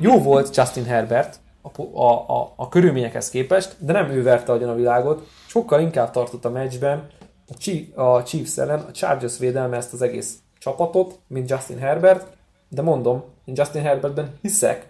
Jó 0.00 0.22
volt 0.22 0.56
Justin 0.56 0.84
Herbert 0.84 1.38
a, 1.62 1.82
a, 1.82 2.38
a, 2.40 2.52
a 2.56 2.68
körülményekhez 2.68 3.30
képest, 3.30 3.76
de 3.78 3.92
nem 3.92 4.10
ő 4.10 4.22
verte 4.22 4.52
agyon 4.52 4.68
a 4.68 4.74
világot. 4.74 5.26
Sokkal 5.46 5.80
inkább 5.80 6.10
tartott 6.10 6.44
a 6.44 6.50
meccsben 6.50 7.06
a, 7.48 7.54
Chief, 7.54 7.98
a 7.98 8.22
Chiefs 8.22 8.58
ellen, 8.58 8.80
a 8.80 8.90
Chargers 8.90 9.38
védelme 9.38 9.76
ezt 9.76 9.92
az 9.92 10.02
egész 10.02 10.34
csapatot, 10.58 11.18
mint 11.26 11.50
Justin 11.50 11.78
Herbert, 11.78 12.26
de 12.68 12.82
mondom, 12.82 13.24
én 13.44 13.54
Justin 13.56 13.82
Herbertben 13.82 14.38
hiszek, 14.42 14.88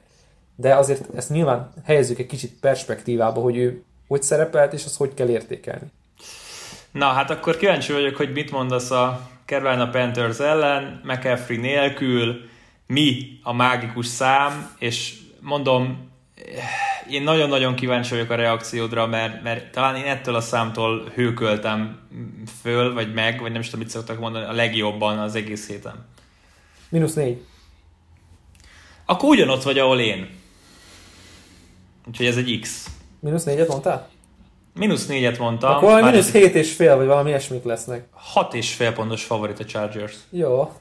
de 0.57 0.75
azért 0.75 1.15
ezt 1.15 1.31
nyilván 1.31 1.73
helyezzük 1.85 2.19
egy 2.19 2.27
kicsit 2.27 2.61
perspektívába, 2.61 3.41
hogy 3.41 3.57
ő 3.57 3.83
hogy 4.09 4.23
szerepelt, 4.23 4.73
és 4.73 4.85
azt 4.85 4.97
hogy 4.97 5.15
kell 5.15 5.29
értékelni. 5.29 5.91
Na, 6.93 7.07
hát 7.07 7.31
akkor 7.31 7.57
kíváncsi 7.57 7.93
vagyok, 7.93 8.17
hogy 8.17 8.33
mit 8.33 8.51
mondasz 8.51 8.91
a 8.91 9.31
Carolina 9.47 9.91
Panthers 9.91 10.39
ellen, 10.39 11.01
McCaffrey 11.05 11.57
nélkül, 11.57 12.49
mi 12.87 13.39
a 13.43 13.53
mágikus 13.53 14.07
szám, 14.07 14.71
és 14.79 15.15
mondom, 15.41 16.11
én 17.11 17.23
nagyon-nagyon 17.23 17.75
kíváncsi 17.75 18.11
vagyok 18.11 18.31
a 18.31 18.35
reakciódra, 18.35 19.07
mert, 19.07 19.43
mert 19.43 19.73
talán 19.73 19.97
én 19.97 20.05
ettől 20.05 20.35
a 20.35 20.41
számtól 20.41 21.13
hőköltem 21.15 21.99
föl, 22.63 22.95
vagy 22.95 23.15
meg, 23.15 23.41
vagy 23.41 23.53
nem 23.53 23.61
is 23.61 23.67
tudom, 23.67 23.81
mit 23.81 23.91
szoktak 23.91 24.19
mondani, 24.19 24.45
a 24.45 24.53
legjobban 24.53 25.19
az 25.19 25.35
egész 25.35 25.69
héten. 25.69 26.07
Minusz 26.89 27.15
négy. 27.15 27.45
Akkor 29.05 29.29
ugyanott 29.29 29.63
vagy, 29.63 29.79
ahol 29.79 30.01
én. 30.01 30.29
Úgyhogy 32.07 32.27
ez 32.27 32.37
egy 32.37 32.59
X. 32.61 32.91
Minusz 33.21 33.45
négyet 33.45 33.69
mondtál? 33.69 34.09
Mínusz 34.79 35.07
négyet 35.07 35.39
mondtam. 35.39 35.71
Akkor 35.71 35.89
valami 35.89 36.11
mínusz 36.11 36.33
hét 36.33 36.55
és 36.55 36.73
fél, 36.73 36.97
vagy 36.97 37.07
valami 37.07 37.29
ilyesmik 37.29 37.65
lesznek. 37.65 38.05
Hat 38.13 38.55
és 38.55 38.75
fél 38.75 38.93
pontos 38.93 39.25
favorit 39.25 39.59
a 39.59 39.65
Chargers. 39.65 40.15
Jó. 40.31 40.73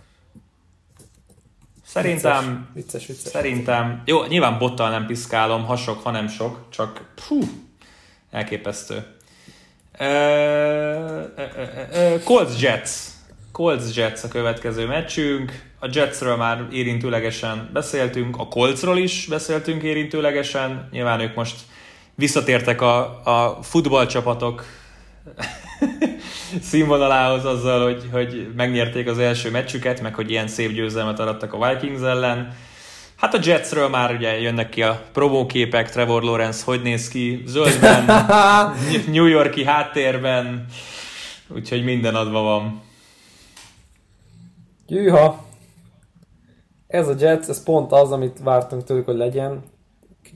Szerintem, 1.85 2.69
vicces, 2.73 2.91
vicces, 2.91 3.07
vicces. 3.07 3.31
szerintem, 3.31 4.01
jó, 4.05 4.25
nyilván 4.25 4.57
bottal 4.57 4.89
nem 4.89 5.05
piszkálom, 5.05 5.65
ha 5.65 5.75
sok, 5.75 6.03
ha 6.03 6.11
nem 6.11 6.27
sok, 6.27 6.59
csak 6.69 7.01
pfú, 7.15 7.39
elképesztő. 8.31 9.05
Colts 12.23 12.61
Jets. 12.61 12.89
Colts 13.51 13.95
Jets 13.95 14.23
a 14.23 14.27
következő 14.27 14.85
meccsünk. 14.85 15.65
A 15.79 15.89
Jetsről 15.91 16.35
már 16.35 16.67
érintőlegesen 16.71 17.69
beszéltünk, 17.73 18.37
a 18.37 18.47
Coltsról 18.47 18.97
is 18.97 19.25
beszéltünk 19.29 19.83
érintőlegesen. 19.83 20.87
Nyilván 20.91 21.19
ők 21.19 21.35
most 21.35 21.55
visszatértek 22.17 22.81
a, 22.81 23.21
a 23.23 23.57
futballcsapatok 23.61 24.65
színvonalához 26.61 27.45
azzal, 27.45 27.83
hogy, 27.83 28.09
hogy 28.11 28.51
megnyerték 28.55 29.07
az 29.07 29.19
első 29.19 29.51
meccsüket, 29.51 30.01
meg 30.01 30.15
hogy 30.15 30.29
ilyen 30.29 30.47
szép 30.47 30.71
győzelmet 30.71 31.19
arattak 31.19 31.53
a 31.53 31.67
Vikings 31.67 32.01
ellen. 32.01 32.55
Hát 33.15 33.33
a 33.33 33.39
Jetsről 33.43 33.89
már 33.89 34.15
ugye 34.15 34.39
jönnek 34.39 34.69
ki 34.69 34.83
a 34.83 35.03
promóképek, 35.13 35.89
Trevor 35.89 36.23
Lawrence 36.23 36.63
hogy 36.65 36.81
néz 36.81 37.07
ki, 37.07 37.43
zöldben, 37.45 38.05
New 39.15 39.25
Yorki 39.25 39.63
háttérben, 39.63 40.65
úgyhogy 41.47 41.83
minden 41.83 42.15
adva 42.15 42.41
van. 42.41 42.81
Gyűha! 44.87 45.45
Ez 46.87 47.07
a 47.07 47.15
Jets, 47.19 47.47
ez 47.47 47.63
pont 47.63 47.91
az, 47.91 48.11
amit 48.11 48.39
vártunk 48.43 48.83
tőlük, 48.83 49.05
hogy 49.05 49.17
legyen. 49.17 49.63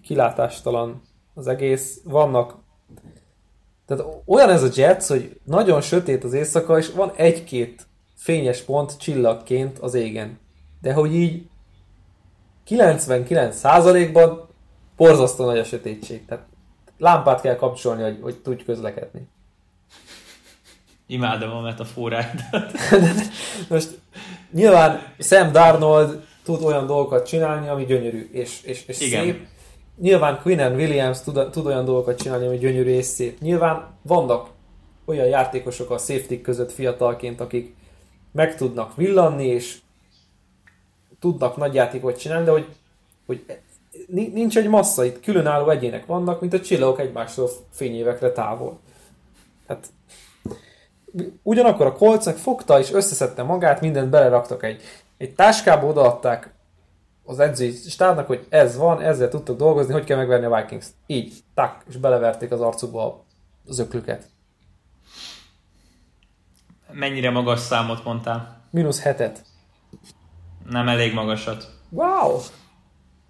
Kilátástalan 0.03 1.01
az 1.33 1.47
egész. 1.47 2.01
Vannak 2.03 2.59
tehát 3.85 4.05
olyan 4.25 4.49
ez 4.49 4.63
a 4.63 4.69
Jets, 4.73 5.05
hogy 5.05 5.39
nagyon 5.43 5.81
sötét 5.81 6.23
az 6.23 6.33
éjszaka, 6.33 6.77
és 6.77 6.91
van 6.91 7.11
egy-két 7.15 7.87
fényes 8.15 8.61
pont 8.61 8.97
csillagként 8.97 9.79
az 9.79 9.93
égen. 9.93 10.39
De 10.81 10.93
hogy 10.93 11.15
így 11.15 11.49
99%-ban 12.67 14.47
borzasztó 14.97 15.45
nagy 15.45 15.57
a 15.57 15.63
sötétség. 15.63 16.25
Tehát 16.25 16.45
lámpát 16.97 17.41
kell 17.41 17.55
kapcsolni, 17.55 18.03
hogy, 18.03 18.19
hogy 18.21 18.41
tudj 18.41 18.63
közlekedni. 18.63 19.27
Imádom 21.07 21.51
a 21.51 21.61
metaforát. 21.61 22.41
Most 23.69 23.99
nyilván 24.51 25.13
Sam 25.19 25.51
Darnold 25.51 26.25
tud 26.43 26.63
olyan 26.63 26.85
dolgokat 26.85 27.27
csinálni, 27.27 27.67
ami 27.67 27.85
gyönyörű 27.85 28.29
és, 28.31 28.61
és, 28.63 28.83
és 28.85 28.99
Igen. 28.99 29.23
szép, 29.23 29.47
Nyilván 29.97 30.39
Quinn 30.41 30.59
and 30.59 30.75
Williams 30.75 31.21
tud, 31.21 31.49
tud 31.49 31.65
olyan 31.65 31.85
dolgokat 31.85 32.21
csinálni, 32.21 32.47
hogy 32.47 32.59
gyönyörű 32.59 32.89
és 32.89 33.05
szép. 33.05 33.39
Nyilván 33.39 33.87
vannak 34.01 34.49
olyan 35.05 35.25
játékosok 35.25 35.89
a 35.89 35.97
safety 35.97 36.41
között 36.41 36.71
fiatalként, 36.71 37.39
akik 37.41 37.75
meg 38.31 38.55
tudnak 38.55 38.95
villanni, 38.95 39.45
és 39.45 39.77
tudnak 41.19 41.57
nagy 41.57 41.73
játékot 41.73 42.19
csinálni, 42.19 42.45
de 42.45 42.51
hogy, 42.51 42.67
hogy 43.25 43.45
nincs 44.07 44.57
egy 44.57 44.67
massza, 44.67 45.05
itt 45.05 45.21
különálló 45.21 45.69
egyének 45.69 46.05
vannak, 46.05 46.41
mint 46.41 46.53
a 46.53 46.59
csillagok 46.59 46.99
egymástól 46.99 47.49
fényévekre 47.71 48.31
távol. 48.31 48.79
Hát 49.67 49.87
ugyanakkor 51.43 51.85
a 51.85 51.93
kolcnak 51.93 52.37
fogta 52.37 52.79
és 52.79 52.91
összeszedte 52.91 53.43
magát, 53.43 53.81
mindent 53.81 54.09
beleraktak 54.09 54.63
egy, 54.63 54.81
egy 55.17 55.35
táskába, 55.35 55.87
odaadták 55.87 56.53
az 57.23 57.39
edzői 57.39 57.71
stábnak, 57.71 58.27
hogy 58.27 58.45
ez 58.49 58.77
van, 58.77 59.01
ezzel 59.01 59.29
tudtok 59.29 59.57
dolgozni, 59.57 59.93
hogy 59.93 60.03
kell 60.03 60.17
megverni 60.17 60.45
a 60.45 60.55
Vikings. 60.55 60.85
Így, 61.07 61.33
tak, 61.53 61.83
és 61.89 61.97
beleverték 61.97 62.51
az 62.51 62.61
arcukba 62.61 63.25
az 63.67 63.79
öklüket. 63.79 64.29
Mennyire 66.91 67.29
magas 67.29 67.59
számot 67.59 68.03
mondtál? 68.03 68.61
Minusz 68.69 69.01
hetet. 69.01 69.43
Nem 70.69 70.87
elég 70.87 71.13
magasat. 71.13 71.69
Wow! 71.89 72.39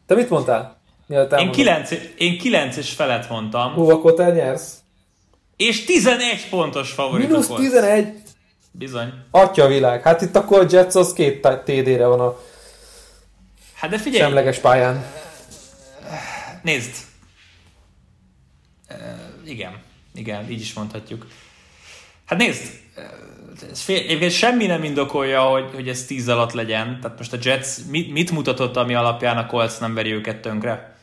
Te 0.06 0.16
mit 0.16 0.30
mondtál? 0.30 0.80
Én 1.38 1.52
9, 1.52 1.92
én 2.18 2.38
9 2.38 2.78
és 2.78 2.92
felet 2.92 3.30
mondtam. 3.30 3.74
Hú, 3.74 3.90
akkor 3.90 4.14
te 4.14 4.32
nyersz. 4.32 4.80
És 5.56 5.86
11 5.86 6.50
pontos 6.50 6.92
favorit 6.92 7.28
Minusz 7.28 7.48
11? 7.48 8.14
Bizony. 8.72 9.14
Atya 9.32 9.68
világ. 9.68 10.02
Hát 10.02 10.22
itt 10.22 10.36
akkor 10.36 10.60
a 10.60 10.66
Jets 10.70 10.96
az 10.96 11.14
két 11.14 11.42
TD-re 11.66 12.06
van 12.06 12.20
a 12.20 12.38
hát 13.82 13.90
de 13.90 13.98
figyelj, 13.98 14.24
semleges 14.24 14.58
pályán. 14.58 15.06
Nézd. 16.62 16.96
Igen. 19.46 19.82
Igen, 20.14 20.50
így 20.50 20.62
is 20.62 20.74
mondhatjuk. 20.74 21.28
Hát 22.26 22.40
nézd, 22.40 22.80
fél, 23.74 24.30
semmi 24.30 24.66
nem 24.66 24.84
indokolja, 24.84 25.42
hogy, 25.42 25.70
hogy 25.74 25.90
ez 25.90 26.06
10 26.06 26.28
alatt 26.28 26.52
legyen. 26.52 27.00
Tehát 27.02 27.18
most 27.18 27.34
a 27.34 27.38
Jets 27.42 27.68
mit, 27.90 28.12
mit 28.12 28.32
mutatott, 28.32 28.76
ami 28.76 28.94
alapján 28.94 29.38
a 29.38 29.46
Colts 29.46 29.80
nem 29.80 29.94
veri 29.94 30.12
őket 30.12 30.42
tönkre? 30.42 30.96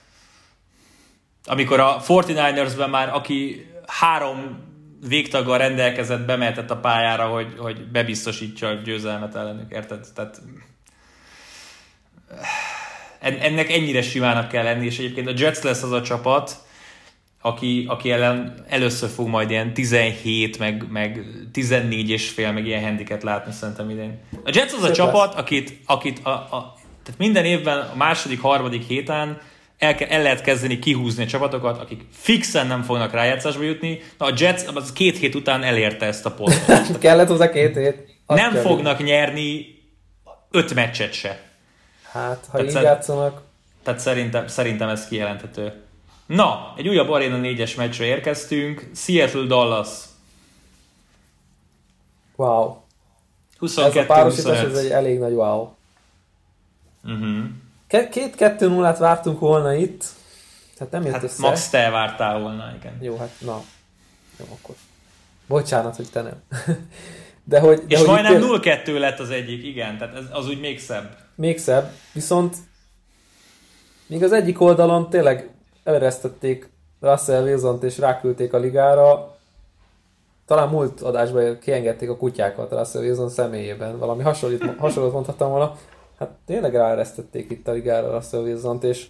Amikor 1.44 1.80
a 1.80 2.02
49ersben 2.02 2.90
már, 2.90 3.14
aki 3.14 3.66
három 3.86 4.66
végtaggal 5.08 5.58
rendelkezett, 5.58 6.26
bemehetett 6.26 6.70
a 6.70 6.76
pályára, 6.76 7.26
hogy, 7.26 7.54
hogy 7.58 7.90
bebiztosítsa 7.90 8.66
a 8.66 8.72
győzelmet 8.72 9.34
ellenük, 9.34 9.72
érted? 9.72 10.06
Tehát 10.14 10.42
ennek 13.20 13.72
ennyire 13.72 14.02
simának 14.02 14.48
kell 14.48 14.64
lenni, 14.64 14.86
és 14.86 14.98
egyébként 14.98 15.28
a 15.28 15.32
Jets 15.36 15.60
lesz 15.60 15.82
az 15.82 15.92
a 15.92 16.02
csapat, 16.02 16.56
aki, 17.40 17.84
aki 17.88 18.10
ellen 18.10 18.64
először 18.68 19.08
fog 19.08 19.28
majd 19.28 19.50
ilyen 19.50 19.74
17, 19.74 20.58
meg, 20.58 20.84
meg 20.90 21.24
14 21.52 22.10
és 22.10 22.28
fél, 22.28 22.52
meg 22.52 22.66
ilyen 22.66 22.82
handiket 22.82 23.22
látni 23.22 23.52
szerintem 23.52 23.90
idén. 23.90 24.20
A 24.44 24.50
Jets 24.52 24.72
az 24.72 24.82
a 24.82 24.86
Szép 24.86 24.94
csapat, 24.94 25.26
lesz. 25.26 25.42
akit, 25.42 25.80
akit 25.86 26.18
a, 26.24 26.30
a, 26.30 26.74
tehát 27.02 27.18
minden 27.18 27.44
évben 27.44 27.78
a 27.78 27.94
második, 27.96 28.40
harmadik 28.40 28.82
héten 28.82 29.40
el, 29.78 29.94
ke, 29.94 30.08
el 30.08 30.22
lehet 30.22 30.42
kezdeni 30.42 30.78
kihúzni 30.78 31.22
a 31.22 31.26
csapatokat, 31.26 31.80
akik 31.80 32.00
fixen 32.10 32.66
nem 32.66 32.82
fognak 32.82 33.12
rájátszásba 33.12 33.62
jutni. 33.62 34.00
Na 34.18 34.26
a 34.26 34.32
Jets 34.36 34.62
az 34.74 34.92
két 34.92 35.18
hét 35.18 35.34
után 35.34 35.62
elérte 35.62 36.06
ezt 36.06 36.26
a 36.26 36.30
pontot. 36.30 36.98
Kellett 36.98 37.28
hozzá 37.28 37.50
két 37.50 37.76
hét. 37.76 38.16
Azt 38.26 38.40
nem 38.40 38.54
fognak 38.54 39.04
nyerni 39.04 39.66
öt 40.50 40.74
meccset 40.74 41.12
se. 41.12 41.47
Hát, 42.18 42.46
ha 42.50 42.58
tehát 42.58 42.74
így 42.74 42.82
játszanak. 42.82 43.42
Tehát 43.82 44.00
szerintem, 44.00 44.46
szerintem 44.46 44.88
ez 44.88 45.06
kijelenthető. 45.06 45.82
Na, 46.26 46.74
egy 46.76 46.88
újabb 46.88 47.10
Arena 47.10 47.38
4-es 47.42 47.76
meccsre 47.76 48.04
érkeztünk. 48.04 48.90
Seattle-Dallas. 48.94 49.88
Wow. 52.36 52.76
22 53.58 53.98
Ez 53.98 54.04
a 54.04 54.06
párosítás 54.06 54.60
ez 54.60 54.76
egy 54.76 54.90
elég 54.90 55.18
nagy 55.18 55.32
wow. 55.32 55.68
Uh-huh. 57.04 57.44
Két 58.10 58.34
2 58.34 58.68
0 58.68 58.96
vártunk 58.98 59.40
volna 59.40 59.74
itt. 59.74 60.04
Hát 60.78 60.90
nem 60.90 61.02
jött 61.02 61.12
hát 61.12 61.22
össze. 61.22 61.42
Max 61.42 61.68
te 61.68 61.90
vártál 61.90 62.40
volna, 62.40 62.72
igen. 62.78 62.98
Jó, 63.00 63.16
hát 63.16 63.30
na. 63.38 63.62
Jó, 64.38 64.44
akkor. 64.60 64.74
Bocsánat, 65.46 65.96
hogy 65.96 66.10
te 66.10 66.22
nem. 66.22 66.42
De 67.44 67.60
hogy, 67.60 67.78
de 67.78 67.84
És 67.88 67.98
hogy 67.98 68.08
majdnem 68.08 68.42
0-2 68.44 68.98
lett 68.98 69.18
az 69.18 69.30
egyik, 69.30 69.64
igen, 69.64 69.98
tehát 69.98 70.16
ez, 70.16 70.24
az 70.30 70.48
úgy 70.48 70.60
még 70.60 70.80
szebb. 70.80 71.16
Még 71.38 71.58
szebb, 71.58 71.90
viszont 72.12 72.56
még 74.06 74.22
az 74.22 74.32
egyik 74.32 74.60
oldalon 74.60 75.10
tényleg 75.10 75.50
eleresztették 75.84 76.70
Russell 77.00 77.42
wilson 77.42 77.78
és 77.82 77.98
ráküldték 77.98 78.52
a 78.52 78.58
ligára. 78.58 79.36
Talán 80.46 80.68
múlt 80.68 81.00
adásban 81.00 81.58
kiengedték 81.58 82.10
a 82.10 82.16
kutyákat 82.16 82.72
Russell 82.72 83.02
Wilson 83.02 83.28
személyében. 83.28 83.98
Valami 83.98 84.22
hasonlít, 84.22 84.64
hasonlót 84.78 85.12
mondhattam 85.12 85.50
volna. 85.50 85.76
Hát 86.18 86.30
tényleg 86.46 86.74
ráeresztették 86.74 87.50
itt 87.50 87.68
a 87.68 87.72
ligára 87.72 88.14
Russell 88.14 88.42
wilson 88.42 88.78
és 88.82 89.06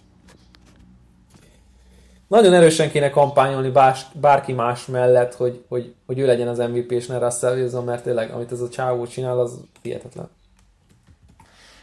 nagyon 2.27 2.53
erősen 2.53 2.89
kéne 2.89 3.09
kampányolni 3.09 3.69
bás, 3.69 4.05
bárki 4.13 4.53
más 4.53 4.85
mellett, 4.85 5.35
hogy, 5.35 5.63
hogy, 5.67 5.93
hogy 6.05 6.19
ő 6.19 6.25
legyen 6.25 6.47
az 6.47 6.57
MVP 6.57 6.91
és 6.91 7.07
ne 7.07 7.17
Russell 7.17 7.55
Wilson, 7.55 7.83
mert 7.83 8.03
tényleg, 8.03 8.31
amit 8.31 8.51
ez 8.51 8.61
a 8.61 8.69
csávó 8.69 9.05
csinál, 9.05 9.39
az 9.39 9.59
hihetetlen. 9.81 10.29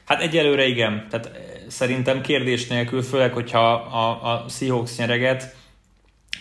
Hát 0.07 0.21
egyelőre 0.21 0.67
igen. 0.67 1.07
Tehát 1.11 1.27
eh, 1.27 1.43
szerintem 1.69 2.21
kérdés 2.21 2.67
nélkül, 2.67 3.03
főleg, 3.03 3.33
hogyha 3.33 3.73
a, 3.75 4.33
a 4.33 4.45
Seahawks 4.49 4.97
nyereget, 4.97 5.55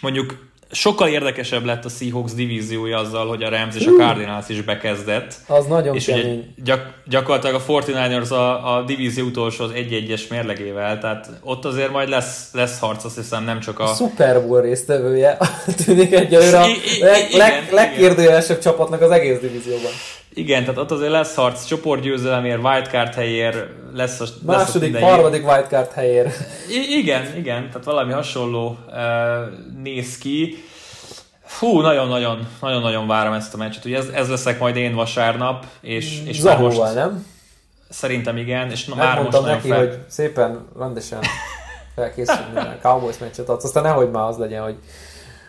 mondjuk 0.01 0.53
sokkal 0.71 1.07
érdekesebb 1.07 1.65
lett 1.65 1.85
a 1.85 1.89
Seahawks 1.89 2.33
divíziója 2.33 2.97
azzal, 2.97 3.27
hogy 3.27 3.43
a 3.43 3.49
Rams 3.49 3.75
és 3.75 3.85
a 3.85 3.91
Cardinals 3.97 4.49
is 4.49 4.61
bekezdett. 4.61 5.33
Az 5.47 5.65
nagyon 5.65 5.95
és 5.95 6.05
kemény. 6.05 6.53
gyak, 6.63 6.93
gyakorlatilag 7.05 7.55
a 7.55 7.71
49ers 7.71 8.31
a, 8.31 8.75
a 8.75 8.83
divízió 8.83 9.25
utolsó 9.25 9.63
az 9.63 9.71
egy-egyes 9.71 10.27
mérlegével, 10.27 10.99
tehát 10.99 11.29
ott 11.43 11.65
azért 11.65 11.91
majd 11.91 12.09
lesz, 12.09 12.49
lesz 12.51 12.79
harc, 12.79 13.03
azt 13.03 13.15
hiszem 13.15 13.43
nem 13.43 13.59
csak 13.59 13.79
a... 13.79 13.89
a 13.89 13.93
Super 13.93 14.41
Bowl 14.41 14.61
résztvevője 14.61 15.37
tűnik 15.85 16.13
egyelőre 16.13 16.59
a 16.59 16.67
leg, 16.99 17.31
leg, 17.31 17.67
legkérdőjelesebb 17.71 18.59
csapatnak 18.59 19.01
az 19.01 19.11
egész 19.11 19.39
divízióban. 19.39 19.91
Igen, 20.35 20.63
tehát 20.63 20.79
ott 20.79 20.91
azért 20.91 21.11
lesz 21.11 21.35
harc 21.35 21.65
csoportgyőzelemért, 21.65 22.63
wildcard 22.63 23.13
helyér, 23.13 23.69
lesz 23.93 24.19
a... 24.19 24.25
Második, 24.45 24.93
lesz 24.93 25.01
a 25.01 25.05
harmadik 25.05 25.47
wildcard 25.47 25.91
helyér. 25.91 26.31
I- 26.69 26.97
igen, 26.97 27.35
igen, 27.35 27.67
tehát 27.67 27.83
valami 27.83 28.11
hasonló 28.11 28.77
uh, 28.87 28.95
néz 29.83 30.17
ki. 30.17 30.63
Fú, 31.43 31.79
nagyon-nagyon, 31.79 32.47
nagyon-nagyon 32.61 33.07
várom 33.07 33.33
ezt 33.33 33.53
a 33.53 33.57
meccset. 33.57 33.85
Ugye 33.85 33.97
ez, 33.97 34.07
ez 34.07 34.29
leszek 34.29 34.59
majd 34.59 34.75
én 34.75 34.95
vasárnap, 34.95 35.65
és, 35.81 36.23
és 36.25 36.39
Zahóval, 36.39 36.85
most... 36.85 36.93
nem? 36.93 37.25
Szerintem 37.89 38.37
igen, 38.37 38.71
és 38.71 38.85
már 38.85 39.21
most 39.21 39.41
neki, 39.41 39.67
fel... 39.67 39.77
hogy 39.77 39.97
szépen, 40.07 40.67
rendesen 40.77 41.19
felkészülni 41.95 42.57
a 42.57 42.77
Cowboys 42.81 43.17
meccset 43.17 43.49
adsz, 43.49 43.63
aztán 43.63 43.83
nehogy 43.83 44.11
már 44.11 44.27
az 44.27 44.37
legyen, 44.37 44.63
hogy 44.63 44.75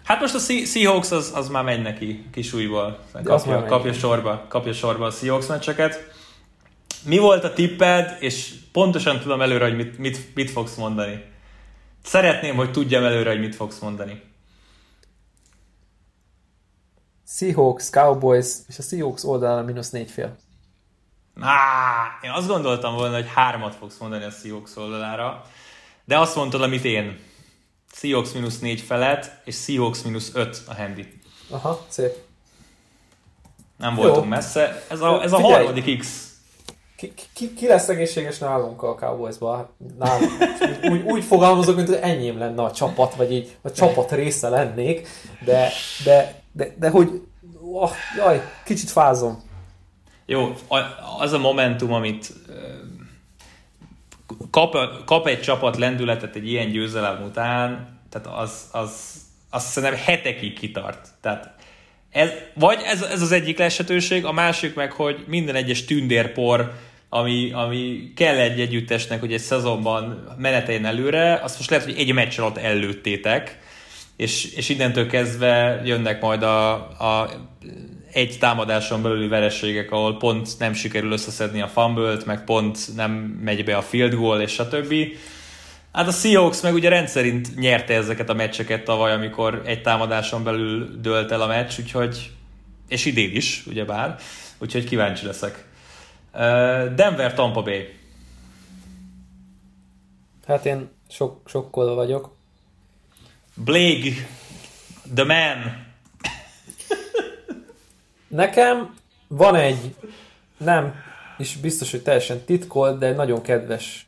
Hát 0.07 0.20
most 0.20 0.34
a 0.34 0.38
Seahawks 0.38 1.11
az, 1.11 1.32
az 1.34 1.48
már 1.48 1.64
megy 1.64 1.82
neki 1.82 2.26
kis 2.32 2.52
újból. 2.52 2.98
Kapja, 3.24 3.64
kapja, 3.64 3.92
sorba, 3.92 4.44
kapja 4.48 4.72
sorba 4.72 5.07
a 5.07 5.11
Seahawks 5.11 5.46
meccseket. 5.46 6.14
Mi 7.04 7.18
volt 7.18 7.44
a 7.44 7.52
tipped, 7.52 8.16
és 8.20 8.54
pontosan 8.72 9.20
tudom 9.20 9.40
előre, 9.40 9.64
hogy 9.64 9.76
mit, 9.76 9.98
mit, 9.98 10.34
mit 10.34 10.50
fogsz 10.50 10.74
mondani. 10.74 11.24
Szeretném, 12.04 12.57
hogy 12.57 12.70
tudjam 12.70 13.04
előre, 13.04 13.30
hogy 13.30 13.40
mit 13.40 13.54
fogsz 13.54 13.78
mondani. 13.78 14.22
Seahawks, 17.26 17.90
Cowboys, 17.90 18.46
és 18.68 18.78
a 18.78 18.82
Seahawks 18.82 19.24
oldalán 19.24 19.59
a 19.59 19.62
mínusz 19.62 19.90
négy 19.90 20.11
fél. 20.11 20.36
Á, 21.40 21.57
én 22.22 22.30
azt 22.30 22.48
gondoltam 22.48 22.94
volna, 22.94 23.14
hogy 23.14 23.28
hármat 23.34 23.74
fogsz 23.74 23.98
mondani 23.98 24.24
a 24.24 24.30
Seahawks 24.30 24.76
oldalára, 24.76 25.42
de 26.04 26.18
azt 26.18 26.36
mondtad, 26.36 26.62
amit 26.62 26.84
én. 26.84 27.18
Seahawks 27.99 28.32
mínusz 28.32 28.59
4 28.59 28.80
felett, 28.80 29.30
és 29.44 29.57
Seahawks 29.57 30.03
mínusz 30.03 30.30
5 30.34 30.62
a 30.66 30.74
handy. 30.74 31.20
Aha, 31.51 31.84
szép. 31.88 32.16
Nem 33.78 33.94
voltunk 33.94 34.24
Jó. 34.24 34.30
messze. 34.30 34.84
Ez 34.88 35.01
a, 35.01 35.22
ez 35.22 35.32
a 35.32 35.40
harmadik 35.40 35.99
X. 35.99 36.30
Ki, 36.97 37.12
ki, 37.32 37.55
ki 37.55 37.66
lesz 37.66 37.88
egészséges 37.88 38.38
nálunk 38.38 38.82
a 38.82 39.70
nálunk. 39.99 40.32
Úgy, 40.90 41.03
úgy 41.03 41.24
fogalmazok, 41.24 41.76
mint 41.76 41.88
hogy 41.88 41.99
enyém 42.01 42.38
lenne 42.38 42.62
a 42.62 42.72
csapat, 42.72 43.14
vagy 43.14 43.32
így 43.32 43.57
a 43.62 43.70
csapat 43.70 44.12
része 44.12 44.49
lennék, 44.49 45.09
de, 45.44 45.68
de, 46.05 46.42
de, 46.53 46.74
de 46.78 46.90
hogy 46.90 47.22
oh, 47.61 47.90
jaj, 48.16 48.42
kicsit 48.64 48.90
fázom. 48.90 49.42
Jó, 50.26 50.53
az 51.18 51.32
a 51.32 51.38
momentum, 51.38 51.92
amit 51.92 52.32
kap, 54.51 54.76
kap 55.05 55.26
egy 55.26 55.41
csapat 55.41 55.76
lendületet 55.76 56.37
egy 56.37 56.51
ilyen 56.51 56.70
győzelem 56.70 57.22
után, 57.22 57.99
tehát 58.11 58.41
az, 58.41 58.68
az, 58.72 59.14
az 59.51 59.64
szerintem 59.64 59.99
hetekig 60.05 60.59
kitart. 60.59 61.09
Tehát 61.20 61.55
ez, 62.11 62.30
vagy 62.55 62.78
ez, 62.84 63.03
ez 63.03 63.22
az 63.22 63.32
egyik 63.32 63.59
lehetőség, 63.59 64.24
a 64.24 64.32
másik 64.32 64.74
meg, 64.74 64.93
hogy 64.93 65.24
minden 65.26 65.55
egyes 65.55 65.84
tündérpor, 65.84 66.72
ami, 67.09 67.53
ami 67.53 68.12
kell 68.16 68.37
egy 68.37 68.61
együttesnek, 68.61 69.20
hogy 69.20 69.32
egy 69.32 69.41
szezonban 69.41 70.34
meneteljen 70.39 70.84
előre, 70.84 71.41
azt 71.43 71.57
most 71.57 71.70
lehet, 71.70 71.84
hogy 71.84 71.99
egy 71.99 72.12
meccs 72.12 72.39
alatt 72.39 72.57
előttétek, 72.57 73.59
és, 74.16 74.45
és 74.45 74.68
innentől 74.68 75.07
kezdve 75.07 75.82
jönnek 75.84 76.20
majd 76.20 76.43
a, 76.43 76.72
a 77.01 77.30
egy 78.16 78.36
támadáson 78.38 79.02
belüli 79.02 79.28
vereségek, 79.28 79.90
ahol 79.90 80.16
pont 80.16 80.58
nem 80.58 80.72
sikerül 80.72 81.12
összeszedni 81.12 81.60
a 81.60 81.68
fumble 81.68 82.16
meg 82.26 82.44
pont 82.44 82.94
nem 82.94 83.12
megy 83.42 83.64
be 83.64 83.76
a 83.76 83.82
field 83.82 84.14
goal, 84.14 84.40
és 84.40 84.52
stb. 84.52 84.94
Hát 85.92 86.08
a 86.08 86.10
Seahawks 86.10 86.60
meg 86.60 86.74
ugye 86.74 86.88
rendszerint 86.88 87.56
nyerte 87.56 87.94
ezeket 87.94 88.28
a 88.28 88.34
meccseket 88.34 88.84
tavaly, 88.84 89.12
amikor 89.12 89.62
egy 89.64 89.82
támadáson 89.82 90.44
belül 90.44 91.00
dölt 91.00 91.30
el 91.30 91.40
a 91.40 91.46
meccs, 91.46 91.78
úgyhogy, 91.78 92.30
és 92.88 93.04
idén 93.04 93.34
is, 93.34 93.66
ugyebár, 93.66 94.16
úgyhogy 94.58 94.84
kíváncsi 94.84 95.26
leszek. 95.26 95.64
Denver 96.94 97.34
Tampa 97.34 97.62
Bay. 97.62 97.94
Hát 100.46 100.66
én 100.66 100.88
sok, 101.08 101.40
sokkolva 101.46 101.94
vagyok. 101.94 102.36
Blake, 103.54 104.10
the 105.14 105.24
man. 105.24 105.86
Nekem 108.37 108.95
van 109.28 109.55
egy, 109.55 109.95
nem, 110.57 110.95
és 111.39 111.57
biztos, 111.57 111.91
hogy 111.91 112.03
teljesen 112.03 112.41
titkolt, 112.45 112.99
de 112.99 113.07
egy 113.07 113.16
nagyon 113.16 113.43
kedves 113.43 114.07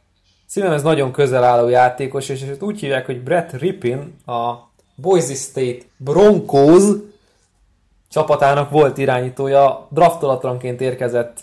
szívem 0.49 0.73
ez 0.73 0.83
nagyon 0.83 1.13
közel 1.13 1.45
álló 1.45 1.69
játékos, 1.69 2.29
és 2.29 2.43
ezt 2.43 2.63
úgy 2.63 2.81
hívják, 2.81 3.07
hogy 3.07 3.23
Brett 3.23 3.53
Rippin, 3.53 4.15
a 4.27 4.55
Boise 4.95 5.35
State 5.35 5.85
Broncos 5.97 6.83
csapatának 8.09 8.71
volt 8.71 8.99
irányítója, 8.99 9.87
draftolatlanként 9.91 10.81
érkezett 10.81 11.41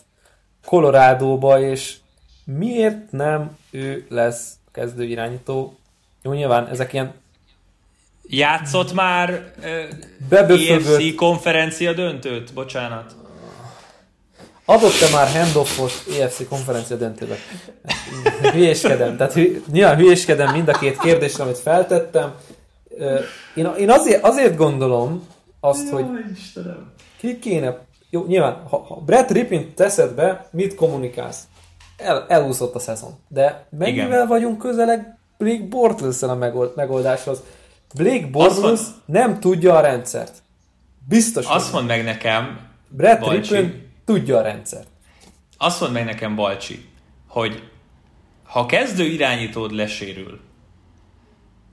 Coloradóba, 0.66 1.60
és 1.60 1.98
miért 2.44 3.12
nem 3.12 3.58
ő 3.72 4.06
lesz 4.10 4.54
kezdő 4.72 5.04
irányító? 5.04 5.76
Jó, 6.22 6.32
nyilván 6.32 6.68
ezek 6.68 6.94
ilyen 6.94 7.14
Játszott 8.28 8.94
már 8.94 9.54
uh, 9.60 10.70
EFC 10.70 11.16
konferencia 11.16 11.94
döntőt? 11.94 12.54
Bocsánat. 12.54 13.16
Adott-e 14.66 15.10
már 15.12 15.28
handoffot 15.28 15.92
EFC 16.20 16.48
konferencia 16.48 16.96
döntőbe? 16.96 17.36
Hülyéskedem. 18.52 19.18
Tehát 19.18 19.34
hü, 19.34 19.62
nyilván 19.72 19.98
hülyéskedem 19.98 20.52
mind 20.52 20.68
a 20.68 20.72
két 20.72 20.98
kérdésre, 20.98 21.44
amit 21.44 21.58
feltettem. 21.58 22.34
Én, 23.56 23.72
én 23.78 23.90
azért, 23.90 24.24
azért 24.24 24.56
gondolom 24.56 25.28
azt, 25.60 25.90
Jaj, 25.90 26.04
hogy 26.04 26.16
Istenem. 26.36 26.92
ki 27.18 27.40
kéne... 27.40 27.78
Jó, 28.10 28.26
nyilván, 28.28 28.64
ha, 28.70 28.78
ha 28.78 28.96
Brett 28.96 29.32
Rippin 29.32 29.74
teszed 29.74 30.12
be, 30.12 30.48
mit 30.52 30.76
kommunikálsz? 30.76 31.40
El, 31.98 32.26
elúszott 32.28 32.76
a 32.76 32.80
szezon. 32.80 33.16
De 33.28 33.66
mennyivel 33.70 34.08
Igen. 34.08 34.28
vagyunk 34.28 34.58
közeleg 34.58 35.18
Blake 35.38 35.64
bortles 35.70 36.22
a 36.22 36.36
megoldáshoz? 36.76 37.42
Blake 37.96 38.28
Bortles 38.28 38.80
nem 39.06 39.40
tudja 39.40 39.76
a 39.76 39.80
rendszert. 39.80 40.44
Biztos. 41.08 41.46
Azt 41.46 41.74
mondd 41.74 41.88
meg 41.88 42.04
nekem, 42.04 42.60
Brett 42.90 43.20
Balcsi, 43.20 43.84
tudja 44.06 44.38
a 44.38 44.42
rendszert. 44.42 44.88
Azt 45.58 45.80
mondd 45.80 45.94
meg 45.94 46.06
nekem, 46.06 46.36
Balcsi, 46.36 46.86
hogy 47.28 47.64
ha 48.44 48.66
kezdő 48.66 49.04
irányítód 49.04 49.72
lesérül, 49.72 50.40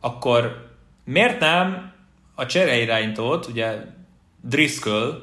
akkor 0.01 0.70
miért 1.05 1.41
nem 1.41 1.93
a 2.35 2.47
csereirányítót, 2.47 3.47
ugye 3.47 3.79
Driscoll, 4.41 5.23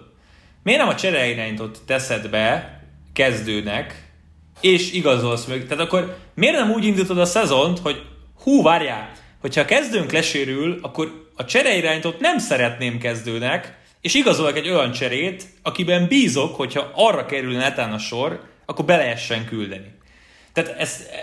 miért 0.63 0.79
nem 0.79 0.89
a 0.89 0.95
csereirányítót 0.95 1.81
teszed 1.85 2.29
be 2.29 2.79
kezdőnek, 3.13 4.11
és 4.61 4.93
igazolsz 4.93 5.45
meg? 5.45 5.67
Tehát 5.67 5.83
akkor 5.83 6.17
miért 6.33 6.55
nem 6.55 6.71
úgy 6.71 6.83
indítod 6.83 7.17
a 7.17 7.25
szezont, 7.25 7.79
hogy 7.79 8.05
hú, 8.43 8.61
várjál, 8.61 9.11
hogyha 9.41 9.65
kezdőnk 9.65 10.11
lesérül, 10.11 10.79
akkor 10.81 11.27
a 11.35 11.45
csereirányítót 11.45 12.19
nem 12.19 12.37
szeretném 12.37 12.97
kezdőnek, 12.97 13.77
és 14.01 14.13
igazolok 14.13 14.57
egy 14.57 14.69
olyan 14.69 14.91
cserét, 14.91 15.45
akiben 15.61 16.07
bízok, 16.07 16.55
hogyha 16.55 16.91
arra 16.95 17.25
kerül 17.25 17.55
netán 17.55 17.93
a 17.93 17.97
sor, 17.97 18.41
akkor 18.65 18.85
be 18.85 18.97
lehessen 18.97 19.45
küldeni. 19.45 19.91
Tehát 20.53 20.79
ezt 20.79 21.09
eh, 21.09 21.17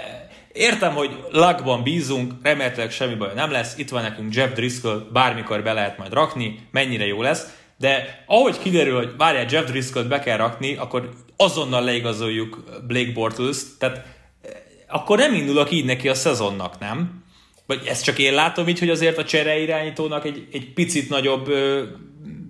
értem, 0.52 0.94
hogy 0.94 1.24
lagban 1.30 1.82
bízunk, 1.82 2.32
remélhetőleg 2.42 2.90
semmi 2.90 3.14
baj 3.14 3.34
nem 3.34 3.50
lesz, 3.50 3.78
itt 3.78 3.88
van 3.88 4.02
nekünk 4.02 4.34
Jeff 4.34 4.52
Driscoll, 4.52 5.08
bármikor 5.12 5.62
be 5.62 5.72
lehet 5.72 5.98
majd 5.98 6.12
rakni, 6.12 6.58
mennyire 6.70 7.06
jó 7.06 7.22
lesz, 7.22 7.54
de 7.78 8.22
ahogy 8.26 8.58
kiderül, 8.58 8.96
hogy 8.96 9.16
várjál, 9.16 9.46
Jeff 9.50 9.64
Driscoll-t 9.64 10.08
be 10.08 10.18
kell 10.18 10.36
rakni, 10.36 10.76
akkor 10.76 11.10
azonnal 11.36 11.84
leigazoljuk 11.84 12.64
Blake 12.86 13.12
Bortles, 13.12 13.56
tehát 13.78 13.96
eh, 13.96 14.50
akkor 14.88 15.18
nem 15.18 15.34
indulok 15.34 15.70
így 15.70 15.84
neki 15.84 16.08
a 16.08 16.14
szezonnak, 16.14 16.78
nem? 16.78 17.24
Vagy 17.66 17.86
ezt 17.86 18.04
csak 18.04 18.18
én 18.18 18.34
látom 18.34 18.68
így, 18.68 18.78
hogy 18.78 18.90
azért 18.90 19.18
a 19.18 19.24
csere 19.24 19.58
irányítónak 19.58 20.24
egy, 20.24 20.48
egy 20.52 20.72
picit 20.72 21.08
nagyobb 21.08 21.52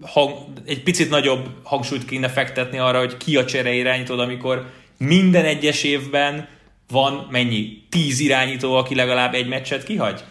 hang, 0.00 0.34
egy 0.66 0.82
picit 0.82 1.10
nagyobb 1.10 1.48
hangsúlyt 1.62 2.04
kéne 2.04 2.28
fektetni 2.28 2.78
arra, 2.78 2.98
hogy 2.98 3.16
ki 3.16 3.36
a 3.36 3.44
csere 3.44 3.72
irányító, 3.72 4.18
amikor 4.18 4.66
minden 4.98 5.44
egyes 5.44 5.82
évben 5.82 6.48
van 6.88 7.26
mennyi? 7.30 7.82
Tíz 7.88 8.20
irányító, 8.20 8.74
aki 8.74 8.94
legalább 8.94 9.34
egy 9.34 9.48
meccset 9.48 9.84
kihagy? 9.84 10.24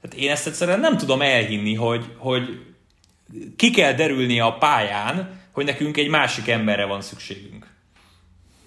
Tehát 0.00 0.16
én 0.16 0.30
ezt 0.30 0.46
egyszerűen 0.46 0.80
nem 0.80 0.96
tudom 0.96 1.22
elhinni, 1.22 1.74
hogy, 1.74 2.04
hogy 2.16 2.60
ki 3.56 3.70
kell 3.70 3.92
derülni 3.92 4.40
a 4.40 4.52
pályán, 4.52 5.40
hogy 5.52 5.64
nekünk 5.64 5.96
egy 5.96 6.08
másik 6.08 6.48
emberre 6.48 6.84
van 6.84 7.00
szükségünk. 7.00 7.66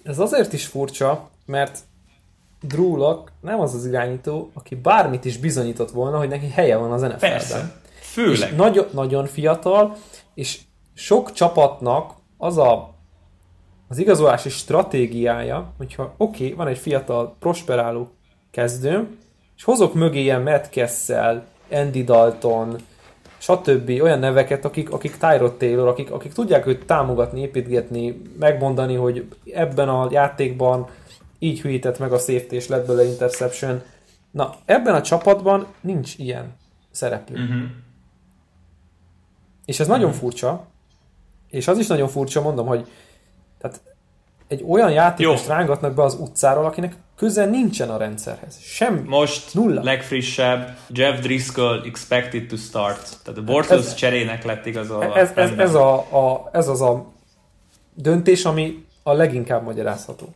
Ez 0.02 0.18
azért 0.18 0.52
is 0.52 0.66
furcsa, 0.66 1.30
mert 1.46 1.78
Drew 2.62 2.96
Lock 2.96 3.32
nem 3.40 3.60
az 3.60 3.74
az 3.74 3.86
irányító, 3.86 4.50
aki 4.54 4.74
bármit 4.74 5.24
is 5.24 5.38
bizonyított 5.38 5.90
volna, 5.90 6.18
hogy 6.18 6.28
neki 6.28 6.48
helye 6.48 6.76
van 6.76 6.92
az 6.92 7.00
NFL-ben. 7.00 7.30
Persze, 7.30 7.80
főleg. 8.00 8.50
És 8.50 8.56
nagyon, 8.56 8.86
nagyon 8.92 9.26
fiatal, 9.26 9.96
és 10.34 10.60
sok 10.94 11.32
csapatnak 11.32 12.12
az 12.38 12.58
a 12.58 12.90
az 13.88 13.98
igazolási 13.98 14.48
stratégiája, 14.48 15.72
hogyha 15.76 16.14
oké, 16.16 16.44
okay, 16.44 16.56
van 16.56 16.66
egy 16.66 16.78
fiatal, 16.78 17.36
prosperáló 17.38 18.10
kezdőm, 18.50 19.18
és 19.56 19.64
hozok 19.64 19.94
mögé 19.94 20.20
ilyen 20.20 20.42
Matt 20.42 20.68
Kessel, 20.68 21.46
Andy 21.70 22.04
Dalton, 22.04 22.76
stb. 23.38 23.88
olyan 24.02 24.18
neveket, 24.18 24.64
akik, 24.64 24.92
akik 24.92 25.16
Tyrod 25.16 25.52
Taylor, 25.52 25.88
akik, 25.88 26.10
akik 26.10 26.32
tudják 26.32 26.66
őt 26.66 26.86
támogatni, 26.86 27.40
építgetni, 27.40 28.22
megmondani, 28.38 28.94
hogy 28.94 29.28
ebben 29.52 29.88
a 29.88 30.08
játékban 30.10 30.88
így 31.42 31.60
hűített 31.60 31.98
meg 31.98 32.12
a 32.12 32.18
safety, 32.18 32.52
és 32.52 32.68
lett 32.68 32.86
belőle 32.86 33.04
interception. 33.04 33.82
Na, 34.30 34.54
ebben 34.64 34.94
a 34.94 35.02
csapatban 35.02 35.66
nincs 35.80 36.18
ilyen 36.18 36.56
szereplő. 36.90 37.42
Uh-huh. 37.42 37.62
És 39.64 39.80
ez 39.80 39.86
uh-huh. 39.86 40.00
nagyon 40.00 40.14
furcsa, 40.18 40.66
és 41.50 41.68
az 41.68 41.78
is 41.78 41.86
nagyon 41.86 42.08
furcsa, 42.08 42.40
mondom, 42.40 42.66
hogy 42.66 42.88
tehát 43.58 43.80
egy 44.48 44.64
olyan 44.68 44.90
játékost 44.90 45.46
rángatnak 45.46 45.94
be 45.94 46.02
az 46.02 46.14
utcáról, 46.14 46.64
akinek 46.64 46.96
köze 47.16 47.44
nincsen 47.44 47.90
a 47.90 47.96
rendszerhez. 47.96 48.58
Sem. 48.60 49.04
Most 49.06 49.54
nulla. 49.54 49.82
legfrissebb 49.82 50.76
Jeff 50.88 51.20
Driscoll 51.20 51.82
expected 51.84 52.46
to 52.46 52.56
start. 52.56 53.18
Tehát 53.24 53.40
a 53.40 53.44
Bortles 53.44 53.86
ez, 53.86 53.94
cserének 53.94 54.44
lett 54.44 54.66
igazolva. 54.66 55.16
Ez, 55.16 55.30
ez, 55.34 55.50
ez, 55.50 55.74
a, 55.74 55.94
a, 55.94 56.48
ez 56.52 56.68
az 56.68 56.80
a 56.80 57.12
döntés, 57.94 58.44
ami 58.44 58.84
a 59.02 59.12
leginkább 59.12 59.64
magyarázható. 59.64 60.34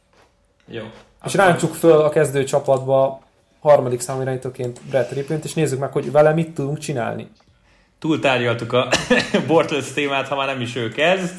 Jó. 0.67 0.83
És 1.25 1.35
akkor... 1.35 1.47
ráncsuk 1.47 1.75
föl 1.75 2.01
a 2.01 2.09
kezdő 2.09 2.45
csapatba 2.45 3.23
harmadik 3.61 4.01
számú 4.01 4.21
irányítóként 4.21 4.81
Brett 4.89 5.13
Rippint, 5.13 5.45
és 5.45 5.55
nézzük 5.55 5.79
meg, 5.79 5.93
hogy 5.93 6.11
vele 6.11 6.33
mit 6.33 6.55
tudunk 6.55 6.79
csinálni. 6.79 7.31
Túltárgyaltuk 7.99 8.73
a 8.73 8.89
Bortles 9.47 9.93
témát, 9.93 10.29
ha 10.29 10.37
már 10.37 10.47
nem 10.47 10.61
is 10.61 10.77
ő 10.77 10.89
kezd. 10.89 11.35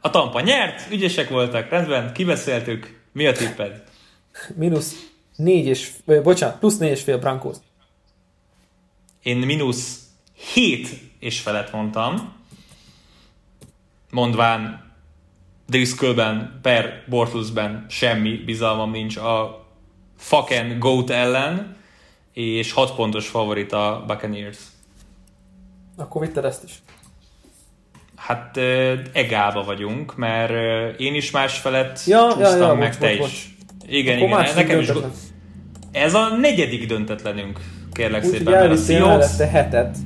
A 0.00 0.10
Tampa 0.10 0.40
nyert, 0.40 0.90
ügyesek 0.90 1.28
voltak, 1.28 1.68
rendben, 1.68 2.12
kibeszéltük. 2.12 3.00
Mi 3.12 3.26
a 3.26 3.32
tipped? 3.32 3.82
Minusz 4.54 5.08
négy 5.36 5.66
és, 5.66 5.90
bocsánat, 6.22 6.58
plusz 6.58 6.78
négy 6.78 6.90
és 6.90 7.02
fél 7.02 7.18
Brankos. 7.18 7.56
Én 9.22 9.36
mínusz 9.36 10.00
hét 10.54 10.88
és 11.18 11.40
felett 11.40 11.72
mondtam, 11.72 12.32
mondván 14.10 14.87
Driscollben 15.70 16.58
per 16.62 17.02
Bortlusben 17.08 17.86
semmi 17.88 18.36
bizalmam 18.44 18.90
nincs 18.90 19.16
a 19.16 19.66
fucking 20.16 20.78
GOAT 20.78 21.10
ellen, 21.10 21.76
és 22.32 22.72
6 22.72 22.94
pontos 22.94 23.28
favorit 23.28 23.72
a 23.72 24.04
Buccaneers. 24.06 24.58
Akkor 25.96 26.22
vitted 26.26 26.44
ezt 26.44 26.64
is? 26.64 26.72
Hát 28.16 28.56
egálba 29.12 29.64
vagyunk, 29.64 30.16
mert 30.16 30.52
én 31.00 31.14
is 31.14 31.30
más 31.30 31.58
felett 31.58 32.04
ja, 32.04 32.26
csúsztam, 32.32 32.60
ja, 32.60 32.66
ja, 32.66 32.74
meg 32.74 32.88
bocs, 32.88 32.98
te 32.98 33.16
bocs, 33.16 33.32
is. 33.32 33.56
Igen, 33.86 34.22
Akkor 34.22 34.40
igen, 34.40 34.54
nekem 34.54 34.80
is. 34.80 34.88
Ez 35.92 36.14
a 36.14 36.36
negyedik 36.36 36.86
döntetlenünk, 36.86 37.60
kérlek 37.92 38.24
Úgy, 38.24 38.30
szépen. 38.30 38.46
Úgy, 38.46 38.78
hogy 38.86 38.94
elvittél 38.94 39.46
hetet, 39.46 39.96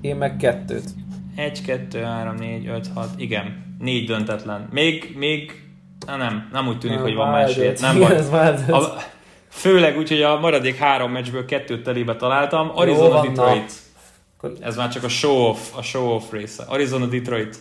én 0.00 0.16
meg 0.16 0.36
kettőt. 0.36 0.88
1, 1.36 1.62
2, 1.62 2.02
3, 2.02 2.34
4, 2.34 2.66
5, 2.66 2.88
6, 2.94 3.08
igen 3.16 3.63
négy 3.78 4.06
döntetlen. 4.06 4.68
Még, 4.72 5.14
még, 5.16 5.62
na 6.06 6.16
nem, 6.16 6.48
nem 6.52 6.68
úgy 6.68 6.78
tűnik, 6.78 6.96
nem, 6.96 7.06
hogy 7.06 7.14
van 7.14 7.28
más 7.28 7.54
hét. 7.54 7.80
Nem 7.80 7.98
baj. 7.98 8.16
A, 8.68 9.02
főleg 9.48 9.96
úgy, 9.96 10.08
hogy 10.08 10.22
a 10.22 10.40
maradék 10.40 10.76
három 10.76 11.12
meccsből 11.12 11.44
kettőt 11.44 11.82
telébe 11.82 12.16
találtam. 12.16 12.70
Arizona, 12.74 13.24
Jó, 13.24 13.30
Detroit. 13.30 13.72
Na. 14.40 14.50
Ez 14.60 14.76
már 14.76 14.88
csak 14.88 15.04
a 15.04 15.08
show-off, 15.08 15.76
a 15.76 15.82
show-off 15.82 16.24
része. 16.30 16.64
Arizona, 16.68 17.06
Detroit. 17.06 17.58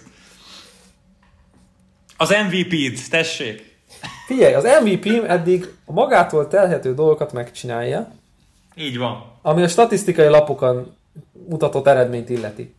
Az 2.18 2.36
MVP-t, 2.49 3.09
tessék! 3.09 3.78
Figyelj, 4.28 4.53
az 4.53 4.68
MVP 4.84 5.24
eddig 5.28 5.68
a 5.86 5.91
magától 5.91 6.47
telhető 6.47 6.93
dolgokat 6.93 7.34
megcsinálja, 7.34 8.11
Így 8.76 8.97
van. 8.97 9.24
ami 9.41 9.64
a 9.64 9.68
statisztikai 9.68 10.28
lapokon 10.28 10.95
mutatott 11.49 11.88
eredményt 11.88 12.30
illeti. 12.30 12.74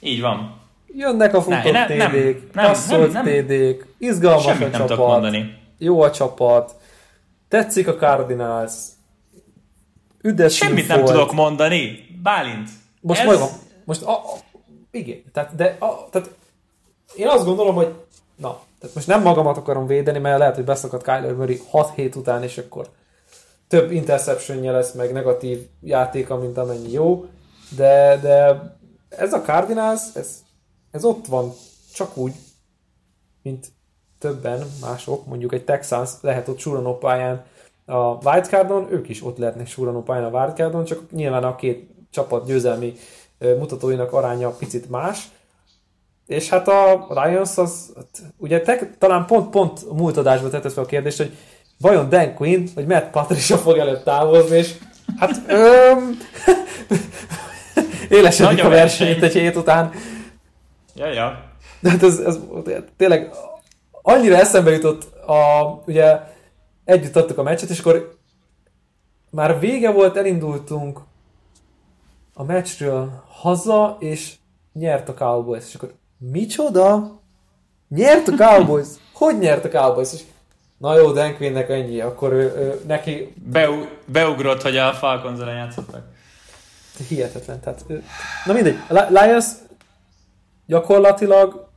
Így 0.00 0.20
van. 0.20 0.60
Jönnek 0.86 1.34
a 1.34 1.42
futott 1.42 1.62
Ne, 1.62 1.70
ne- 1.70 1.96
nem, 1.96 2.10
TD-k, 2.10 2.54
nem, 2.54 2.64
passzolt 2.64 3.12
nem, 3.12 3.24
nem. 3.24 3.44
TD-k, 3.46 3.86
izgalmas 3.98 4.42
Semmit 4.42 4.74
a 4.74 4.78
nem 4.78 4.86
csapat, 4.86 5.06
mondani. 5.06 5.58
jó 5.78 6.02
a 6.02 6.10
csapat, 6.10 6.74
tetszik 7.48 7.88
a 7.88 7.94
Cardinals, 7.94 8.72
üdes 10.22 10.56
Semmit 10.56 10.88
nem 10.88 11.00
volt. 11.00 11.12
tudok 11.12 11.32
mondani. 11.32 12.06
Bálint. 12.22 12.68
Most 13.00 13.20
ez... 13.20 13.26
mondom, 13.26 13.48
most 13.84 14.02
a, 14.02 14.12
a, 14.12 14.22
igen, 14.90 15.22
tehát, 15.32 15.54
de 15.54 15.76
a, 15.78 16.08
tehát 16.10 16.30
én 17.16 17.28
azt 17.28 17.44
gondolom, 17.44 17.74
hogy 17.74 17.94
na, 18.36 18.60
tehát 18.80 18.94
most 18.94 19.06
nem 19.06 19.22
magamat 19.22 19.56
akarom 19.56 19.86
védeni, 19.86 20.18
mert 20.18 20.38
lehet, 20.38 20.54
hogy 20.54 20.64
beszakadt 20.64 21.04
Kyler 21.04 21.34
Murray 21.34 21.60
6 21.70 21.94
hét 21.94 22.16
után, 22.16 22.42
és 22.42 22.58
akkor 22.58 22.88
több 23.68 23.90
interceptionje 23.90 24.70
lesz, 24.72 24.92
meg 24.92 25.12
negatív 25.12 25.66
játéka, 25.80 26.36
mint 26.36 26.58
amennyi 26.58 26.92
jó, 26.92 27.24
de, 27.76 28.18
de 28.22 28.62
ez 29.08 29.32
a 29.32 29.40
Cardinals, 29.40 30.00
ez, 30.14 30.43
ez 30.94 31.04
ott 31.04 31.26
van 31.26 31.52
csak 31.94 32.16
úgy, 32.16 32.32
mint 33.42 33.66
többen 34.18 34.66
mások, 34.80 35.26
mondjuk 35.26 35.52
egy 35.52 35.64
Texans 35.64 36.10
lehet 36.20 36.48
ott 36.48 36.58
suranó 36.58 36.98
pályán 36.98 37.44
a 37.86 37.96
wildcardon, 37.96 38.92
ők 38.92 39.08
is 39.08 39.24
ott 39.24 39.38
lehetnek 39.38 39.66
suranó 39.66 40.02
pályán 40.02 40.34
a 40.34 40.38
wildcardon, 40.38 40.84
csak 40.84 41.10
nyilván 41.10 41.44
a 41.44 41.56
két 41.56 41.88
csapat 42.10 42.46
győzelmi 42.46 42.94
mutatóinak 43.38 44.12
aránya 44.12 44.50
picit 44.50 44.90
más, 44.90 45.28
és 46.26 46.48
hát 46.48 46.68
a 46.68 47.06
Lions 47.08 47.58
az, 47.58 47.92
hát 47.96 48.22
ugye 48.36 48.60
te, 48.60 48.90
talán 48.98 49.26
pont, 49.26 49.50
pont 49.50 49.80
a 49.88 49.94
múlt 49.94 50.16
adásban 50.16 50.50
tetted 50.50 50.72
fel 50.72 50.82
a 50.82 50.86
kérdést, 50.86 51.16
hogy 51.16 51.36
vajon 51.78 52.08
Dan 52.08 52.34
Quinn, 52.34 52.66
vagy 52.74 52.86
Matt 52.86 53.10
Patricia 53.10 53.56
fog 53.56 53.76
előtt 53.76 54.04
távozni, 54.04 54.56
és 54.56 54.74
hát 55.18 55.42
öm, 55.46 56.18
élesedik 58.18 58.64
a 58.64 58.66
a 58.66 58.68
verseny 58.68 59.08
itt 59.08 59.20
verseny. 59.20 59.40
egy 59.40 59.46
hét 59.46 59.56
után. 59.56 59.92
Ja, 60.94 61.06
ja. 61.06 61.42
De 61.80 61.90
hát 61.90 62.02
ez, 62.02 62.18
ez 62.18 62.38
tényleg 62.96 63.30
annyira 64.02 64.36
eszembe 64.36 64.70
jutott, 64.70 65.14
a, 65.26 65.64
ugye 65.86 66.20
együtt 66.84 67.16
adtuk 67.16 67.38
a 67.38 67.42
meccset, 67.42 67.70
és 67.70 67.78
akkor 67.78 68.18
már 69.30 69.58
vége 69.60 69.90
volt, 69.90 70.16
elindultunk 70.16 71.00
a 72.34 72.44
meccsről 72.44 73.22
haza, 73.28 73.96
és 74.00 74.34
nyert 74.72 75.08
a 75.08 75.14
Cowboys. 75.14 75.64
És 75.68 75.74
akkor 75.74 75.94
micsoda? 76.18 77.20
Nyert 77.88 78.28
a 78.28 78.36
Cowboys? 78.46 78.88
Hogy 79.12 79.38
nyert 79.38 79.64
a 79.64 79.68
Cowboys? 79.68 80.12
És 80.12 80.20
na 80.78 80.96
jó, 80.96 81.12
Dan 81.12 81.36
Quinnnek 81.36 81.68
ennyi, 81.68 82.00
akkor 82.00 82.32
ő, 82.32 82.38
ő, 82.56 82.80
neki 82.86 83.34
Beu, 83.50 83.84
beugrott, 84.04 84.62
hogy 84.62 84.76
a 84.76 84.92
Falcons 84.92 85.40
ellen 85.40 85.56
játszottak. 85.56 86.02
hihetetlen. 87.08 87.60
Tehát, 87.60 87.84
na 88.44 88.52
mindegy, 88.52 88.78
Lions 89.08 89.46
gyakorlatilag 90.66 91.68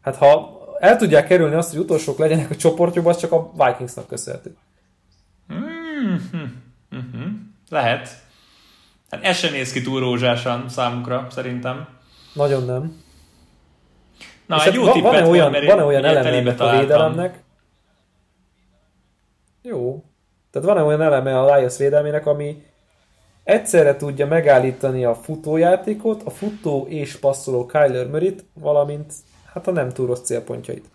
hát 0.00 0.16
ha 0.16 0.60
el 0.80 0.96
tudják 0.96 1.26
kerülni 1.26 1.54
azt, 1.54 1.70
hogy 1.70 1.80
utolsók 1.80 2.18
legyenek 2.18 2.50
a 2.50 2.56
csoportjukban, 2.56 3.14
az 3.14 3.20
csak 3.20 3.32
a 3.32 3.50
Vikingsnak 3.56 4.06
köszönhető. 4.06 4.56
Uh-huh. 5.48 7.26
Lehet. 7.68 8.08
Hát 9.10 9.24
ez 9.24 9.36
sem 9.36 9.52
néz 9.52 9.72
ki 9.72 9.82
túl 9.82 10.00
rózsásan 10.00 10.68
számukra, 10.68 11.26
szerintem. 11.30 11.88
Nagyon 12.34 12.64
nem. 12.64 13.04
Na, 14.46 14.56
És 14.56 14.62
egy 14.62 14.66
hát 14.68 14.74
jó 14.74 14.84
va- 14.84 14.92
tippet 14.92 15.10
van-e 15.10 15.26
olyan, 15.26 15.50
van-e 15.52 15.84
olyan 15.84 16.04
eleme 16.04 16.32
ennek 16.32 16.60
a 16.60 16.78
védelemnek? 16.78 17.42
Jó. 19.62 20.04
Tehát 20.50 20.68
van-e 20.68 20.82
olyan 20.82 21.02
eleme 21.02 21.40
a 21.40 21.54
Lions 21.56 21.76
védelmének, 21.76 22.26
ami 22.26 22.62
egyszerre 23.46 23.96
tudja 23.96 24.26
megállítani 24.26 25.04
a 25.04 25.14
futójátékot, 25.14 26.22
a 26.22 26.30
futó 26.30 26.86
és 26.88 27.16
passzoló 27.16 27.66
Kyler 27.66 28.06
Murray-t, 28.06 28.44
valamint 28.52 29.12
hát 29.44 29.66
a 29.66 29.70
nem 29.70 29.88
túl 29.88 30.06
rossz 30.06 30.20
célpontjait. 30.20 30.88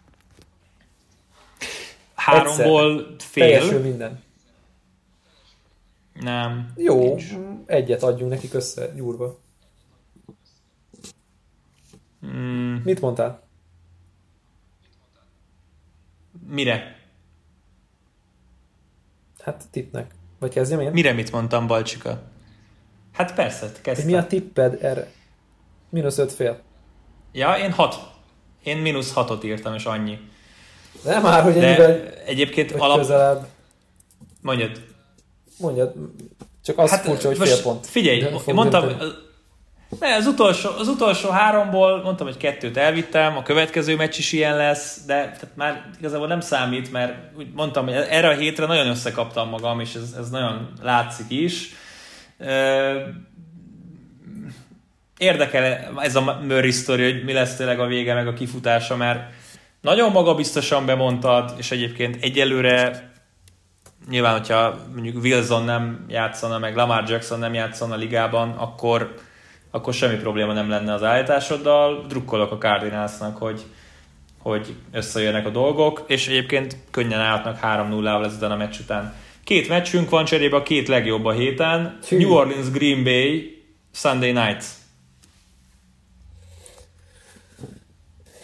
Háromból 2.16 3.16
Teljesül 3.34 3.70
fél. 3.70 3.80
minden. 3.80 4.24
Nem. 6.14 6.72
Jó, 6.76 7.18
egyet 7.66 8.04
adjunk 8.04 8.32
nekik 8.32 8.54
össze, 8.54 8.88
gyúrva. 8.96 9.40
Mm, 12.26 12.76
Mit 12.84 13.02
mondtál? 13.02 13.42
mire? 16.48 17.00
Hát 19.40 19.64
tippnek. 19.72 20.14
Vagy 20.40 20.54
kezdjem 20.54 20.80
én? 20.80 20.92
Mire 20.92 21.14
mit 21.14 21.32
mondtam, 21.32 21.68
Balcsika? 21.68 22.22
Hát 23.14 23.34
persze, 23.34 23.72
kezdtem. 23.82 24.06
mi 24.06 24.16
a 24.16 24.28
tipped 24.28 24.84
erre? 24.84 25.12
Minusz 25.90 26.18
öt 26.18 26.32
fél. 26.32 26.60
Ja, 27.32 27.54
én 27.54 27.72
hat. 27.72 28.00
Én 28.64 28.78
mínusz 28.78 29.14
hatot 29.14 29.44
írtam, 29.44 29.74
és 29.74 29.86
annyi. 29.86 30.20
Nem 31.04 31.22
már, 31.22 31.44
hogy 31.44 31.54
De 31.54 31.68
ennyivel 31.68 32.08
egyébként 32.26 32.72
alap... 32.72 32.98
közelebb. 32.98 33.48
Mondjad. 34.42 34.82
Mondjad, 35.58 35.94
csak 36.64 36.78
az 36.78 36.90
hát, 36.90 37.02
furcsa, 37.02 37.28
hogy 37.28 37.38
fél 37.38 37.62
pont. 37.62 37.88
Figyelj, 37.88 38.18
én 38.18 38.54
mondtam, 38.54 38.88
dönteni. 38.88 39.12
ne, 40.00 40.16
az 40.16 40.26
utolsó, 40.26 40.70
az 40.78 40.88
utolsó 40.88 41.30
háromból 41.30 42.02
mondtam, 42.02 42.28
hogy 42.28 42.38
kettőt 42.38 42.78
elvittem, 42.78 43.38
a 43.38 43.44
következő 43.44 43.96
meccs 43.96 44.18
is 44.18 44.32
ilyen 44.32 44.58
lesz, 44.58 45.02
de 45.06 45.16
tehát 45.16 45.50
már 45.56 45.90
igazából 46.00 46.28
nem 46.28 46.40
számít, 46.40 46.92
mert 46.92 47.38
úgy 47.38 47.48
mondtam, 47.54 47.86
hogy 47.86 47.94
erre 47.94 48.28
a 48.28 48.36
hétre 48.36 48.66
nagyon 48.66 48.88
összekaptam 48.88 49.50
magam, 49.50 49.80
és 49.80 49.94
ez, 49.96 50.16
ez 50.18 50.30
nagyon 50.30 50.74
látszik 50.82 51.30
is. 51.30 51.76
Érdekel 55.18 55.64
ez 55.98 56.16
a 56.16 56.40
Murray 56.42 56.72
sztori, 56.72 57.12
hogy 57.12 57.24
mi 57.24 57.34
lesz 57.34 57.56
tényleg 57.56 57.80
a 57.80 57.86
vége, 57.86 58.14
meg 58.14 58.28
a 58.28 58.34
kifutása, 58.34 58.96
mert 58.96 59.34
nagyon 59.82 60.12
magabiztosan 60.12 60.86
bemondtad, 60.86 61.54
és 61.58 61.72
egyébként 61.72 62.24
egyelőre 62.24 63.10
nyilván, 64.10 64.38
hogyha 64.38 64.78
mondjuk 64.94 65.24
Wilson 65.24 65.64
nem 65.64 66.06
játszana, 66.08 66.58
meg 66.58 66.76
Lamar 66.76 67.10
Jackson 67.10 67.40
nem 67.40 67.54
játszana 67.54 67.94
a 67.94 67.98
ligában, 67.98 68.50
akkor, 68.50 69.14
akkor 69.72 69.94
semmi 69.94 70.16
probléma 70.16 70.54
nem 70.54 70.70
lenne 70.70 70.94
az 70.94 71.04
állításoddal. 71.04 72.06
Drukkolok 72.08 72.52
a 72.52 72.58
Cardinalsnak, 72.58 73.38
hogy, 73.38 73.62
hogy 74.38 74.76
összejönnek 74.92 75.46
a 75.46 75.50
dolgok, 75.50 76.04
és 76.08 76.28
egyébként 76.28 76.78
könnyen 76.92 77.20
állhatnak 77.20 77.60
3-0-ával 77.62 78.26
ezután 78.26 78.52
a 78.52 78.56
meccs 78.56 78.80
után. 78.80 79.14
Két 79.52 79.68
meccsünk 79.68 80.10
van 80.10 80.26
cserébe 80.26 80.56
a 80.56 80.64
két 80.64 80.88
legjobb 80.88 81.26
a 81.26 81.32
héten. 81.32 82.00
Hű. 82.08 82.18
New 82.18 82.32
Orleans 82.32 82.72
Green 82.72 83.04
Bay 83.04 83.64
Sunday 83.92 84.32
Night. 84.32 84.64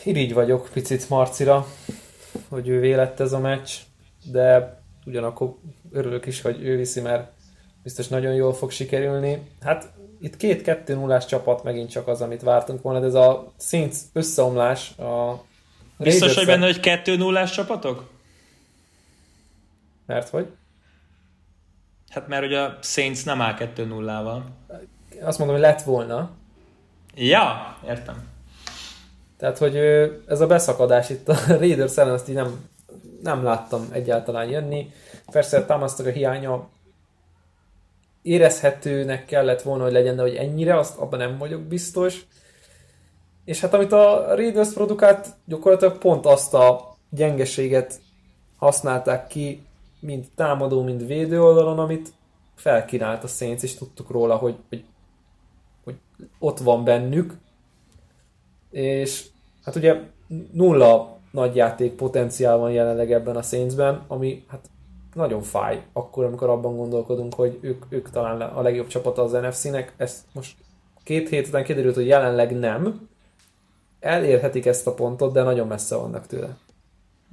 Irigy 0.03 0.33
vagyok 0.33 0.69
picit 0.73 1.09
Marcira, 1.09 1.67
hogy 2.49 2.67
ő 2.67 2.79
vélett 2.79 3.19
ez 3.19 3.33
a 3.33 3.39
meccs, 3.39 3.69
de 4.23 4.79
ugyanakkor 5.05 5.55
örülök 5.91 6.25
is, 6.25 6.41
hogy 6.41 6.63
ő 6.63 6.77
viszi, 6.77 7.01
mert 7.01 7.31
biztos 7.83 8.07
nagyon 8.07 8.33
jól 8.33 8.53
fog 8.53 8.71
sikerülni. 8.71 9.41
Hát 9.61 9.93
itt 10.21 10.37
két 10.37 10.61
2 10.61 10.93
0 10.93 11.17
csapat 11.17 11.63
megint 11.63 11.89
csak 11.89 12.07
az, 12.07 12.21
amit 12.21 12.41
vártunk 12.41 12.81
volna, 12.81 12.99
de 12.99 13.05
ez 13.05 13.13
a 13.13 13.53
Saints 13.59 13.95
összeomlás 14.13 14.97
a 14.97 15.43
Biztos, 15.97 16.35
hogy 16.35 16.45
benne, 16.45 16.65
hogy 16.65 16.79
2 16.79 17.15
0 17.15 17.43
csapatok? 17.43 18.09
Mert 20.05 20.29
hogy? 20.29 20.47
Hát 22.09 22.27
mert 22.27 22.45
ugye 22.45 22.59
a 22.59 22.77
Saints 22.81 23.25
nem 23.25 23.41
áll 23.41 23.55
2-0-val. 23.59 24.41
Azt 25.21 25.37
mondom, 25.37 25.55
hogy 25.55 25.65
lett 25.65 25.81
volna. 25.81 26.29
Ja, 27.15 27.77
értem. 27.87 28.35
Tehát, 29.37 29.57
hogy 29.57 29.75
ez 30.27 30.41
a 30.41 30.47
beszakadás 30.47 31.09
itt 31.09 31.29
a 31.29 31.37
Raiders 31.59 31.97
ellen, 31.97 32.13
azt 32.13 32.29
így 32.29 32.35
nem, 32.35 32.69
nem 33.23 33.43
láttam 33.43 33.87
egyáltalán 33.91 34.49
jönni. 34.49 34.91
Persze 35.31 35.65
támasztok 35.65 36.05
a 36.05 36.09
hiánya 36.09 36.69
érezhetőnek 38.21 39.25
kellett 39.25 39.61
volna, 39.61 39.83
hogy 39.83 39.91
legyen, 39.91 40.15
de 40.15 40.21
hogy 40.21 40.35
ennyire, 40.35 40.77
azt 40.77 40.97
abban 40.97 41.19
nem 41.19 41.37
vagyok 41.37 41.61
biztos. 41.61 42.25
És 43.45 43.59
hát 43.59 43.73
amit 43.73 43.91
a 43.91 44.35
Raiders 44.35 44.73
produkált, 44.73 45.27
gyakorlatilag 45.45 45.97
pont 45.97 46.25
azt 46.25 46.53
a 46.53 46.95
gyengeséget 47.09 47.99
használták 48.57 49.27
ki, 49.27 49.66
mind 49.99 50.25
támadó, 50.35 50.83
mind 50.83 51.07
védő 51.07 51.41
oldalon, 51.41 51.79
amit 51.79 52.13
felkínált 52.55 53.23
a 53.23 53.27
Saints, 53.27 53.63
és 53.63 53.75
tudtuk 53.75 54.09
róla, 54.09 54.35
hogy, 54.35 54.55
hogy, 54.69 54.83
hogy 55.83 55.95
ott 56.39 56.59
van 56.59 56.83
bennük. 56.83 57.37
És 58.71 59.25
hát 59.63 59.75
ugye 59.75 60.01
nulla 60.51 61.17
nagy 61.31 61.55
játék 61.55 61.93
potenciál 61.93 62.57
van 62.57 62.71
jelenleg 62.71 63.11
ebben 63.11 63.35
a 63.35 63.41
Saintsben, 63.41 64.03
ami 64.07 64.45
hát 64.47 64.69
nagyon 65.13 65.41
fáj 65.41 65.85
akkor, 65.93 66.25
amikor 66.25 66.49
abban 66.49 66.75
gondolkodunk, 66.75 67.33
hogy 67.33 67.57
ők, 67.61 67.85
ők 67.89 68.09
talán 68.09 68.41
a 68.41 68.61
legjobb 68.61 68.87
csapata 68.87 69.21
az 69.21 69.31
NFC-nek. 69.31 69.93
Ez 69.97 70.25
most 70.33 70.57
két 71.03 71.29
hét 71.29 71.47
után 71.47 71.63
kiderült, 71.63 71.95
hogy 71.95 72.07
jelenleg 72.07 72.59
nem. 72.59 73.09
elérhetik 73.99 74.65
ezt 74.65 74.87
a 74.87 74.93
pontot, 74.93 75.33
de 75.33 75.43
nagyon 75.43 75.67
messze 75.67 75.95
vannak 75.95 76.27
tőle. 76.27 76.57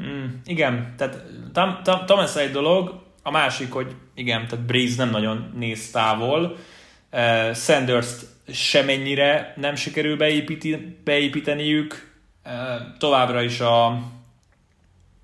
Mm, 0.02 0.24
igen, 0.44 0.94
tehát 0.96 2.04
Thomas 2.06 2.36
egy 2.36 2.50
dolog, 2.50 3.02
a 3.22 3.30
másik, 3.30 3.72
hogy 3.72 3.94
igen, 4.14 4.46
tehát 4.46 4.64
Breeze 4.64 5.04
nem 5.04 5.10
nagyon 5.10 5.52
néz 5.56 5.90
távol, 5.90 6.56
uh, 7.12 7.54
Sanders 7.54 8.08
semennyire 8.52 9.54
nem 9.56 9.74
sikerül 9.74 10.16
beépíti, 10.16 10.98
beépíteniük, 11.04 12.12
uh, 12.44 12.52
továbbra 12.98 13.42
is 13.42 13.60
a 13.60 14.02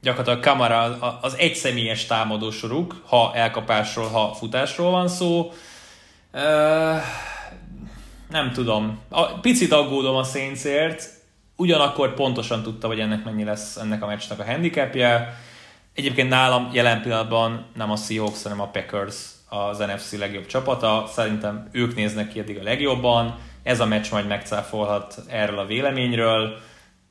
gyakorlatilag 0.03 0.41
Kamara 0.41 0.99
az 1.21 1.37
egyszemélyes 1.39 2.07
támadósoruk, 2.07 3.03
ha 3.07 3.35
elkapásról, 3.35 4.09
ha 4.09 4.35
futásról 4.35 4.91
van 4.91 5.09
szó. 5.09 5.53
Uh, 6.33 7.03
nem 8.29 8.53
tudom. 8.53 9.01
A, 9.09 9.25
picit 9.27 9.73
aggódom 9.73 10.17
a 10.17 10.23
Saintsért, 10.23 11.20
ugyanakkor 11.61 12.15
pontosan 12.15 12.63
tudta, 12.63 12.87
hogy 12.87 13.01
ennek 13.01 13.25
mennyi 13.25 13.45
lesz 13.45 13.77
ennek 13.77 14.03
a 14.03 14.07
meccsnek 14.07 14.39
a 14.39 14.45
handicapje. 14.45 15.37
Egyébként 15.95 16.29
nálam 16.29 16.71
jelen 16.73 17.03
pillanatban 17.03 17.67
nem 17.75 17.91
a 17.91 17.97
Seahawks, 17.97 18.43
hanem 18.43 18.61
a 18.61 18.69
Packers 18.69 19.17
az 19.49 19.79
NFC 19.79 20.19
legjobb 20.19 20.47
csapata. 20.47 21.05
Szerintem 21.13 21.69
ők 21.73 21.95
néznek 21.95 22.29
ki 22.29 22.39
eddig 22.39 22.59
a 22.59 22.63
legjobban. 22.63 23.39
Ez 23.63 23.81
a 23.81 23.87
meccs 23.87 24.11
majd 24.11 24.27
megcáfolhat 24.27 25.23
erről 25.29 25.59
a 25.59 25.67
véleményről, 25.67 26.59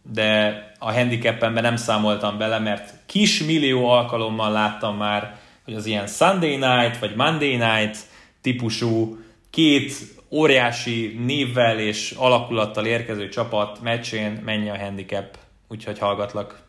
de 0.02 0.64
a 0.80 0.94
handicapemben 0.94 1.64
nem 1.64 1.76
számoltam 1.76 2.38
bele, 2.38 2.60
mert 2.60 2.94
kis 3.06 3.44
millió 3.44 3.90
alkalommal 3.90 4.52
láttam 4.52 4.98
már, 4.98 5.40
hogy 5.66 5.74
az 5.74 5.86
ilyen 5.86 6.08
Sunday 6.08 6.56
night 6.56 7.00
vagy 7.00 7.16
Monday 7.16 7.56
night 7.56 7.98
típusú 8.42 9.18
két 9.50 9.94
óriási 10.32 11.16
névvel 11.26 11.80
és 11.80 12.12
alakulattal 12.12 12.86
érkező 12.86 13.30
csapat 13.30 13.82
meccsén 13.82 14.32
mennyi 14.32 14.70
a 14.70 14.78
handicap, 14.78 15.38
úgyhogy 15.68 16.00
hallgatlak. 16.00 16.68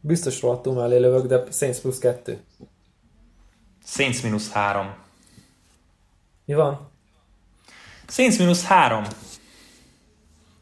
Biztos 0.00 0.40
rohadtul 0.40 0.74
mellé 0.74 0.98
lövök, 0.98 1.26
de 1.26 1.44
Saints 1.50 1.78
plusz 1.78 1.98
kettő. 1.98 2.44
Saints 3.84 4.22
mínusz 4.22 4.52
három. 4.52 4.94
Mi 6.44 6.54
van? 6.54 6.90
Saints 8.08 8.38
mínusz 8.38 8.64
három. 8.64 9.04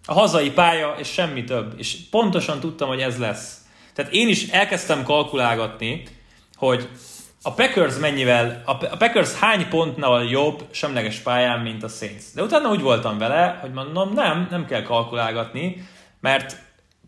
A 0.05 0.13
hazai 0.13 0.51
pálya, 0.51 0.95
és 0.99 1.09
semmi 1.09 1.45
több. 1.45 1.75
És 1.79 2.09
pontosan 2.11 2.61
tudtam, 2.61 2.89
hogy 2.89 3.01
ez 3.01 3.19
lesz. 3.19 3.61
Tehát 3.93 4.13
én 4.13 4.29
is 4.29 4.49
elkezdtem 4.49 5.05
kalkulálgatni, 5.05 6.03
hogy 6.55 6.89
a 7.47 7.52
Packers 7.52 7.97
mennyivel, 7.98 8.62
a 8.64 8.97
Packers 8.97 9.32
hány 9.35 9.68
pontnál 9.68 10.24
jobb 10.24 10.64
semleges 10.70 11.18
pályán, 11.18 11.60
mint 11.60 11.82
a 11.82 11.89
Saints. 11.89 12.23
De 12.35 12.43
utána 12.43 12.68
úgy 12.68 12.81
voltam 12.81 13.18
vele, 13.18 13.59
hogy 13.60 13.73
mondom, 13.73 14.12
nem, 14.12 14.47
nem 14.51 14.66
kell 14.66 14.82
kalkulálgatni, 14.82 15.89
mert 16.20 16.56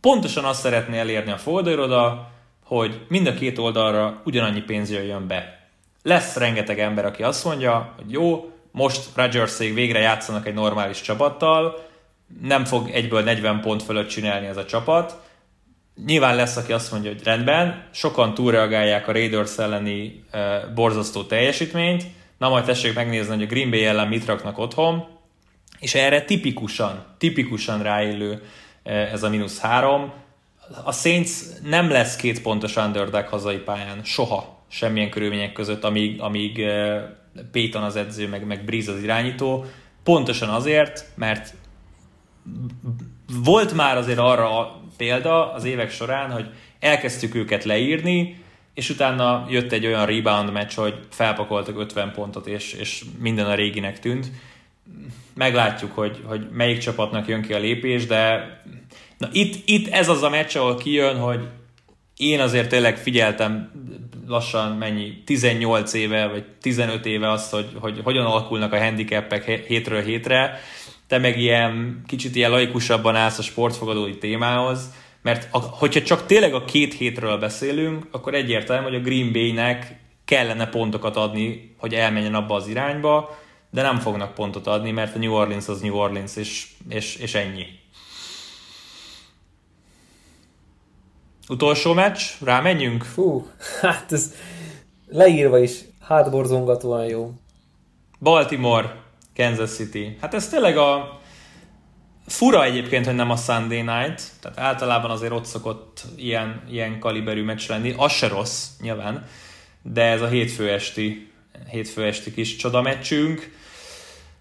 pontosan 0.01 0.45
azt 0.45 0.61
szeretné 0.61 0.99
elérni 0.99 1.31
a 1.31 1.37
fordulóroda, 1.37 2.31
hogy 2.65 3.01
mind 3.09 3.27
a 3.27 3.35
két 3.35 3.59
oldalra 3.59 4.21
ugyanannyi 4.25 4.61
pénz 4.61 4.91
jöjjön 4.91 5.27
be. 5.27 5.69
Lesz 6.03 6.37
rengeteg 6.37 6.81
ember, 6.81 7.05
aki 7.05 7.23
azt 7.23 7.45
mondja, 7.45 7.93
hogy 7.97 8.13
jó, 8.13 8.53
most 8.71 9.09
Rodgersék 9.15 9.75
végre 9.75 9.99
játszanak 9.99 10.47
egy 10.47 10.55
normális 10.55 11.01
csapattal, 11.01 11.87
nem 12.43 12.65
fog 12.65 12.91
egyből 12.91 13.23
40 13.23 13.61
pont 13.61 13.83
fölött 13.83 14.09
csinálni 14.09 14.47
ez 14.47 14.57
a 14.57 14.65
csapat, 14.65 15.28
Nyilván 16.07 16.37
lesz, 16.37 16.57
aki 16.57 16.73
azt 16.73 16.93
mondja, 16.93 17.11
hogy 17.11 17.23
rendben, 17.23 17.85
sokan 17.91 18.35
túlreagálják 18.35 19.09
a 19.09 19.13
Raiders 19.13 19.59
elleni 19.59 20.25
e, 20.31 20.67
borzasztó 20.75 21.23
teljesítményt, 21.23 22.05
na 22.39 22.49
majd 22.49 22.65
tessék 22.65 22.95
megnézni, 22.95 23.35
hogy 23.35 23.43
a 23.43 23.47
Green 23.47 23.71
Bay 23.71 23.85
ellen 23.85 24.09
mit 24.09 24.27
raknak 24.27 24.59
otthon, 24.59 25.07
és 25.79 25.95
erre 25.95 26.23
tipikusan, 26.23 27.05
tipikusan 27.19 27.83
ráillő 27.83 28.43
e, 28.83 28.93
ez 28.93 29.23
a 29.23 29.29
mínusz 29.29 29.61
három. 29.61 30.13
A 30.85 30.93
Saints 30.93 31.31
nem 31.63 31.91
lesz 31.91 32.17
két 32.17 32.43
pontos 32.43 32.77
underdog 32.77 33.27
hazai 33.27 33.57
pályán, 33.59 34.05
soha, 34.05 34.65
semmilyen 34.69 35.11
körülmények 35.11 35.53
között, 35.53 35.85
amíg, 35.85 36.21
amíg 36.21 36.61
e, 36.61 37.01
Payton 37.53 37.83
az 37.83 37.97
edző, 37.97 38.29
meg, 38.29 38.47
meg 38.47 38.65
Breeze 38.65 38.93
az 38.93 39.03
irányító, 39.03 39.65
pontosan 40.03 40.49
azért, 40.49 41.05
mert 41.15 41.55
volt 43.45 43.75
már 43.75 43.97
azért 43.97 44.19
arra 44.19 44.81
példa 44.99 45.53
az 45.53 45.65
évek 45.65 45.91
során, 45.91 46.31
hogy 46.31 46.47
elkezdtük 46.81 47.35
őket 47.35 47.65
leírni, 47.65 48.43
és 48.75 48.91
utána 48.91 49.47
jött 49.51 49.73
egy 49.73 49.87
olyan 49.87 50.07
rebound 50.07 50.53
meccs, 50.53 50.75
hogy 50.75 50.99
felpakoltak 51.11 51.79
50 51.79 52.13
pontot, 52.13 52.47
és, 52.47 52.73
és 52.73 53.05
minden 53.19 53.47
a 53.47 53.55
réginek 53.55 53.99
tűnt. 53.99 54.31
Meglátjuk, 55.35 55.95
hogy, 55.95 56.23
hogy 56.25 56.49
melyik 56.53 56.79
csapatnak 56.79 57.29
jön 57.29 57.43
ki 57.43 57.53
a 57.53 57.59
lépés, 57.59 58.07
de 58.07 58.51
na 59.19 59.29
itt, 59.33 59.69
itt 59.69 59.89
ez 59.93 60.09
az 60.09 60.23
a 60.23 60.29
meccs, 60.29 60.57
ahol 60.57 60.77
kijön, 60.77 61.19
hogy 61.19 61.49
én 62.17 62.41
azért 62.41 62.69
tényleg 62.69 62.99
figyeltem 62.99 63.71
lassan 64.27 64.77
mennyi, 64.77 65.23
18 65.25 65.93
éve, 65.93 66.27
vagy 66.27 66.45
15 66.61 67.07
éve 67.07 67.31
azt, 67.31 67.51
hogy, 67.51 67.69
hogy 67.81 68.01
hogyan 68.05 68.27
alakulnak 68.27 68.73
a 68.73 68.83
handicapek 68.83 69.45
hétről 69.45 70.03
hétre, 70.03 70.61
te 71.09 71.19
meg 71.19 71.39
ilyen 71.39 72.03
kicsit 72.07 72.37
ilyen 72.37 72.51
laikusabban 72.51 73.17
állsz 73.17 73.39
a 73.39 73.43
sportfogadói 73.43 74.19
témához, 74.19 74.91
mert 75.23 75.49
a, 75.51 75.59
hogyha 75.59 76.03
csak 76.03 76.27
tényleg 76.27 76.55
a 76.55 76.65
két 76.65 76.95
hétről 76.95 77.39
beszélünk, 77.39 78.07
akkor 78.11 78.35
egyértelmű, 78.35 78.85
hogy 78.85 78.95
a 78.95 79.01
Green 79.01 79.33
Bay-nek 79.33 80.01
kellene 80.25 80.69
pontokat 80.69 81.17
adni, 81.17 81.75
hogy 81.79 81.95
elmenjen 81.95 82.35
abba 82.35 82.55
az 82.55 82.69
irányba, 82.69 83.39
de 83.71 83.83
nem 83.83 83.99
fognak 83.99 84.35
pontot 84.35 84.67
adni, 84.67 84.91
mert 84.91 85.15
a 85.15 85.19
New 85.19 85.33
Orleans 85.33 85.69
az 85.69 85.81
New 85.81 85.95
Orleans, 85.95 86.37
és, 86.37 86.67
és, 86.89 87.17
és 87.17 87.35
ennyi. 87.35 87.67
Utolsó 91.49 91.93
meccs, 91.93 92.21
rámenjünk? 92.41 93.03
Fú, 93.03 93.47
hát 93.81 94.13
ez 94.13 94.35
leírva 95.07 95.59
is 95.59 95.79
hátborzongatóan 96.01 97.05
jó. 97.05 97.33
Baltimore, 98.21 98.95
Kansas 99.39 99.71
City. 99.71 100.17
Hát 100.21 100.35
ez 100.35 100.49
tényleg 100.49 100.77
a 100.77 101.21
fura 102.27 102.65
egyébként, 102.65 103.07
hogy 103.07 103.15
nem 103.15 103.31
a 103.31 103.37
Sunday 103.37 103.83
night, 103.83 104.23
tehát 104.41 104.59
általában 104.59 105.11
azért 105.11 105.33
ott 105.33 105.45
szokott 105.45 106.03
ilyen, 106.17 106.63
ilyen 106.71 106.99
kaliberű 106.99 107.43
meccs 107.43 107.69
lenni, 107.69 107.95
az 107.97 108.13
se 108.13 108.29
rossz, 108.29 108.67
nyilván, 108.81 109.27
de 109.83 110.03
ez 110.03 110.23
a 110.23 110.29
hétfő 110.29 110.71
esti, 110.71 111.31
hétfő 111.71 112.05
esti 112.05 112.33
kis 112.33 112.57
csodameccsünk. 112.57 113.57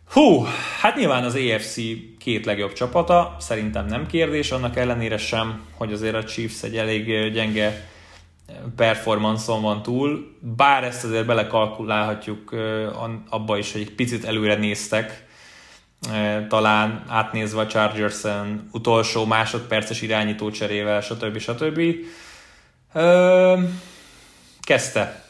Hú, 0.09 0.45
hát 0.81 0.95
nyilván 0.95 1.23
az 1.23 1.35
AFC 1.35 1.75
két 2.19 2.45
legjobb 2.45 2.73
csapata, 2.73 3.35
szerintem 3.39 3.85
nem 3.85 4.07
kérdés, 4.07 4.51
annak 4.51 4.77
ellenére 4.77 5.17
sem, 5.17 5.65
hogy 5.75 5.93
azért 5.93 6.15
a 6.15 6.23
Chiefs 6.23 6.63
egy 6.63 6.77
elég 6.77 7.31
gyenge 7.33 7.89
performance 8.75 9.51
van 9.51 9.81
túl, 9.81 10.37
bár 10.39 10.83
ezt 10.83 11.03
azért 11.03 11.25
belekalkulálhatjuk 11.25 12.55
abba 13.29 13.57
is, 13.57 13.71
hogy 13.71 13.81
egy 13.81 13.95
picit 13.95 14.25
előre 14.25 14.55
néztek, 14.55 15.25
talán 16.47 17.03
átnézve 17.07 17.61
a 17.61 17.67
chargers 17.67 18.21
utolsó 18.71 19.25
másodperces 19.25 20.01
irányító 20.01 20.51
cserével, 20.51 21.01
stb. 21.01 21.37
stb. 21.37 21.81
Kezdte. 24.61 25.25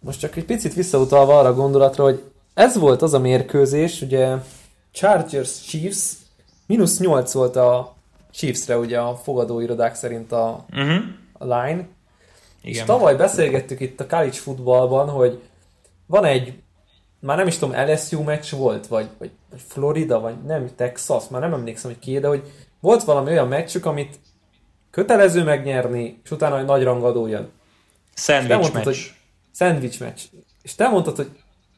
Most 0.00 0.20
csak 0.20 0.36
egy 0.36 0.44
picit 0.44 0.74
visszautalva 0.74 1.38
arra 1.38 1.48
a 1.48 1.54
gondolatra, 1.54 2.04
hogy 2.04 2.22
ez 2.54 2.78
volt 2.78 3.02
az 3.02 3.14
a 3.14 3.18
mérkőzés, 3.18 4.00
ugye 4.00 4.36
Chargers 4.92 5.60
Chiefs, 5.66 6.12
mínusz 6.66 6.98
8 6.98 7.32
volt 7.32 7.56
a 7.56 7.95
Chiefsre 8.36 8.78
ugye 8.78 8.98
a 8.98 9.16
fogadóirodák 9.16 9.94
szerint 9.94 10.32
a, 10.32 10.64
uh-huh. 10.70 11.04
a 11.32 11.44
line. 11.44 11.70
Igen. 11.70 11.88
És 12.62 12.82
tavaly 12.82 13.16
beszélgettük 13.16 13.80
itt 13.80 14.00
a 14.00 14.06
college 14.06 14.36
footballban, 14.36 15.08
hogy 15.08 15.42
van 16.06 16.24
egy, 16.24 16.54
már 17.20 17.36
nem 17.36 17.46
is 17.46 17.58
tudom, 17.58 17.86
LSU 17.86 18.22
meccs 18.22 18.50
volt, 18.50 18.86
vagy, 18.86 19.08
vagy, 19.18 19.30
Florida, 19.56 20.20
vagy 20.20 20.42
nem, 20.42 20.68
Texas, 20.76 21.28
már 21.28 21.40
nem 21.40 21.52
emlékszem, 21.52 21.90
hogy 21.90 22.00
ki, 22.00 22.18
de 22.18 22.28
hogy 22.28 22.52
volt 22.80 23.04
valami 23.04 23.30
olyan 23.30 23.48
meccsük, 23.48 23.86
amit 23.86 24.18
kötelező 24.90 25.44
megnyerni, 25.44 26.20
és 26.24 26.30
utána 26.30 26.58
egy 26.58 26.64
nagy 26.64 26.82
rangadó 26.82 27.26
jön. 27.26 27.50
Sandwich 28.14 28.72
meccs. 28.72 28.84
Hogy, 28.84 29.12
sandwich 29.54 30.00
meccs. 30.00 30.20
És 30.62 30.74
te 30.74 30.88
mondtad, 30.88 31.16
hogy 31.16 31.30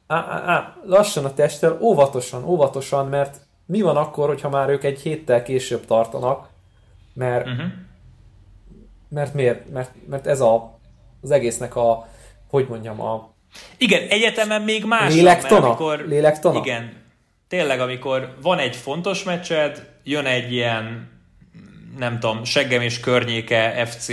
á, 0.07 0.17
á, 0.17 0.43
á, 0.47 0.77
lassan 0.85 1.25
a 1.25 1.35
testtel, 1.35 1.79
óvatosan, 1.81 2.45
óvatosan, 2.45 3.07
mert 3.07 3.47
mi 3.69 3.81
van 3.81 3.97
akkor, 3.97 4.29
hogyha 4.29 4.49
már 4.49 4.69
ők 4.69 4.85
egy 4.85 5.01
héttel 5.01 5.43
később 5.43 5.85
tartanak, 5.85 6.49
mert, 7.15 7.47
uh-huh. 7.47 7.67
mert 9.09 9.35
miért? 9.35 9.71
Mert, 9.71 9.91
mert 10.09 10.27
ez 10.27 10.41
a, 10.41 10.79
az 11.23 11.31
egésznek 11.31 11.77
a, 11.77 12.09
hogy 12.51 12.67
mondjam, 12.69 13.01
a 13.01 13.37
igen, 13.77 14.09
egyetemen 14.09 14.63
még 14.63 14.85
más. 14.85 15.15
Lélektona? 15.15 15.67
amikor, 15.67 16.05
lélektona? 16.09 16.59
Igen. 16.59 16.93
Tényleg, 17.49 17.81
amikor 17.81 18.35
van 18.43 18.59
egy 18.59 18.77
fontos 18.77 19.23
meccsed, 19.23 19.89
jön 20.05 20.27
egy 20.27 20.53
ilyen, 20.53 21.11
nem 21.99 22.19
tudom, 22.19 22.45
seggem 22.45 22.81
és 22.81 23.01
környéke 23.01 23.87
FC, 23.87 24.09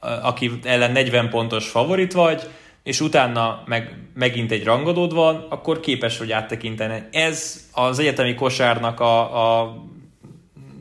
aki 0.00 0.50
ellen 0.62 0.92
40 0.92 1.28
pontos 1.28 1.68
favorit 1.68 2.12
vagy, 2.12 2.42
és 2.88 3.00
utána 3.00 3.62
meg, 3.66 3.96
megint 4.14 4.52
egy 4.52 4.64
rangadód 4.64 5.12
van, 5.12 5.46
akkor 5.48 5.80
képes 5.80 6.18
vagy 6.18 6.32
áttekinteni. 6.32 7.02
Ez 7.10 7.66
az 7.72 7.98
egyetemi 7.98 8.34
kosárnak 8.34 9.00
a, 9.00 9.60
a 9.60 9.76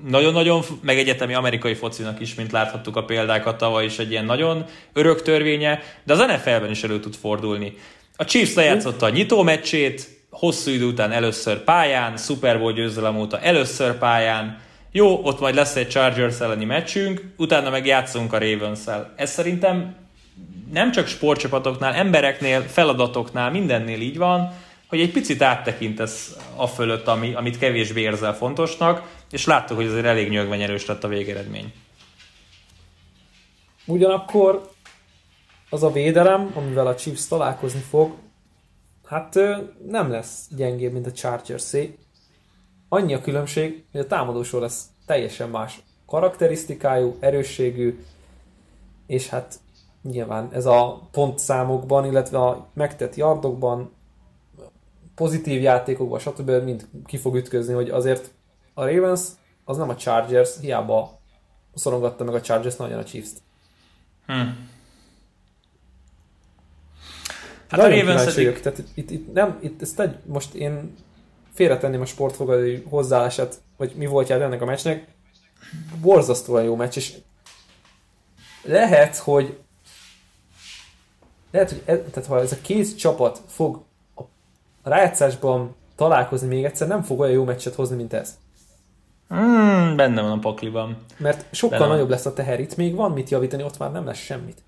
nagyon-nagyon, 0.06 0.64
meg 0.82 0.98
egyetemi 0.98 1.34
amerikai 1.34 1.74
focinak 1.74 2.20
is, 2.20 2.36
mint 2.36 2.52
láthattuk 2.52 2.96
a 2.96 3.04
példákat 3.04 3.58
tavaly 3.58 3.86
is, 3.86 4.00
egy 4.00 4.12
ilyen 4.12 4.26
nagyon 4.26 4.66
örök 4.94 5.22
törvénye, 5.22 5.82
de 6.04 6.14
az 6.14 6.20
NFL-ben 6.20 6.70
is 6.70 6.84
elő 6.84 7.00
tud 7.00 7.16
fordulni. 7.16 7.78
A 8.16 8.26
Chiefs 8.26 8.54
lejátszotta 8.54 9.06
a 9.06 9.10
nyitó 9.10 9.44
meccsét, 9.44 10.10
hosszú 10.30 10.72
idő 10.72 10.86
után 10.86 11.12
először 11.12 11.64
pályán, 11.64 12.18
Super 12.18 12.60
Bowl 12.60 12.74
győzelem 12.74 13.18
óta 13.18 13.40
először 13.40 13.98
pályán, 13.98 14.60
jó, 14.92 15.20
ott 15.24 15.40
majd 15.40 15.56
lesz 15.56 15.76
egy 15.76 15.90
Chargers 15.90 16.40
elleni 16.40 16.66
meccsünk, 16.66 17.34
utána 17.38 17.70
meg 17.70 17.86
játszunk 17.86 18.34
a 18.34 18.40
Ravens-el. 18.40 19.14
Ez 19.16 19.32
szerintem 19.32 20.06
nem 20.72 20.92
csak 20.92 21.08
sportcsapatoknál, 21.08 21.94
embereknél, 21.94 22.62
feladatoknál, 22.62 23.52
mindennél 23.52 24.02
így 24.02 24.18
van, 24.18 24.54
hogy 24.88 25.00
egy 25.00 25.12
picit 25.12 25.42
áttekintesz 25.42 26.38
a 26.56 26.68
fölött, 26.68 27.08
ami, 27.08 27.34
amit 27.34 27.58
kevésbé 27.58 28.02
érzel 28.02 28.36
fontosnak, 28.36 29.16
és 29.32 29.46
láttuk, 29.46 29.78
hogy 29.78 29.86
azért 29.86 30.06
elég 30.06 30.30
nyögvenyerős 30.30 30.86
lett 30.86 31.04
a 31.04 31.08
végeredmény. 31.08 31.74
Ugyanakkor 33.86 34.70
az 35.70 35.84
a 35.84 35.92
védelem, 35.92 36.52
amivel 36.54 36.88
a 36.88 36.96
Chiefs 36.96 37.28
találkozni 37.28 37.80
fog, 37.90 38.16
hát 39.06 39.40
nem 39.88 40.12
lesz 40.12 40.48
gyengébb, 40.56 40.94
mint 40.94 41.08
a 41.08 41.12
chargers 41.12 41.74
-é. 41.74 41.98
Annyi 42.90 43.14
a 43.14 43.22
különbség, 43.22 43.84
hogy 43.92 44.02
a 44.02 44.08
támadósor 44.08 44.62
lesz 44.62 44.86
teljesen 45.06 45.50
más 45.50 45.80
karakterisztikájú, 46.06 47.18
erősségű, 47.20 48.00
és 49.08 49.28
hát 49.28 49.60
nyilván 50.02 50.50
ez 50.52 50.66
a 50.66 51.08
pontszámokban, 51.12 52.06
illetve 52.06 52.38
a 52.38 52.68
megtett 52.74 53.16
yardokban, 53.16 53.92
pozitív 55.16 55.62
játékokban, 55.62 56.20
stb. 56.20 56.50
mind 56.50 56.88
ki 57.06 57.18
fog 57.18 57.36
ütközni, 57.36 57.74
hogy 57.74 57.90
azért 57.90 58.32
a 58.74 58.86
Ravens 58.86 59.22
az 59.66 59.78
nem 59.78 59.90
a 59.90 59.96
Chargers, 59.96 60.60
hiába 60.62 61.20
szorongatta 61.74 62.24
meg 62.24 62.34
a 62.34 62.42
Chargers 62.42 62.76
nagyon 62.76 63.00
a 63.00 63.04
Chiefs-t. 63.04 63.42
Hmm. 64.26 64.70
Hát 67.68 67.80
nagyon 67.80 68.00
a 68.00 68.02
Ravens 68.02 68.38
eddig... 68.38 68.60
Tehát 68.60 68.84
itt, 68.94 69.10
itt, 69.10 69.34
nem, 69.34 69.60
itt 69.62 69.82
ezt 69.82 70.00
egy, 70.00 70.18
most 70.26 70.54
én 70.54 70.96
félretenném 71.54 72.02
a 72.02 72.06
sportfogadói 72.06 72.84
hozzáállását, 72.90 73.62
vagy 73.78 73.94
mi 73.96 74.06
volt 74.06 74.30
jár 74.30 74.42
ennek 74.42 74.62
a 74.62 74.66
meccsnek, 74.66 75.08
borzasztóan 76.02 76.64
jó 76.64 76.76
meccs, 76.76 76.98
és 76.98 77.18
lehet, 78.64 79.18
hogy 79.18 79.60
lehet, 81.52 81.70
hogy 81.70 81.82
ez, 81.86 82.00
tehát 82.12 82.30
ha 82.30 82.40
ez 82.40 82.52
a 82.52 82.62
két 82.62 82.98
csapat 82.98 83.42
fog 83.48 83.84
a 84.82 84.90
rájátszásban 84.90 85.76
találkozni 85.96 86.48
még 86.48 86.64
egyszer, 86.64 86.88
nem 86.88 87.02
fog 87.02 87.20
olyan 87.20 87.34
jó 87.34 87.44
meccset 87.44 87.76
hozni, 87.76 87.96
mint 87.96 88.14
ez. 88.14 88.38
Mm, 89.34 89.96
benne 89.96 90.22
van 90.22 90.32
a 90.32 90.40
pakliban. 90.40 90.98
Mert 91.18 91.46
sokkal 91.52 91.80
benne 91.80 91.92
nagyobb 91.92 92.10
lesz 92.10 92.26
a 92.26 92.34
teher. 92.34 92.60
Itt 92.60 92.76
még 92.76 92.96
van 92.96 93.12
mit 93.12 93.30
javítani, 93.30 93.64
ott 93.64 93.78
már 93.78 93.92
nem 93.92 94.06
lesz 94.06 94.18
semmit. 94.18 94.62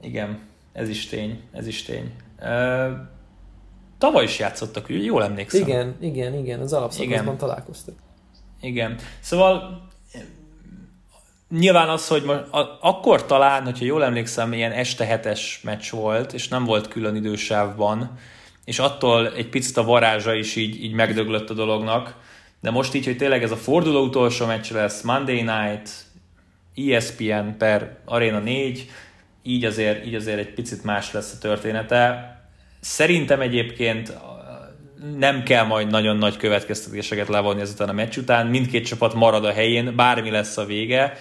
Igen, 0.00 0.40
ez 0.72 0.88
is 0.88 1.06
tény, 1.06 1.42
ez 1.52 1.66
is 1.66 1.82
tény. 1.82 2.12
Uh, 2.40 2.92
tavaly 3.98 4.24
is 4.24 4.38
játszottak, 4.38 4.88
jól 4.88 5.24
emlékszem. 5.24 5.60
Igen, 5.60 5.96
igen, 6.00 6.34
igen, 6.34 6.60
az 6.60 6.72
alapszakaszban 6.72 7.36
találkoztak. 7.36 7.94
Igen. 8.60 8.96
Szóval 9.20 9.87
nyilván 11.50 11.88
az, 11.88 12.08
hogy 12.08 12.22
most, 12.22 12.40
a, 12.50 12.78
akkor 12.80 13.26
talán, 13.26 13.64
hogyha 13.64 13.84
jól 13.84 14.04
emlékszem, 14.04 14.52
ilyen 14.52 14.72
este 14.72 15.04
hetes 15.04 15.60
meccs 15.62 15.90
volt, 15.90 16.32
és 16.32 16.48
nem 16.48 16.64
volt 16.64 16.88
külön 16.88 17.16
idősávban, 17.16 18.18
és 18.64 18.78
attól 18.78 19.32
egy 19.34 19.48
picit 19.48 19.76
a 19.76 19.84
varázsa 19.84 20.34
is 20.34 20.56
így, 20.56 20.84
így 20.84 20.92
megdöglött 20.92 21.50
a 21.50 21.54
dolognak, 21.54 22.14
de 22.60 22.70
most 22.70 22.94
így, 22.94 23.04
hogy 23.04 23.16
tényleg 23.16 23.42
ez 23.42 23.50
a 23.50 23.56
forduló 23.56 24.04
utolsó 24.04 24.46
meccs 24.46 24.72
lesz, 24.72 25.02
Monday 25.02 25.42
Night, 25.42 25.90
ESPN 26.74 27.56
per 27.58 27.96
Arena 28.04 28.38
4, 28.38 28.90
így 29.42 29.64
azért, 29.64 30.06
így 30.06 30.14
azért 30.14 30.38
egy 30.38 30.54
picit 30.54 30.84
más 30.84 31.12
lesz 31.12 31.32
a 31.32 31.38
története. 31.38 32.32
Szerintem 32.80 33.40
egyébként 33.40 34.12
nem 35.16 35.42
kell 35.42 35.64
majd 35.64 35.90
nagyon 35.90 36.16
nagy 36.16 36.36
következtetéseket 36.36 37.28
levonni 37.28 37.60
ezután 37.60 37.88
a 37.88 37.92
meccs 37.92 38.16
után, 38.16 38.46
mindkét 38.46 38.86
csapat 38.86 39.14
marad 39.14 39.44
a 39.44 39.52
helyén, 39.52 39.96
bármi 39.96 40.30
lesz 40.30 40.56
a 40.56 40.64
vége, 40.64 41.16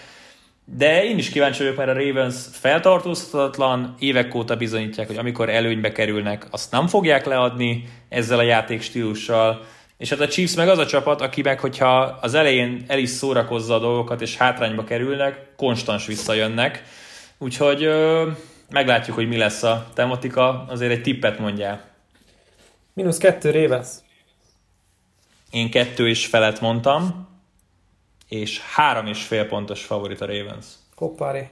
de 0.75 1.03
én 1.03 1.17
is 1.17 1.29
kíváncsi 1.29 1.63
vagyok, 1.63 1.77
mert 1.77 1.89
a 1.89 1.93
Ravens 1.93 2.35
feltartóztatatlan, 2.51 3.95
évek 3.99 4.35
óta 4.35 4.55
bizonyítják, 4.55 5.07
hogy 5.07 5.17
amikor 5.17 5.49
előnybe 5.49 5.91
kerülnek, 5.91 6.47
azt 6.51 6.71
nem 6.71 6.87
fogják 6.87 7.25
leadni 7.25 7.89
ezzel 8.09 8.39
a 8.39 8.41
játékstílussal, 8.41 9.65
és 9.97 10.09
hát 10.09 10.19
a 10.19 10.27
Chiefs 10.27 10.55
meg 10.55 10.69
az 10.69 10.77
a 10.77 10.85
csapat, 10.85 11.21
aki 11.21 11.41
meg, 11.41 11.59
hogyha 11.59 11.99
az 12.21 12.33
elején 12.33 12.83
el 12.87 12.99
is 12.99 13.09
szórakozza 13.09 13.75
a 13.75 13.79
dolgokat, 13.79 14.21
és 14.21 14.37
hátrányba 14.37 14.83
kerülnek, 14.83 15.55
konstans 15.55 16.05
visszajönnek. 16.05 16.83
Úgyhogy 17.37 17.83
ö, 17.83 18.29
meglátjuk, 18.69 19.15
hogy 19.15 19.27
mi 19.27 19.37
lesz 19.37 19.63
a 19.63 19.87
tematika. 19.93 20.65
Azért 20.69 20.91
egy 20.91 21.01
tippet 21.01 21.39
mondjál. 21.39 21.85
Minusz 22.93 23.17
kettő 23.17 23.51
Ravens. 23.51 23.87
Én 25.51 25.69
kettő 25.69 26.09
is 26.09 26.25
felet 26.25 26.61
mondtam, 26.61 27.27
és 28.27 28.61
három 28.61 29.05
és 29.05 29.23
fél 29.23 29.47
pontos 29.47 29.85
favorit 29.85 30.21
a 30.21 30.25
Ravens. 30.25 30.65
Hoppári. 30.95 31.49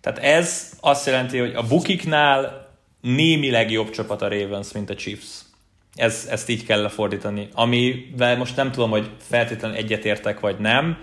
Tehát 0.00 0.18
ez 0.18 0.72
azt 0.80 1.06
jelenti, 1.06 1.38
hogy 1.38 1.54
a 1.54 1.66
bukiknál 1.66 2.68
némileg 3.00 3.70
jobb 3.70 3.90
csapat 3.90 4.22
a 4.22 4.28
Ravens, 4.28 4.72
mint 4.72 4.90
a 4.90 4.94
Chiefs. 4.94 5.42
Ez, 5.94 6.26
ezt 6.30 6.48
így 6.48 6.64
kell 6.64 6.82
lefordítani. 6.82 7.48
Amivel 7.52 8.36
most 8.36 8.56
nem 8.56 8.72
tudom, 8.72 8.90
hogy 8.90 9.10
feltétlenül 9.18 9.76
egyetértek 9.76 10.40
vagy 10.40 10.58
nem, 10.58 10.98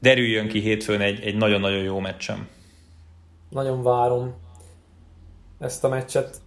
derüljön 0.00 0.48
ki 0.48 0.60
hétfőn 0.60 1.00
egy, 1.00 1.20
egy 1.24 1.36
nagyon-nagyon 1.36 1.82
jó 1.82 1.98
meccsem. 1.98 2.48
Nagyon 3.48 3.82
várom 3.82 4.34
ezt 5.58 5.84
a 5.84 5.88
meccset. 5.88 6.40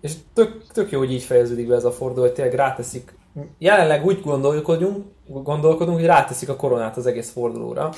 És 0.00 0.12
tök, 0.32 0.72
tök 0.72 0.90
jó, 0.90 0.98
hogy 0.98 1.12
így 1.12 1.22
fejeződik 1.22 1.68
be 1.68 1.74
ez 1.74 1.84
a 1.84 1.92
forduló, 1.92 2.22
hogy 2.22 2.34
tényleg 2.34 2.54
ráteszik. 2.54 3.14
Jelenleg 3.58 4.04
úgy 4.04 4.20
gondolkodjunk, 4.20 5.06
gondolkodunk, 5.32 5.96
hogy 5.96 6.06
ráteszik 6.06 6.48
a 6.48 6.56
koronát 6.56 6.96
az 6.96 7.06
egész 7.06 7.30
fordulóra. 7.32 7.92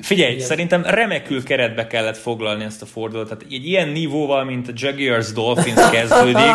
Figyelj, 0.00 0.34
ilyen. 0.34 0.46
szerintem 0.46 0.82
remekül 0.84 1.44
keretbe 1.44 1.86
kellett 1.86 2.16
foglalni 2.16 2.64
ezt 2.64 2.82
a 2.82 2.86
fordulót. 2.86 3.28
Tehát 3.28 3.42
egy 3.42 3.66
ilyen 3.66 3.88
nívóval, 3.88 4.44
mint 4.44 4.68
a 4.68 4.72
Jaguars 4.74 5.32
Dolphins 5.32 5.90
kezdődik, 5.96 6.54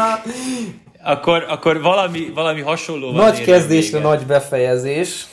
akkor, 1.04 1.46
akkor 1.48 1.82
valami, 1.82 2.32
valami 2.34 2.62
hasonló 2.62 3.12
van. 3.12 3.16
Nagy 3.16 3.42
kezdésre 3.42 4.00
nagy 4.00 4.26
befejezés. 4.26 5.26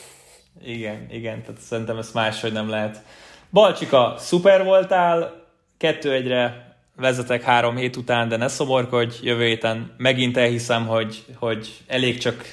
Igen, 0.65 1.07
igen, 1.11 1.43
tehát 1.43 1.61
szerintem 1.61 1.99
ezt 1.99 2.15
máshogy 2.15 2.53
nem 2.53 2.69
lehet. 2.69 3.03
Balcsika, 3.51 4.15
szuper 4.19 4.65
voltál, 4.65 5.45
kettő 5.79 6.13
egyre 6.13 6.71
vezetek 6.97 7.43
három 7.43 7.77
hét 7.77 7.97
után, 7.97 8.29
de 8.29 8.37
ne 8.37 8.49
szomorkodj, 8.49 9.17
jövő 9.23 9.47
héten 9.47 9.95
megint 9.97 10.37
elhiszem, 10.37 10.87
hogy, 10.87 11.25
hogy 11.37 11.69
elég 11.87 12.19
csak 12.19 12.45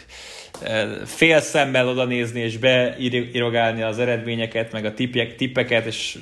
fél 1.05 1.39
szemmel 1.39 1.87
oda 1.87 2.05
nézni 2.05 2.39
és 2.39 2.57
beirogálni 2.57 3.81
az 3.81 3.99
eredményeket, 3.99 4.71
meg 4.71 4.85
a 4.85 4.93
tippek, 4.93 5.35
tippeket, 5.35 5.85
és 5.85 6.17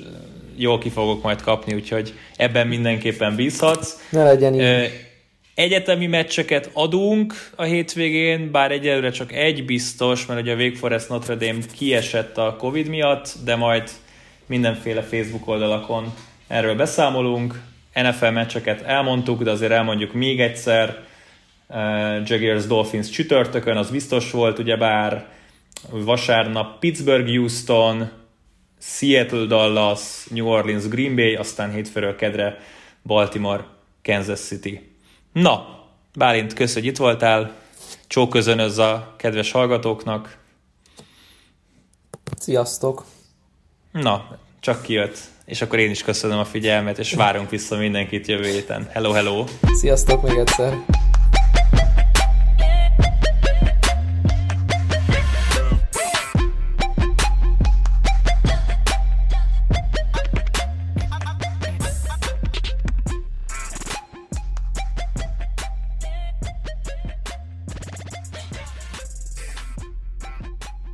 jól 0.56 0.78
ki 0.78 0.88
fogok 0.88 1.22
majd 1.22 1.42
kapni, 1.42 1.74
úgyhogy 1.74 2.14
ebben 2.36 2.66
mindenképpen 2.66 3.36
bízhatsz. 3.36 3.96
Ne 4.10 4.22
legyen 4.22 4.54
így. 4.54 4.90
Egyetemi 5.54 6.06
meccseket 6.06 6.70
adunk 6.72 7.34
a 7.56 7.62
hétvégén, 7.62 8.50
bár 8.50 8.70
egyelőre 8.70 9.10
csak 9.10 9.32
egy 9.32 9.64
biztos, 9.64 10.26
mert 10.26 10.40
ugye 10.40 10.52
a 10.52 10.56
Wake 10.56 10.76
Forest 10.76 11.08
Notre 11.08 11.34
Dame 11.34 11.58
kiesett 11.76 12.38
a 12.38 12.56
Covid 12.58 12.88
miatt, 12.88 13.34
de 13.44 13.56
majd 13.56 13.90
mindenféle 14.46 15.02
Facebook 15.02 15.48
oldalakon 15.48 16.14
erről 16.48 16.74
beszámolunk. 16.74 17.60
NFL 17.94 18.26
meccseket 18.26 18.82
elmondtuk, 18.82 19.42
de 19.42 19.50
azért 19.50 19.72
elmondjuk 19.72 20.12
még 20.12 20.40
egyszer. 20.40 21.06
Uh, 21.68 22.28
Jaguars 22.28 22.66
Dolphins 22.66 23.08
csütörtökön, 23.08 23.76
az 23.76 23.90
biztos 23.90 24.30
volt, 24.30 24.58
ugyebár 24.58 25.28
vasárnap 25.90 26.78
Pittsburgh, 26.78 27.28
Houston, 27.28 28.10
Seattle, 28.78 29.44
Dallas, 29.46 30.26
New 30.30 30.46
Orleans, 30.46 30.88
Green 30.88 31.14
Bay, 31.14 31.34
aztán 31.34 31.72
hétfőről 31.72 32.16
kedre 32.16 32.58
Baltimore, 33.02 33.64
Kansas 34.02 34.40
City. 34.40 34.96
Na, 35.32 35.78
Bálint, 36.14 36.52
kösz, 36.52 36.74
hogy 36.74 36.84
itt 36.84 36.96
voltál. 36.96 37.52
Csók 38.06 38.30
közönöz 38.30 38.78
a 38.78 39.14
kedves 39.16 39.50
hallgatóknak. 39.50 40.38
Sziasztok! 42.38 43.04
Na, 43.92 44.38
csak 44.60 44.82
kijött. 44.82 45.18
És 45.44 45.62
akkor 45.62 45.78
én 45.78 45.90
is 45.90 46.02
köszönöm 46.02 46.38
a 46.38 46.44
figyelmet, 46.44 46.98
és 46.98 47.12
várunk 47.12 47.50
vissza 47.50 47.76
mindenkit 47.76 48.26
jövő 48.26 48.50
héten. 48.50 48.88
Hello, 48.92 49.10
hello! 49.10 49.44
Sziasztok 49.72 50.22
még 50.22 50.38
egyszer! 50.38 50.76